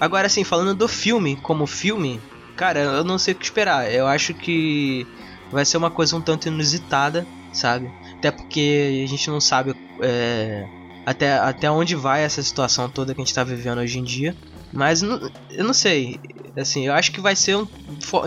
Agora, 0.00 0.26
assim, 0.26 0.42
falando 0.42 0.74
do 0.74 0.88
filme 0.88 1.36
como 1.36 1.64
filme, 1.64 2.20
cara, 2.56 2.80
eu 2.80 3.04
não 3.04 3.18
sei 3.18 3.34
o 3.34 3.36
que 3.36 3.44
esperar. 3.44 3.88
Eu 3.88 4.08
acho 4.08 4.34
que 4.34 5.06
vai 5.52 5.64
ser 5.64 5.76
uma 5.76 5.92
coisa 5.92 6.16
um 6.16 6.20
tanto 6.20 6.48
inusitada, 6.48 7.24
sabe? 7.52 7.88
Até 8.18 8.32
porque 8.32 9.04
a 9.04 9.06
gente 9.06 9.30
não 9.30 9.40
sabe 9.40 9.76
é, 10.02 10.66
até, 11.06 11.38
até 11.38 11.70
onde 11.70 11.94
vai 11.94 12.24
essa 12.24 12.42
situação 12.42 12.88
toda 12.88 13.14
que 13.14 13.20
a 13.20 13.24
gente 13.24 13.34
tá 13.34 13.44
vivendo 13.44 13.78
hoje 13.78 13.96
em 13.96 14.04
dia. 14.04 14.34
Mas 14.72 15.04
eu 15.04 15.64
não 15.64 15.72
sei. 15.72 16.18
Assim, 16.56 16.88
eu 16.88 16.92
acho 16.94 17.12
que 17.12 17.20
vai 17.20 17.36
ser, 17.36 17.56
um, 17.56 17.64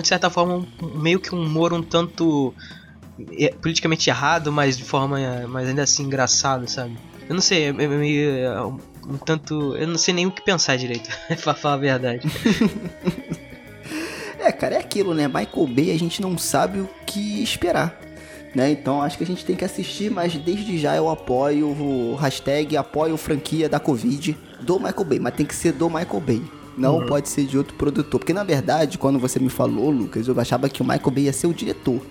de 0.01 0.07
certa 0.07 0.29
forma, 0.29 0.65
um, 0.81 1.01
meio 1.01 1.19
que 1.19 1.35
um 1.35 1.41
humor 1.43 1.73
um 1.73 1.83
tanto 1.83 2.53
politicamente 3.61 4.09
errado, 4.09 4.51
mas 4.51 4.77
de 4.77 4.83
forma 4.83 5.17
mas 5.47 5.67
ainda 5.67 5.83
assim 5.83 6.03
engraçado, 6.03 6.69
sabe? 6.69 6.97
Eu 7.27 7.35
não 7.35 7.41
sei, 7.41 7.65
é 7.65 7.71
meio. 7.71 8.29
É 8.29 8.65
um, 8.65 8.77
um 9.07 9.17
tanto. 9.17 9.75
Eu 9.75 9.87
não 9.87 9.97
sei 9.97 10.13
nem 10.13 10.25
o 10.25 10.31
que 10.31 10.41
pensar 10.41 10.77
direito, 10.77 11.09
pra 11.41 11.53
falar 11.53 11.75
a 11.75 11.77
verdade. 11.77 12.27
é, 14.37 14.51
cara, 14.51 14.75
é 14.75 14.79
aquilo, 14.79 15.13
né? 15.13 15.27
Michael 15.27 15.67
Bay 15.67 15.91
a 15.91 15.99
gente 15.99 16.21
não 16.21 16.37
sabe 16.37 16.79
o 16.79 16.89
que 17.05 17.41
esperar. 17.41 17.99
Né? 18.53 18.71
Então 18.71 19.01
acho 19.01 19.17
que 19.17 19.23
a 19.23 19.27
gente 19.27 19.45
tem 19.45 19.55
que 19.55 19.63
assistir, 19.63 20.11
mas 20.11 20.35
desde 20.35 20.77
já 20.77 20.93
eu 20.93 21.09
apoio 21.09 21.69
o 21.69 22.15
hashtag 22.15 22.75
apoio 22.75 23.15
franquia 23.15 23.69
da 23.69 23.79
Covid 23.79 24.37
do 24.59 24.77
Michael 24.77 25.05
Bay, 25.05 25.19
mas 25.19 25.35
tem 25.35 25.45
que 25.45 25.55
ser 25.55 25.71
do 25.71 25.89
Michael 25.89 26.19
Bay. 26.19 26.41
Não 26.77 26.97
uhum. 26.97 27.05
pode 27.05 27.29
ser 27.29 27.45
de 27.45 27.57
outro 27.57 27.75
produtor. 27.75 28.19
Porque 28.19 28.33
na 28.33 28.43
verdade, 28.43 28.97
quando 28.97 29.19
você 29.19 29.39
me 29.39 29.49
falou, 29.49 29.89
Lucas, 29.89 30.27
eu 30.27 30.37
achava 30.39 30.67
que 30.67 30.81
o 30.81 30.85
Michael 30.85 31.11
Bay 31.11 31.23
ia 31.25 31.33
ser 31.33 31.47
o 31.47 31.53
diretor. 31.53 32.01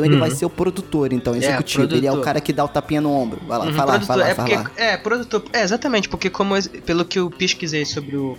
Então 0.00 0.04
ele 0.04 0.14
uhum. 0.14 0.20
vai 0.20 0.30
ser 0.30 0.46
o 0.46 0.50
produtor, 0.50 1.12
então, 1.12 1.34
é, 1.34 1.38
executivo. 1.38 1.92
É, 1.92 1.96
ele 1.96 2.06
é 2.06 2.12
o 2.12 2.20
cara 2.20 2.40
que 2.40 2.52
dá 2.52 2.64
o 2.64 2.68
tapinha 2.68 3.00
no 3.00 3.12
ombro. 3.12 3.40
Vai 3.46 3.58
lá, 3.58 3.66
uhum, 3.66 3.72
fala, 3.74 4.00
fala, 4.00 4.28
é 4.28 4.34
fala. 4.34 4.70
É, 4.76 4.96
produtor. 4.96 5.44
É, 5.52 5.62
exatamente, 5.62 6.08
porque 6.08 6.30
como 6.30 6.54
pelo 6.86 7.04
que 7.04 7.18
eu 7.18 7.30
pesquisei 7.30 7.84
sobre 7.84 8.16
o, 8.16 8.36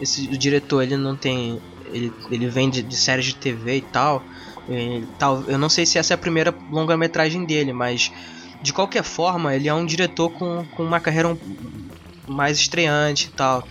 esse, 0.00 0.28
o 0.28 0.38
diretor, 0.38 0.82
ele 0.82 0.96
não 0.96 1.16
tem. 1.16 1.60
Ele, 1.92 2.12
ele 2.30 2.48
vem 2.48 2.70
de, 2.70 2.82
de 2.82 2.96
séries 2.96 3.24
de 3.24 3.34
TV 3.34 3.76
e 3.76 3.80
tal. 3.80 4.22
E, 4.68 5.04
tal. 5.18 5.42
Eu 5.48 5.58
não 5.58 5.68
sei 5.68 5.84
se 5.84 5.98
essa 5.98 6.12
é 6.12 6.16
a 6.16 6.18
primeira 6.18 6.54
longa-metragem 6.70 7.44
dele, 7.44 7.72
mas 7.72 8.12
de 8.62 8.72
qualquer 8.72 9.02
forma, 9.02 9.54
ele 9.54 9.68
é 9.68 9.74
um 9.74 9.84
diretor 9.84 10.30
com, 10.30 10.64
com 10.76 10.84
uma 10.84 11.00
carreira 11.00 11.28
um, 11.28 11.38
mais 12.28 12.58
estreante 12.58 13.28
e 13.28 13.36
tal. 13.36 13.66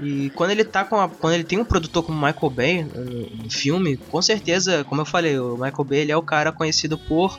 E 0.00 0.30
quando 0.30 0.50
ele 0.50 0.64
tá 0.64 0.84
com 0.84 1.00
a, 1.00 1.08
quando 1.08 1.34
ele 1.34 1.44
tem 1.44 1.58
um 1.58 1.64
produtor 1.64 2.02
como 2.02 2.18
Michael 2.18 2.50
Bay 2.50 2.84
no, 2.84 3.50
filme, 3.50 3.96
com 3.96 4.20
certeza, 4.20 4.84
como 4.84 5.00
eu 5.00 5.04
falei, 5.04 5.38
o 5.38 5.54
Michael 5.54 5.84
Bay 5.84 5.98
ele 6.00 6.12
é 6.12 6.16
o 6.16 6.22
cara 6.22 6.50
conhecido 6.50 6.98
por 6.98 7.38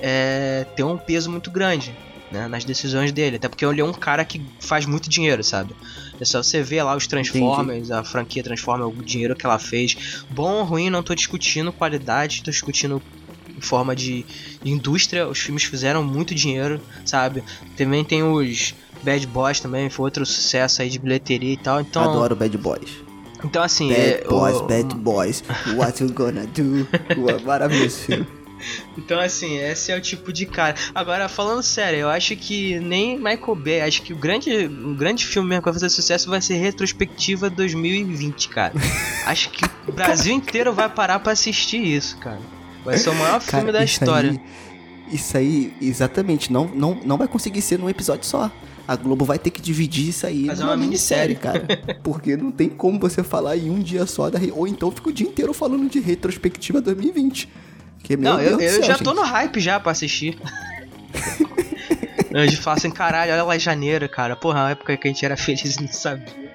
é, 0.00 0.66
ter 0.74 0.82
um 0.82 0.98
peso 0.98 1.30
muito 1.30 1.50
grande 1.50 1.94
né, 2.32 2.48
nas 2.48 2.64
decisões 2.64 3.12
dele, 3.12 3.36
até 3.36 3.48
porque 3.48 3.64
ele 3.64 3.80
é 3.80 3.84
um 3.84 3.92
cara 3.92 4.24
que 4.24 4.44
faz 4.58 4.86
muito 4.86 5.08
dinheiro, 5.08 5.44
sabe? 5.44 5.76
É 6.18 6.24
só 6.24 6.42
você 6.42 6.62
ver 6.62 6.82
lá 6.82 6.96
os 6.96 7.06
Transformers, 7.06 7.88
Entendi. 7.88 7.92
a 7.92 8.02
franquia 8.02 8.42
Transformers, 8.42 8.98
o 8.98 9.02
dinheiro 9.02 9.36
que 9.36 9.44
ela 9.44 9.58
fez. 9.58 10.24
Bom 10.30 10.54
ou 10.54 10.64
ruim, 10.64 10.90
não 10.90 11.02
tô 11.02 11.14
discutindo 11.14 11.72
qualidade, 11.72 12.42
tô 12.42 12.50
discutindo 12.50 13.02
em 13.56 13.60
forma 13.60 13.94
de, 13.94 14.24
de 14.62 14.70
indústria. 14.70 15.28
Os 15.28 15.38
filmes 15.38 15.64
fizeram 15.64 16.02
muito 16.02 16.34
dinheiro, 16.34 16.80
sabe? 17.04 17.44
Também 17.76 18.04
tem 18.04 18.22
os 18.22 18.74
Bad 19.02 19.26
Boys 19.26 19.60
também 19.60 19.90
foi 19.90 20.04
outro 20.04 20.24
sucesso 20.24 20.82
aí 20.82 20.88
de 20.88 20.98
bilheteria 20.98 21.52
e 21.52 21.56
tal. 21.56 21.80
Então, 21.80 22.02
Adoro 22.02 22.36
Bad 22.36 22.56
Boys. 22.58 22.90
Então 23.44 23.62
assim, 23.62 23.88
Bad 23.88 24.00
é, 24.00 24.24
Boys, 24.28 24.56
o... 24.56 24.62
Bad 24.64 24.94
Boys, 24.94 25.44
what 25.76 26.02
you 26.02 26.12
gonna 26.12 26.46
do? 26.46 26.86
Maravilhoso 27.44 27.98
filme. 27.98 28.26
Então, 28.96 29.18
assim, 29.18 29.58
esse 29.58 29.90
é 29.90 29.96
o 29.96 30.00
tipo 30.00 30.32
de 30.32 30.46
cara. 30.46 30.76
Agora, 30.94 31.28
falando 31.28 31.62
sério, 31.64 32.00
eu 32.00 32.08
acho 32.08 32.36
que 32.36 32.78
nem 32.78 33.16
Michael 33.16 33.56
Bay, 33.56 33.80
acho 33.80 34.02
que 34.02 34.12
o 34.12 34.16
grande, 34.16 34.66
o 34.66 34.94
grande 34.94 35.26
filme 35.26 35.48
mesmo 35.48 35.62
que 35.62 35.64
vai 35.64 35.74
fazer 35.74 35.88
sucesso 35.88 36.30
vai 36.30 36.40
ser 36.40 36.54
Retrospectiva 36.54 37.50
2020, 37.50 38.48
cara. 38.48 38.72
acho 39.26 39.50
que 39.50 39.64
o 39.88 39.92
Brasil 39.92 40.32
inteiro 40.32 40.72
vai 40.72 40.88
parar 40.88 41.18
para 41.18 41.32
assistir 41.32 41.84
isso, 41.84 42.16
cara. 42.18 42.38
Vai 42.84 42.96
ser 42.98 43.10
o 43.10 43.14
maior 43.14 43.40
filme 43.40 43.66
cara, 43.66 43.78
da 43.78 43.84
história. 43.84 44.30
Aí, 44.30 44.40
isso 45.12 45.36
aí, 45.36 45.74
exatamente, 45.80 46.52
não, 46.52 46.66
não, 46.68 47.00
não 47.04 47.16
vai 47.16 47.26
conseguir 47.26 47.62
ser 47.62 47.80
num 47.80 47.90
episódio 47.90 48.24
só 48.24 48.50
a 48.92 48.96
Globo 48.96 49.24
vai 49.24 49.38
ter 49.38 49.50
que 49.50 49.60
dividir 49.60 50.08
isso 50.08 50.26
aí 50.26 50.44
Mas 50.44 50.60
é 50.60 50.64
uma 50.64 50.76
minissérie, 50.76 51.34
cara. 51.34 51.66
Porque 52.02 52.36
não 52.36 52.50
tem 52.50 52.68
como 52.68 52.98
você 52.98 53.22
falar 53.22 53.56
em 53.56 53.70
um 53.70 53.80
dia 53.80 54.06
só 54.06 54.28
da. 54.28 54.38
Ou 54.52 54.66
então 54.66 54.90
fica 54.90 55.08
o 55.08 55.12
dia 55.12 55.26
inteiro 55.26 55.52
falando 55.52 55.88
de 55.88 55.98
retrospectiva 55.98 56.80
2020. 56.80 57.48
Que, 58.02 58.16
não, 58.16 58.40
eu, 58.40 58.60
eu 58.60 58.70
céu, 58.70 58.82
já 58.82 58.92
gente. 58.94 59.04
tô 59.04 59.14
no 59.14 59.22
hype 59.22 59.60
já 59.60 59.80
pra 59.80 59.92
assistir. 59.92 60.38
eu 62.30 62.52
falo 62.52 62.76
assim, 62.76 62.90
caralho, 62.90 63.32
olha 63.32 63.44
lá 63.44 63.58
janeiro, 63.58 64.08
cara. 64.08 64.36
Porra, 64.36 64.66
a 64.66 64.70
época 64.70 64.96
que 64.96 65.08
a 65.08 65.10
gente 65.10 65.24
era 65.24 65.36
feliz 65.36 65.76
e 65.76 65.82
não 65.82 65.88
sabia. 65.88 66.52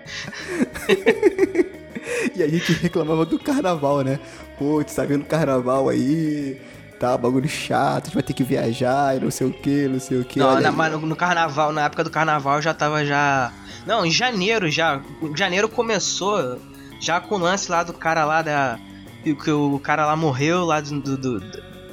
e 2.35 2.43
a 2.43 2.47
gente 2.47 2.73
reclamava 2.73 3.25
do 3.25 3.39
carnaval, 3.39 4.01
né? 4.01 4.19
Pô, 4.59 4.83
tá 4.83 5.05
vendo 5.05 5.25
carnaval 5.25 5.89
aí 5.89 6.59
tá, 6.99 7.17
bagulho 7.17 7.47
chato, 7.47 8.03
a 8.03 8.05
gente 8.05 8.13
vai 8.13 8.23
ter 8.23 8.33
que 8.33 8.43
viajar 8.43 9.15
e 9.15 9.19
não 9.19 9.31
sei 9.31 9.47
o 9.47 9.53
que, 9.53 9.87
não 9.87 9.99
sei 9.99 10.19
o 10.19 10.25
que. 10.25 10.39
Não, 10.39 10.59
na, 10.59 10.71
mas 10.71 10.91
no, 10.91 10.99
no 10.99 11.15
carnaval, 11.15 11.71
na 11.71 11.85
época 11.85 12.03
do 12.03 12.09
carnaval 12.09 12.61
já 12.61 12.73
tava 12.73 13.05
já. 13.05 13.51
Não, 13.85 14.05
em 14.05 14.11
janeiro 14.11 14.69
já. 14.69 15.01
Em 15.21 15.35
janeiro 15.35 15.69
começou 15.69 16.59
já 16.99 17.19
com 17.19 17.35
o 17.35 17.37
lance 17.37 17.71
lá 17.71 17.83
do 17.83 17.93
cara 17.93 18.25
lá 18.25 18.41
da. 18.41 18.79
Que 19.23 19.51
o 19.51 19.77
cara 19.79 20.05
lá 20.05 20.15
morreu 20.15 20.63
lá 20.63 20.79
do, 20.79 21.01
do, 21.01 21.17
do, 21.17 21.39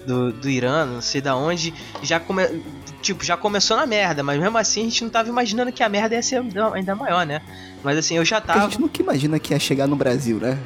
do, 0.07 0.33
do 0.33 0.49
Irã, 0.49 0.85
não 0.85 1.01
sei 1.01 1.21
da 1.21 1.37
onde. 1.37 1.75
Já 2.03 2.21
come, 2.21 2.63
tipo, 3.03 3.25
já 3.25 3.37
começou 3.37 3.77
na 3.77 3.87
merda, 3.87 4.23
mas 4.23 4.39
mesmo 4.39 4.57
assim 4.57 4.83
a 4.83 4.85
gente 4.85 5.03
não 5.03 5.11
tava 5.11 5.29
imaginando 5.29 5.73
que 5.73 5.83
a 5.83 5.89
merda 5.89 6.15
ia 6.15 6.23
ser 6.23 6.43
ainda 6.75 6.95
maior, 6.95 7.27
né? 7.27 7.43
Mas 7.83 7.99
assim, 7.99 8.17
eu 8.17 8.25
já 8.25 8.41
tava. 8.41 8.61
A 8.61 8.63
gente 8.65 8.81
nunca 8.81 9.03
imagina 9.03 9.39
que 9.39 9.53
ia 9.53 9.59
chegar 9.59 9.87
no 9.89 9.97
Brasil, 9.97 10.39
né? 10.39 10.59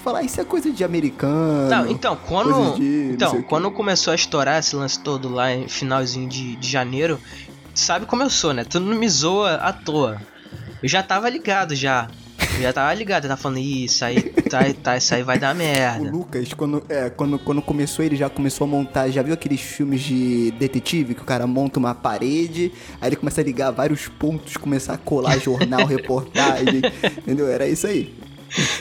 Falar, 0.00 0.22
isso 0.22 0.40
é 0.40 0.44
coisa 0.44 0.70
de 0.70 0.82
americano. 0.82 1.68
Não, 1.68 1.86
então, 1.86 2.16
quando. 2.16 2.74
De, 2.74 3.10
então, 3.12 3.42
quando 3.42 3.70
começou 3.70 4.12
a 4.12 4.14
estourar 4.14 4.58
esse 4.58 4.74
lance 4.74 4.98
todo 4.98 5.28
lá 5.28 5.52
em 5.52 5.68
finalzinho 5.68 6.28
de, 6.28 6.56
de 6.56 6.68
janeiro, 6.68 7.20
sabe 7.74 8.06
como 8.06 8.22
eu 8.22 8.30
sou, 8.30 8.52
né? 8.52 8.64
Tu 8.64 8.80
não 8.80 8.96
me 8.96 9.08
zoa 9.08 9.54
à 9.54 9.72
toa. 9.72 10.20
Eu 10.82 10.88
já 10.88 11.02
tava 11.02 11.28
ligado 11.28 11.74
já. 11.74 12.08
Eu 12.56 12.62
já 12.62 12.72
tava 12.72 12.92
ligado, 12.94 13.28
tava 13.28 13.40
falando, 13.40 13.58
isso 13.58 14.04
aí, 14.04 14.20
tá, 14.20 14.60
tá, 14.82 14.96
isso 14.96 15.14
aí 15.14 15.22
vai 15.22 15.38
dar 15.38 15.54
merda. 15.54 16.08
O 16.08 16.10
Lucas, 16.10 16.52
quando, 16.52 16.82
é, 16.88 17.08
quando, 17.08 17.38
quando 17.38 17.62
começou, 17.62 18.04
ele 18.04 18.16
já 18.16 18.28
começou 18.28 18.66
a 18.66 18.68
montar, 18.68 19.08
já 19.08 19.22
viu 19.22 19.32
aqueles 19.32 19.60
filmes 19.60 20.00
de 20.02 20.50
detetive 20.52 21.14
que 21.14 21.22
o 21.22 21.24
cara 21.24 21.46
monta 21.46 21.78
uma 21.78 21.94
parede, 21.94 22.72
aí 23.00 23.08
ele 23.08 23.16
começa 23.16 23.40
a 23.40 23.44
ligar 23.44 23.70
vários 23.70 24.08
pontos, 24.08 24.56
começar 24.56 24.94
a 24.94 24.98
colar 24.98 25.38
jornal, 25.38 25.84
reportagem, 25.86 26.82
entendeu? 27.18 27.48
Era 27.48 27.66
isso 27.68 27.86
aí. 27.86 28.14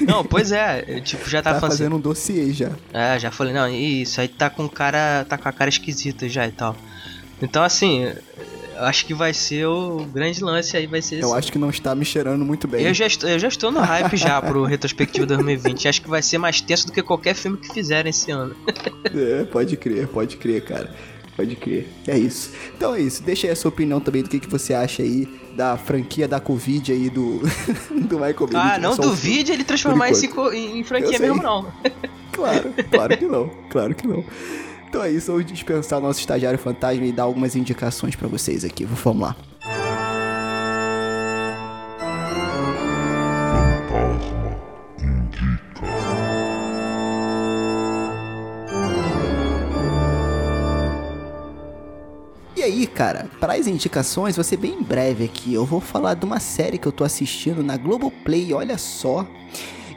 Não, 0.02 0.24
pois 0.24 0.52
é, 0.52 0.84
eu, 0.88 1.02
tipo, 1.02 1.30
já 1.30 1.42
tava 1.42 1.60
tá 1.60 1.68
fazendo 1.68 1.96
um 1.96 2.00
dossiê 2.00 2.52
já. 2.52 2.72
É, 2.94 3.20
já 3.20 3.32
falei, 3.32 3.54
não, 3.54 3.68
isso 3.70 4.20
aí 4.20 4.28
tá 4.28 4.50
com 4.50 4.68
cara, 4.68 5.26
tá 5.28 5.38
com 5.38 5.48
a 5.48 5.52
cara 5.52 5.70
esquisita 5.70 6.28
já 6.28 6.48
e 6.48 6.52
tal. 6.52 6.76
Então, 7.42 7.64
assim, 7.64 8.04
eu 8.76 8.86
acho 8.86 9.06
que 9.06 9.14
vai 9.14 9.34
ser 9.34 9.66
o 9.66 10.06
grande 10.14 10.44
lance 10.44 10.76
aí, 10.76 10.88
vai 10.88 11.02
ser 11.02 11.16
Eu 11.16 11.28
esse. 11.30 11.38
acho 11.38 11.52
que 11.52 11.58
não 11.58 11.70
está 11.70 11.94
me 11.94 12.06
cheirando 12.06 12.44
muito 12.46 12.68
bem. 12.68 12.86
Eu 12.86 12.94
já 12.94 13.06
estou, 13.08 13.30
eu 13.30 13.38
já 13.40 13.48
estou 13.48 13.72
no 13.72 13.80
hype 13.80 14.18
já 14.18 14.42
pro 14.42 14.64
Retrospectivo 14.64 15.26
2020. 15.26 15.88
Acho 15.88 16.02
que 16.02 16.10
vai 16.10 16.22
ser 16.22 16.38
mais 16.38 16.62
tenso 16.62 16.88
do 16.88 16.94
que 16.94 17.02
qualquer 17.04 17.36
filme 17.36 17.58
que 17.58 17.74
fizerem 17.74 18.10
esse 18.10 18.32
ano. 18.32 18.56
é, 19.14 19.44
pode 19.46 19.76
crer, 19.78 20.08
pode 20.08 20.38
crer, 20.38 20.64
cara. 20.64 20.94
Pode 21.36 21.56
crer. 21.56 21.88
É 22.08 22.18
isso. 22.18 22.52
Então 22.76 22.94
é 22.96 23.02
isso. 23.02 23.24
Deixa 23.24 23.48
aí 23.48 23.54
a 23.54 23.56
sua 23.56 23.70
opinião 23.70 24.00
também 24.02 24.22
do 24.24 24.30
que, 24.30 24.40
que 24.40 24.50
você 24.50 24.74
acha 24.74 25.02
aí 25.02 25.26
da 25.60 25.76
franquia 25.76 26.26
da 26.26 26.40
Covid 26.40 26.90
aí 26.90 27.10
do, 27.10 27.42
do 27.92 28.16
Michael 28.16 28.48
Bay. 28.50 28.62
Ah, 28.76 28.78
não 28.80 28.96
duvide 28.96 29.52
ele 29.52 29.66
transformar 29.66 30.10
isso 30.10 30.26
em, 30.54 30.80
em 30.80 30.84
franquia 30.86 31.20
mesmo, 31.20 31.44
não. 31.44 31.68
claro, 32.32 32.74
claro 32.90 33.18
que 33.18 33.26
não. 33.26 33.52
Claro 33.70 33.94
que 33.94 34.08
não. 34.08 34.24
Então 34.88 35.04
é 35.04 35.12
isso, 35.12 35.34
vou 35.34 35.44
dispensar 35.44 36.00
nosso 36.00 36.22
estagiário 36.22 36.58
fantasma 36.58 37.06
e 37.06 37.12
dar 37.12 37.24
algumas 37.24 37.58
indicações 37.58 38.16
para 38.16 38.30
vocês 38.30 38.64
aqui. 38.64 38.86
Vamos 38.86 39.22
lá. 39.22 39.36
Cara, 52.90 53.30
para 53.40 53.54
as 53.54 53.68
indicações, 53.68 54.36
vou 54.36 54.44
ser 54.44 54.58
bem 54.58 54.82
breve 54.82 55.24
aqui. 55.24 55.54
Eu 55.54 55.66
vou 55.66 55.80
falar 55.80 56.16
de 56.16 56.26
uma 56.26 56.40
série 56.40 56.78
que 56.78 56.88
eu 56.88 56.92
tô 56.92 57.04
assistindo 57.04 57.64
na 57.64 57.78
Globoplay, 57.78 58.54
olha 58.54 58.78
só. 58.78 59.26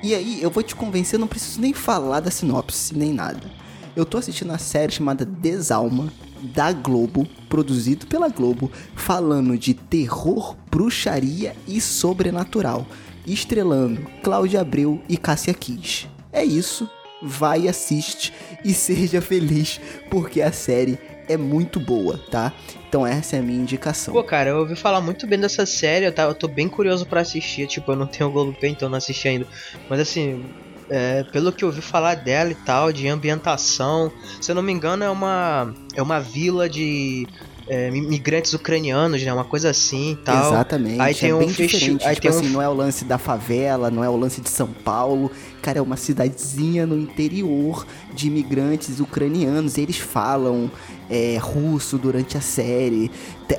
E 0.03 0.14
aí, 0.14 0.43
eu 0.43 0.51
vou 0.51 0.62
te 0.62 0.74
convencer, 0.74 1.18
não 1.18 1.28
preciso 1.28 1.61
nem 1.61 1.72
falar 1.72 2.20
da 2.20 2.30
sinopse, 2.30 2.97
nem 2.97 3.12
nada. 3.12 3.51
Eu 3.95 4.05
tô 4.05 4.18
assistindo 4.18 4.53
a 4.53 4.59
série 4.59 4.93
chamada 4.93 5.24
Desalma, 5.24 6.12
da 6.43 6.72
Globo, 6.72 7.26
produzido 7.49 8.07
pela 8.07 8.28
Globo, 8.28 8.70
falando 8.97 9.57
de 9.57 9.74
terror, 9.74 10.57
bruxaria 10.70 11.55
e 11.68 11.80
sobrenatural, 11.80 12.86
estrelando 13.26 14.07
Cláudia 14.22 14.61
Abreu 14.61 15.01
e 15.09 15.16
Cássia 15.16 15.55
Kiss. 15.55 16.09
É 16.32 16.45
isso, 16.45 16.88
vai 17.22 17.68
assiste 17.68 18.32
e 18.64 18.72
seja 18.74 19.20
feliz, 19.20 19.80
porque 20.11 20.43
a 20.43 20.51
série 20.51 20.99
é 21.32 21.36
muito 21.36 21.80
boa, 21.80 22.18
tá? 22.30 22.52
Então 22.88 23.06
essa 23.06 23.36
é 23.36 23.38
a 23.38 23.42
minha 23.42 23.58
indicação. 23.58 24.14
Pô, 24.14 24.22
cara, 24.22 24.50
eu 24.50 24.58
ouvi 24.58 24.76
falar 24.76 25.00
muito 25.00 25.26
bem 25.26 25.38
dessa 25.38 25.64
série, 25.66 26.06
eu, 26.06 26.12
tá, 26.12 26.24
eu 26.24 26.34
tô 26.34 26.48
bem 26.48 26.68
curioso 26.68 27.06
para 27.06 27.20
assistir, 27.20 27.66
tipo, 27.66 27.92
eu 27.92 27.96
não 27.96 28.06
tenho 28.06 28.28
o 28.28 28.32
Globoplay, 28.32 28.72
então 28.72 28.88
não 28.88 28.98
assisti 28.98 29.28
ainda. 29.28 29.46
Mas 29.88 30.00
assim, 30.00 30.44
é, 30.90 31.24
pelo 31.24 31.52
que 31.52 31.64
eu 31.64 31.68
ouvi 31.68 31.80
falar 31.80 32.16
dela 32.16 32.50
e 32.50 32.54
tal, 32.54 32.92
de 32.92 33.08
ambientação, 33.08 34.12
se 34.40 34.50
eu 34.50 34.54
não 34.54 34.62
me 34.62 34.72
engano 34.72 35.02
é 35.02 35.10
uma, 35.10 35.74
é 35.94 36.02
uma 36.02 36.20
vila 36.20 36.68
de 36.68 37.26
é, 37.68 37.90
migrantes 37.90 38.52
ucranianos, 38.52 39.22
né? 39.22 39.32
Uma 39.32 39.44
coisa 39.44 39.70
assim 39.70 40.12
e 40.12 40.16
tal. 40.16 40.52
Exatamente. 40.52 41.00
Aí 41.00 41.14
tem 41.14 41.30
é 41.30 41.34
um 41.34 41.48
festival. 41.48 42.08
Aí 42.08 42.14
tipo 42.14 42.20
tem 42.20 42.30
assim, 42.30 42.48
um... 42.48 42.52
não 42.52 42.62
é 42.62 42.68
o 42.68 42.74
lance 42.74 43.04
da 43.04 43.18
favela, 43.18 43.90
não 43.90 44.02
é 44.02 44.08
o 44.08 44.16
lance 44.16 44.40
de 44.40 44.48
São 44.48 44.68
Paulo. 44.68 45.30
Cara, 45.60 45.78
é 45.78 45.82
uma 45.82 45.96
cidadezinha 45.96 46.86
no 46.86 46.98
interior 46.98 47.86
de 48.14 48.26
imigrantes 48.26 48.98
ucranianos. 48.98 49.78
Eles 49.78 49.96
falam 49.96 50.70
é, 51.08 51.38
russo 51.40 51.98
durante 51.98 52.36
a 52.36 52.40
série. 52.40 53.10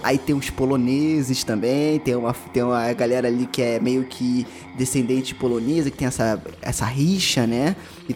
Aí 0.01 0.17
tem 0.17 0.35
os 0.35 0.49
poloneses 0.49 1.43
também. 1.43 1.99
Tem 1.99 2.15
uma, 2.15 2.33
tem 2.33 2.63
uma 2.63 2.91
galera 2.93 3.27
ali 3.27 3.45
que 3.45 3.61
é 3.61 3.79
meio 3.79 4.03
que 4.03 4.45
descendente 4.75 5.33
polonesa, 5.33 5.89
que 5.89 5.97
tem 5.97 6.07
essa, 6.07 6.41
essa 6.61 6.85
rixa, 6.85 7.47
né? 7.47 7.75
E 8.09 8.13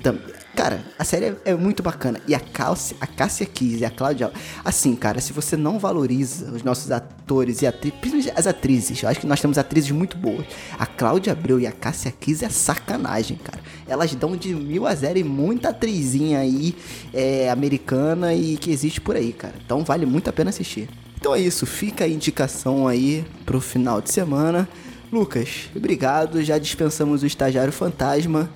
Cara, 0.57 0.83
a 0.97 1.03
série 1.03 1.25
é, 1.25 1.35
é 1.45 1.53
muito 1.53 1.83
bacana. 1.83 2.19
E 2.27 2.33
a 2.33 2.39
Cássia, 2.39 2.97
a 2.99 3.05
Cássia 3.05 3.45
Kiss 3.45 3.77
e 3.77 3.85
a 3.85 3.91
Cláudia. 3.91 4.31
Assim, 4.65 4.95
cara, 4.95 5.21
se 5.21 5.31
você 5.31 5.55
não 5.55 5.77
valoriza 5.77 6.51
os 6.51 6.63
nossos 6.63 6.89
atores 6.89 7.61
e 7.61 7.67
atrizes, 7.67 7.99
principalmente 7.99 8.33
as 8.35 8.47
atrizes, 8.47 9.03
eu 9.03 9.07
acho 9.07 9.19
que 9.19 9.27
nós 9.27 9.39
temos 9.39 9.59
atrizes 9.59 9.91
muito 9.91 10.17
boas. 10.17 10.47
A 10.79 10.87
Cláudia 10.87 11.33
Abreu 11.33 11.59
e 11.59 11.67
a 11.67 11.71
Cássia 11.71 12.11
Kiss 12.11 12.43
é 12.43 12.49
sacanagem, 12.49 13.37
cara. 13.37 13.59
Elas 13.87 14.15
dão 14.15 14.35
de 14.35 14.55
mil 14.55 14.87
a 14.87 14.95
zero 14.95 15.19
e 15.19 15.23
muita 15.23 15.69
atrizinha 15.69 16.39
aí 16.39 16.75
é, 17.13 17.51
americana 17.51 18.33
e 18.33 18.57
que 18.57 18.71
existe 18.71 18.99
por 18.99 19.15
aí, 19.15 19.33
cara. 19.33 19.53
Então 19.63 19.83
vale 19.83 20.07
muito 20.07 20.27
a 20.27 20.33
pena 20.33 20.49
assistir. 20.49 20.89
Então 21.19 21.35
é 21.35 21.39
isso, 21.39 21.67
fica 21.67 22.03
a 22.03 22.07
indicação 22.07 22.87
aí 22.87 23.23
pro 23.45 23.61
final 23.61 24.01
de 24.01 24.11
semana. 24.11 24.67
Lucas, 25.11 25.69
obrigado. 25.75 26.43
Já 26.43 26.57
dispensamos 26.57 27.21
o 27.21 27.27
estagiário 27.27 27.71
fantasma. 27.71 28.49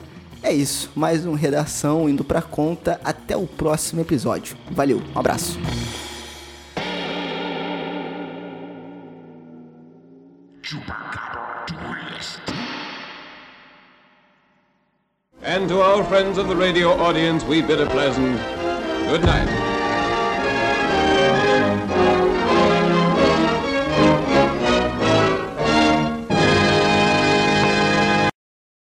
É 0.43 0.51
isso, 0.51 0.91
mais 0.95 1.25
um 1.25 1.33
Redação 1.33 2.09
indo 2.09 2.23
pra 2.23 2.41
conta. 2.41 2.99
Até 3.03 3.37
o 3.37 3.45
próximo 3.45 4.01
episódio. 4.01 4.57
Valeu, 4.71 5.01
um 5.15 5.19
abraço. 5.19 5.59
And 15.43 15.67
to 15.67 15.81
our 15.81 16.03
friends 16.05 16.37
of 16.37 16.47
the 16.47 16.55
radio 16.55 16.89
audience, 16.89 17.43
we 17.43 17.61
bid 17.61 17.81
a 17.81 17.85
pleasant 17.87 18.39
good 19.09 19.23
night. 19.23 19.70